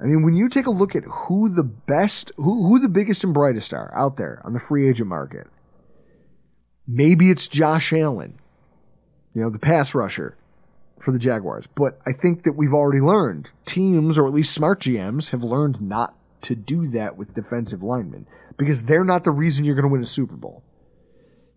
I 0.00 0.04
mean, 0.06 0.24
when 0.24 0.34
you 0.34 0.48
take 0.48 0.66
a 0.66 0.70
look 0.70 0.96
at 0.96 1.04
who 1.04 1.54
the 1.54 1.62
best, 1.62 2.32
who, 2.36 2.66
who 2.66 2.80
the 2.80 2.88
biggest 2.88 3.22
and 3.22 3.32
brightest 3.32 3.72
are 3.72 3.94
out 3.96 4.16
there 4.16 4.42
on 4.44 4.52
the 4.52 4.60
free 4.60 4.88
agent 4.88 5.08
market, 5.08 5.46
Maybe 6.92 7.30
it's 7.30 7.46
Josh 7.46 7.92
Allen, 7.92 8.38
you 9.32 9.42
know, 9.42 9.50
the 9.50 9.60
pass 9.60 9.94
rusher 9.94 10.36
for 10.98 11.12
the 11.12 11.18
Jaguars. 11.18 11.68
But 11.68 12.00
I 12.04 12.12
think 12.12 12.42
that 12.42 12.56
we've 12.56 12.74
already 12.74 13.00
learned 13.00 13.48
teams, 13.64 14.18
or 14.18 14.26
at 14.26 14.32
least 14.32 14.52
smart 14.52 14.80
GMs, 14.80 15.30
have 15.30 15.44
learned 15.44 15.80
not 15.80 16.14
to 16.42 16.56
do 16.56 16.88
that 16.88 17.16
with 17.16 17.34
defensive 17.34 17.82
linemen 17.82 18.26
because 18.56 18.84
they're 18.84 19.04
not 19.04 19.22
the 19.22 19.30
reason 19.30 19.64
you're 19.64 19.76
going 19.76 19.84
to 19.84 19.92
win 19.92 20.02
a 20.02 20.06
Super 20.06 20.34
Bowl. 20.34 20.64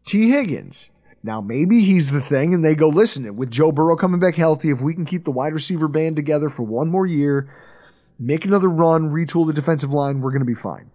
Tee 0.05 0.29
Higgins. 0.29 0.91
Now, 1.23 1.41
maybe 1.41 1.79
he's 1.79 2.11
the 2.11 2.21
thing, 2.21 2.53
and 2.53 2.63
they 2.63 2.75
go, 2.75 2.89
listen, 2.89 3.35
with 3.35 3.49
Joe 3.49 3.71
Burrow 3.71 3.95
coming 3.95 4.19
back 4.19 4.35
healthy, 4.35 4.69
if 4.69 4.81
we 4.81 4.93
can 4.93 5.05
keep 5.05 5.23
the 5.23 5.31
wide 5.31 5.53
receiver 5.53 5.87
band 5.87 6.17
together 6.17 6.49
for 6.49 6.63
one 6.63 6.89
more 6.89 7.05
year, 7.05 7.49
make 8.19 8.43
another 8.43 8.67
run, 8.67 9.09
retool 9.09 9.47
the 9.47 9.53
defensive 9.53 9.91
line, 9.91 10.19
we're 10.19 10.31
going 10.31 10.41
to 10.41 10.45
be 10.45 10.53
fine. 10.53 10.91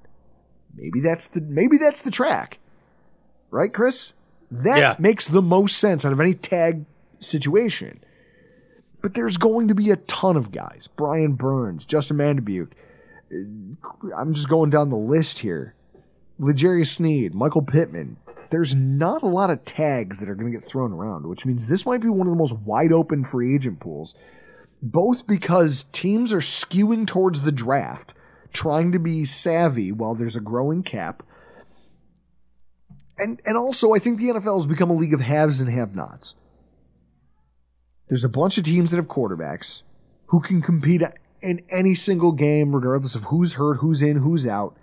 Maybe 0.76 1.00
that's 1.00 1.26
the 1.26 1.40
maybe 1.40 1.78
that's 1.78 2.02
the 2.02 2.10
track. 2.10 2.58
Right, 3.50 3.72
Chris? 3.72 4.12
That 4.50 4.78
Yeah. 4.78 4.96
makes 4.98 5.26
the 5.28 5.42
most 5.42 5.76
sense 5.78 6.04
out 6.04 6.12
of 6.12 6.20
any 6.20 6.34
tag 6.34 6.84
situation. 7.18 8.00
But 9.02 9.14
there's 9.14 9.36
going 9.36 9.68
to 9.68 9.74
be 9.74 9.90
a 9.90 9.96
ton 9.96 10.36
of 10.36 10.50
guys. 10.50 10.88
Brian 10.96 11.34
Burns, 11.34 11.84
Justin 11.84 12.16
Madubuike. 12.16 12.72
Uh, 13.32 14.14
I'm 14.16 14.32
just 14.32 14.48
going 14.48 14.70
down 14.70 14.90
the 14.90 14.96
list 14.96 15.40
here. 15.40 15.74
L'Jarius 16.38 16.88
Sneed, 16.94 17.34
Michael 17.34 17.62
Pittman. 17.62 18.16
There's 18.50 18.74
not 18.74 19.22
a 19.22 19.26
lot 19.28 19.50
of 19.50 19.64
tags 19.64 20.20
that 20.20 20.30
are 20.30 20.34
going 20.34 20.50
to 20.50 20.58
get 20.58 20.66
thrown 20.66 20.92
around, 20.92 21.26
which 21.26 21.44
means 21.44 21.66
this 21.66 21.84
might 21.84 22.00
be 22.00 22.08
one 22.08 22.26
of 22.26 22.32
the 22.32 22.38
most 22.38 22.56
wide 22.58 22.92
open 22.92 23.24
free 23.24 23.54
agent 23.54 23.78
pools. 23.80 24.14
Both 24.80 25.26
because 25.26 25.84
teams 25.92 26.32
are 26.32 26.38
skewing 26.38 27.06
towards 27.06 27.42
the 27.42 27.52
draft, 27.52 28.14
trying 28.52 28.92
to 28.92 28.98
be 28.98 29.24
savvy 29.26 29.92
while 29.92 30.14
there's 30.14 30.36
a 30.36 30.40
growing 30.40 30.82
cap. 30.82 31.22
And 33.18 33.40
and 33.44 33.56
also 33.56 33.94
I 33.94 33.98
think 33.98 34.18
the 34.18 34.28
NFL 34.28 34.58
has 34.58 34.66
become 34.66 34.90
a 34.90 34.94
league 34.94 35.14
of 35.14 35.20
haves 35.20 35.60
and 35.60 35.70
have-nots. 35.70 36.34
There's 38.08 38.24
a 38.24 38.28
bunch 38.28 38.56
of 38.58 38.64
teams 38.64 38.90
that 38.90 38.96
have 38.96 39.06
quarterbacks 39.06 39.82
who 40.26 40.40
can 40.40 40.62
compete 40.62 41.02
in 41.42 41.62
any 41.70 41.94
single 41.94 42.32
game, 42.32 42.74
regardless 42.74 43.14
of 43.14 43.24
who's 43.24 43.54
hurt, 43.54 43.78
who's 43.78 44.02
in, 44.02 44.18
who's 44.18 44.46
out. 44.46 44.76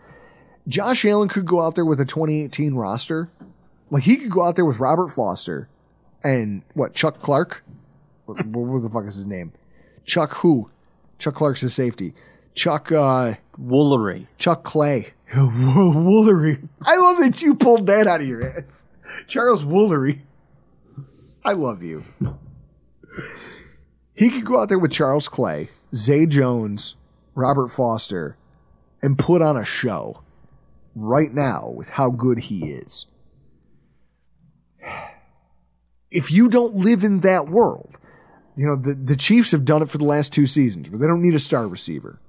Josh 0.67 1.05
Allen 1.05 1.29
could 1.29 1.45
go 1.45 1.61
out 1.61 1.75
there 1.75 1.86
with 1.86 1.99
a 1.99 2.05
2018 2.05 2.73
roster. 2.73 3.29
Like 3.91 4.03
he 4.03 4.17
could 4.17 4.31
go 4.31 4.43
out 4.43 4.55
there 4.55 4.65
with 4.65 4.79
Robert 4.79 5.09
Foster 5.09 5.69
and 6.23 6.63
what 6.73 6.93
Chuck 6.93 7.21
Clark? 7.21 7.63
What, 8.25 8.45
what 8.45 8.81
the 8.81 8.89
fuck 8.89 9.05
is 9.05 9.15
his 9.15 9.27
name? 9.27 9.53
Chuck 10.05 10.33
who? 10.36 10.69
Chuck 11.19 11.36
Clark's 11.36 11.61
his 11.61 11.73
safety. 11.73 12.13
Chuck 12.55 12.91
uh 12.91 13.36
Woolery. 13.59 14.27
Chuck 14.38 14.63
Clay. 14.63 15.13
Woolery. 15.43 16.67
I 16.81 16.95
love 16.95 17.17
that 17.17 17.41
you 17.41 17.55
pulled 17.55 17.88
that 17.88 18.07
out 18.07 18.21
of 18.21 18.27
your 18.27 18.57
ass. 18.57 18.88
Charles 19.27 19.63
Woolery. 19.63 20.21
I 21.43 21.51
love 21.51 21.83
you. 21.83 22.05
He 24.13 24.29
could 24.29 24.45
go 24.45 24.61
out 24.61 24.69
there 24.69 24.79
with 24.79 24.91
Charles 24.91 25.27
Clay, 25.27 25.69
Zay 25.93 26.25
Jones, 26.25 26.95
Robert 27.36 27.67
Foster, 27.67 28.38
and 29.01 29.19
put 29.19 29.41
on 29.41 29.57
a 29.57 29.65
show 29.65 30.21
right 30.95 31.33
now 31.33 31.69
with 31.69 31.89
how 31.89 32.09
good 32.09 32.39
he 32.39 32.67
is. 32.69 33.07
If 36.09 36.31
you 36.31 36.47
don't 36.47 36.75
live 36.75 37.03
in 37.03 37.19
that 37.19 37.49
world, 37.49 37.97
you 38.55 38.65
know, 38.65 38.77
the, 38.77 38.93
the 38.93 39.17
Chiefs 39.17 39.51
have 39.51 39.65
done 39.65 39.81
it 39.81 39.89
for 39.89 39.97
the 39.97 40.05
last 40.05 40.31
two 40.31 40.47
seasons 40.47 40.89
where 40.89 40.97
they 40.97 41.07
don't 41.07 41.21
need 41.21 41.36
a 41.36 41.39
star 41.39 41.67
receiver. 41.67 42.21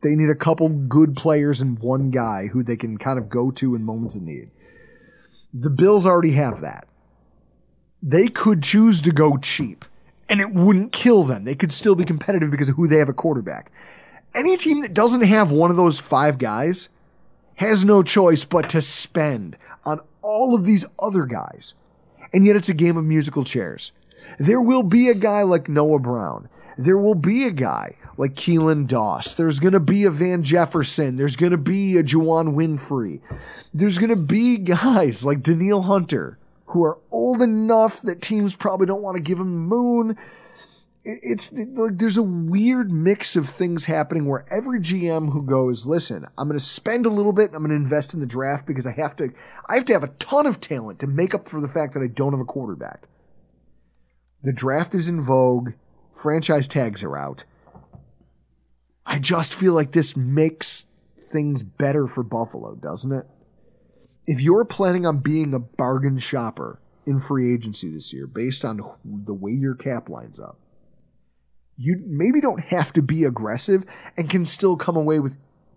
They 0.00 0.14
need 0.14 0.30
a 0.30 0.34
couple 0.34 0.68
good 0.68 1.16
players 1.16 1.60
and 1.60 1.78
one 1.78 2.10
guy 2.10 2.46
who 2.46 2.62
they 2.62 2.76
can 2.76 2.98
kind 2.98 3.18
of 3.18 3.28
go 3.28 3.50
to 3.52 3.74
in 3.74 3.84
moments 3.84 4.16
of 4.16 4.22
need. 4.22 4.50
The 5.52 5.70
Bills 5.70 6.06
already 6.06 6.32
have 6.32 6.60
that. 6.60 6.86
They 8.02 8.28
could 8.28 8.62
choose 8.62 9.02
to 9.02 9.12
go 9.12 9.36
cheap 9.38 9.84
and 10.28 10.40
it 10.40 10.52
wouldn't 10.52 10.92
kill 10.92 11.24
them. 11.24 11.44
They 11.44 11.54
could 11.54 11.72
still 11.72 11.94
be 11.94 12.04
competitive 12.04 12.50
because 12.50 12.68
of 12.68 12.76
who 12.76 12.86
they 12.86 12.98
have 12.98 13.08
a 13.08 13.14
quarterback. 13.14 13.72
Any 14.34 14.56
team 14.56 14.82
that 14.82 14.94
doesn't 14.94 15.22
have 15.22 15.50
one 15.50 15.70
of 15.70 15.76
those 15.76 15.98
five 15.98 16.38
guys 16.38 16.88
has 17.56 17.84
no 17.84 18.02
choice 18.02 18.44
but 18.44 18.68
to 18.70 18.82
spend 18.82 19.56
on 19.84 20.00
all 20.22 20.54
of 20.54 20.64
these 20.64 20.84
other 20.98 21.24
guys. 21.24 21.74
And 22.32 22.44
yet 22.44 22.56
it's 22.56 22.68
a 22.68 22.74
game 22.74 22.96
of 22.96 23.04
musical 23.04 23.42
chairs. 23.42 23.90
There 24.38 24.60
will 24.60 24.82
be 24.82 25.08
a 25.08 25.14
guy 25.14 25.42
like 25.42 25.68
Noah 25.68 25.98
Brown. 25.98 26.48
There 26.78 26.96
will 26.96 27.16
be 27.16 27.44
a 27.44 27.50
guy 27.50 27.96
like 28.16 28.36
Keelan 28.36 28.86
Doss. 28.86 29.34
There's 29.34 29.58
going 29.58 29.72
to 29.72 29.80
be 29.80 30.04
a 30.04 30.10
Van 30.10 30.44
Jefferson. 30.44 31.16
There's 31.16 31.34
going 31.34 31.50
to 31.50 31.58
be 31.58 31.96
a 31.96 32.04
Juwan 32.04 32.54
Winfrey. 32.54 33.20
There's 33.74 33.98
going 33.98 34.10
to 34.10 34.16
be 34.16 34.58
guys 34.58 35.24
like 35.24 35.42
Danielle 35.42 35.82
Hunter 35.82 36.38
who 36.66 36.84
are 36.84 36.98
old 37.10 37.42
enough 37.42 38.00
that 38.02 38.22
teams 38.22 38.54
probably 38.54 38.86
don't 38.86 39.02
want 39.02 39.16
to 39.16 39.22
give 39.22 39.40
him 39.40 39.66
moon. 39.66 40.16
It's 41.04 41.50
like 41.52 41.96
there's 41.96 42.18
a 42.18 42.22
weird 42.22 42.92
mix 42.92 43.34
of 43.34 43.48
things 43.48 43.86
happening 43.86 44.26
where 44.26 44.44
every 44.52 44.78
GM 44.78 45.32
who 45.32 45.42
goes, 45.42 45.86
listen, 45.86 46.26
I'm 46.36 46.48
going 46.48 46.58
to 46.58 46.64
spend 46.64 47.06
a 47.06 47.10
little 47.10 47.32
bit. 47.32 47.54
I'm 47.54 47.64
going 47.64 47.70
to 47.70 47.76
invest 47.76 48.14
in 48.14 48.20
the 48.20 48.26
draft 48.26 48.66
because 48.66 48.86
I 48.86 48.92
have 48.92 49.16
to. 49.16 49.32
I 49.68 49.76
have 49.76 49.86
to 49.86 49.94
have 49.94 50.04
a 50.04 50.12
ton 50.18 50.46
of 50.46 50.60
talent 50.60 51.00
to 51.00 51.06
make 51.06 51.34
up 51.34 51.48
for 51.48 51.60
the 51.60 51.68
fact 51.68 51.94
that 51.94 52.02
I 52.02 52.08
don't 52.08 52.32
have 52.32 52.40
a 52.40 52.44
quarterback. 52.44 53.08
The 54.44 54.52
draft 54.52 54.94
is 54.94 55.08
in 55.08 55.22
vogue. 55.22 55.72
Franchise 56.18 56.66
tags 56.66 57.04
are 57.04 57.16
out. 57.16 57.44
I 59.06 59.18
just 59.18 59.54
feel 59.54 59.72
like 59.72 59.92
this 59.92 60.16
makes 60.16 60.86
things 61.32 61.62
better 61.62 62.06
for 62.06 62.22
Buffalo, 62.22 62.74
doesn't 62.74 63.12
it? 63.12 63.26
If 64.26 64.40
you're 64.40 64.64
planning 64.64 65.06
on 65.06 65.18
being 65.18 65.54
a 65.54 65.58
bargain 65.58 66.18
shopper 66.18 66.80
in 67.06 67.20
free 67.20 67.54
agency 67.54 67.90
this 67.90 68.12
year 68.12 68.26
based 68.26 68.64
on 68.64 68.80
the 69.04 69.32
way 69.32 69.52
your 69.52 69.74
cap 69.74 70.08
lines 70.08 70.40
up, 70.40 70.58
you 71.76 72.02
maybe 72.04 72.40
don't 72.40 72.64
have 72.64 72.92
to 72.94 73.02
be 73.02 73.24
aggressive 73.24 73.84
and 74.16 74.28
can 74.28 74.44
still 74.44 74.76
come 74.76 74.96
away 74.96 75.20
with 75.20 75.36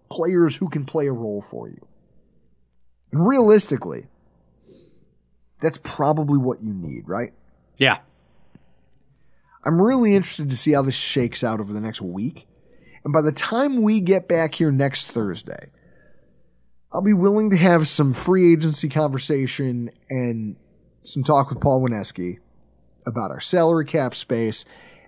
players 0.10 0.56
who 0.56 0.68
can 0.68 0.86
play 0.86 1.08
a 1.08 1.14
role 1.14 1.46
for 1.50 1.70
you. 1.70 1.88
And 3.12 3.26
realistically, 3.26 4.08
that's 5.62 5.78
probably 5.78 6.40
what 6.40 6.64
you 6.64 6.74
need, 6.74 7.08
right? 7.08 7.34
Yeah. 7.78 8.00
I'm 9.64 9.82
really 9.82 10.16
interested 10.16 10.50
to 10.50 10.58
see 10.58 10.72
how 10.72 10.82
this 10.82 10.96
shakes 10.96 11.44
out 11.44 11.60
over 11.60 11.72
the 11.72 11.82
next 11.82 12.02
week. 12.02 12.48
And 13.04 13.14
by 13.14 13.22
the 13.22 13.32
time 13.32 13.82
we 13.82 14.00
get 14.00 14.28
back 14.28 14.56
here 14.56 14.72
next 14.72 15.08
Thursday, 15.08 15.72
I'll 16.94 17.04
be 17.04 17.14
willing 17.14 17.50
to 17.52 17.58
have 17.58 17.88
some 17.88 18.14
free 18.14 18.52
agency 18.52 18.90
conversation 18.90 19.92
and 20.10 20.56
some 21.00 21.24
talk 21.24 21.50
with 21.50 21.62
Paul 21.62 21.82
Wineski 21.82 22.38
about 23.06 23.32
our 23.32 23.40
salary 23.40 23.86
cap 23.86 24.14
space. 24.14 24.66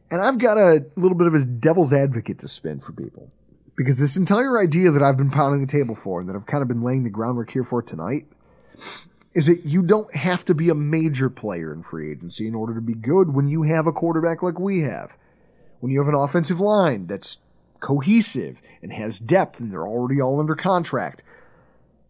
And 0.10 0.22
I've 0.22 0.38
got 0.38 0.58
a 0.58 0.86
little 0.96 1.18
bit 1.18 1.28
of 1.28 1.34
a 1.34 1.46
devil's 1.46 1.94
advocate 1.94 2.40
to 2.40 2.48
spin 2.48 2.80
for 2.80 2.94
people. 2.94 3.32
Because 3.76 4.00
this 4.00 4.18
entire 4.18 4.60
idea 4.62 4.92
that 4.92 5.02
I've 5.02 5.18
been 5.18 5.32
pounding 5.32 5.66
the 5.66 5.72
table 5.72 5.96
for 5.96 6.20
and 6.20 6.30
that 6.30 6.36
I've 6.36 6.46
kind 6.46 6.62
of 6.62 6.68
been 6.68 6.84
laying 6.84 7.04
the 7.04 7.10
groundwork 7.10 7.52
here 7.52 7.64
for 7.64 7.82
tonight 7.82 8.28
is 9.34 9.48
that 9.48 9.66
you 9.66 9.82
don't 9.82 10.14
have 10.16 10.46
to 10.46 10.54
be 10.54 10.70
a 10.70 10.76
major 10.76 11.30
player 11.30 11.74
in 11.74 11.84
free 11.84 12.12
agency 12.12 12.48
in 12.48 12.54
order 12.56 12.76
to 12.76 12.82
be 12.82 12.94
good 12.94 13.34
when 13.34 13.48
you 13.48 13.64
have 13.64 13.88
a 13.88 13.92
quarterback 13.92 14.44
like 14.44 14.60
we 14.60 14.82
have. 14.82 15.12
When 15.80 15.92
you 15.92 16.00
have 16.00 16.08
an 16.08 16.20
offensive 16.20 16.60
line 16.60 17.08
that's 17.08 17.40
cohesive 17.80 18.62
and 18.82 18.94
has 18.94 19.20
depth 19.20 19.60
and 19.60 19.72
they're 19.72 19.88
already 19.88 20.22
all 20.22 20.40
under 20.40 20.56
contract. 20.56 21.24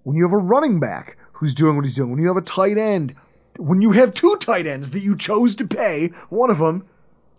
When 0.04 0.16
you 0.18 0.24
have 0.24 0.34
a 0.34 0.38
running 0.38 0.80
back 0.80 1.18
who's 1.34 1.54
doing 1.56 1.76
what 1.76 1.86
he's 1.86 1.96
doing. 1.96 2.12
When 2.12 2.20
you 2.20 2.28
have 2.28 2.38
a 2.38 2.42
tight 2.42 2.78
end. 2.78 3.16
When 3.58 3.82
you 3.82 3.92
have 3.92 4.14
two 4.14 4.36
tight 4.38 4.66
ends 4.68 4.92
that 4.92 5.02
you 5.02 5.16
chose 5.16 5.56
to 5.56 5.68
pay, 5.68 6.08
one 6.30 6.50
of 6.50 6.58
them, 6.58 6.88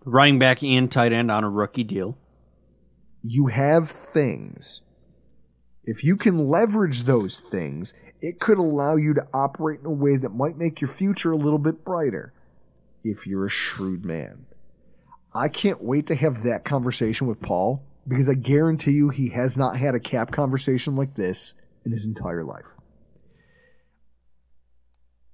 Running 0.07 0.39
back 0.39 0.63
and 0.63 0.91
tight 0.93 1.13
end 1.13 1.31
on 1.31 1.45
a 1.45 1.49
rookie 1.51 1.83
deal. 1.85 2.17
you 3.23 3.47
have 3.47 3.91
things. 3.91 4.83
If 5.85 6.05
you 6.05 6.17
can 6.17 6.49
leverage 6.49 7.03
those 7.05 7.41
things, 7.41 7.95
it 8.25 8.41
could 8.41 8.57
allow 8.57 8.97
you 8.97 9.13
to 9.13 9.27
operate 9.35 9.81
in 9.81 9.87
a 9.87 9.91
way 9.91 10.17
that 10.17 10.31
might 10.31 10.57
make 10.57 10.81
your 10.81 10.89
future 10.89 11.31
a 11.31 11.37
little 11.37 11.59
bit 11.59 11.85
brighter 11.85 12.33
if 13.05 13.27
you're 13.27 13.45
a 13.45 13.51
shrewd 13.51 14.03
man. 14.03 14.47
I 15.35 15.49
can't 15.49 15.85
wait 15.85 16.07
to 16.07 16.15
have 16.15 16.43
that 16.45 16.65
conversation 16.65 17.27
with 17.27 17.43
Paul 17.43 17.83
because 18.09 18.31
I 18.31 18.35
guarantee 18.35 18.93
you 18.93 19.11
he 19.11 19.29
has 19.29 19.59
not 19.59 19.77
had 19.77 19.95
a 19.95 20.01
cap 20.01 20.31
conversation 20.31 20.97
like 20.97 21.15
this 21.15 21.53
in 21.85 21.93
his 21.93 22.07
entire 22.07 22.43
life. 22.43 22.65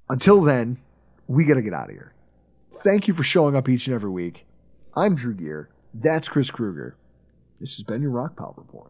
Until 0.09 0.43
then, 0.43 0.79
we 1.29 1.45
got 1.45 1.55
to 1.55 1.63
get 1.63 1.73
out 1.75 1.91
of 1.91 1.95
here. 1.95 2.13
Thank 2.83 3.07
you 3.07 3.15
for 3.15 3.23
showing 3.23 3.55
up 3.55 3.69
each 3.69 3.87
and 3.87 3.95
every 3.95 4.11
week. 4.11 4.47
I'm 4.97 5.15
Drew 5.15 5.35
Gear. 5.35 5.69
That's 5.95 6.29
Chris 6.29 6.51
Kruger. 6.51 6.97
This 7.61 7.77
has 7.77 7.85
been 7.85 8.03
your 8.03 8.11
Rockpile 8.11 8.57
Report. 8.57 8.90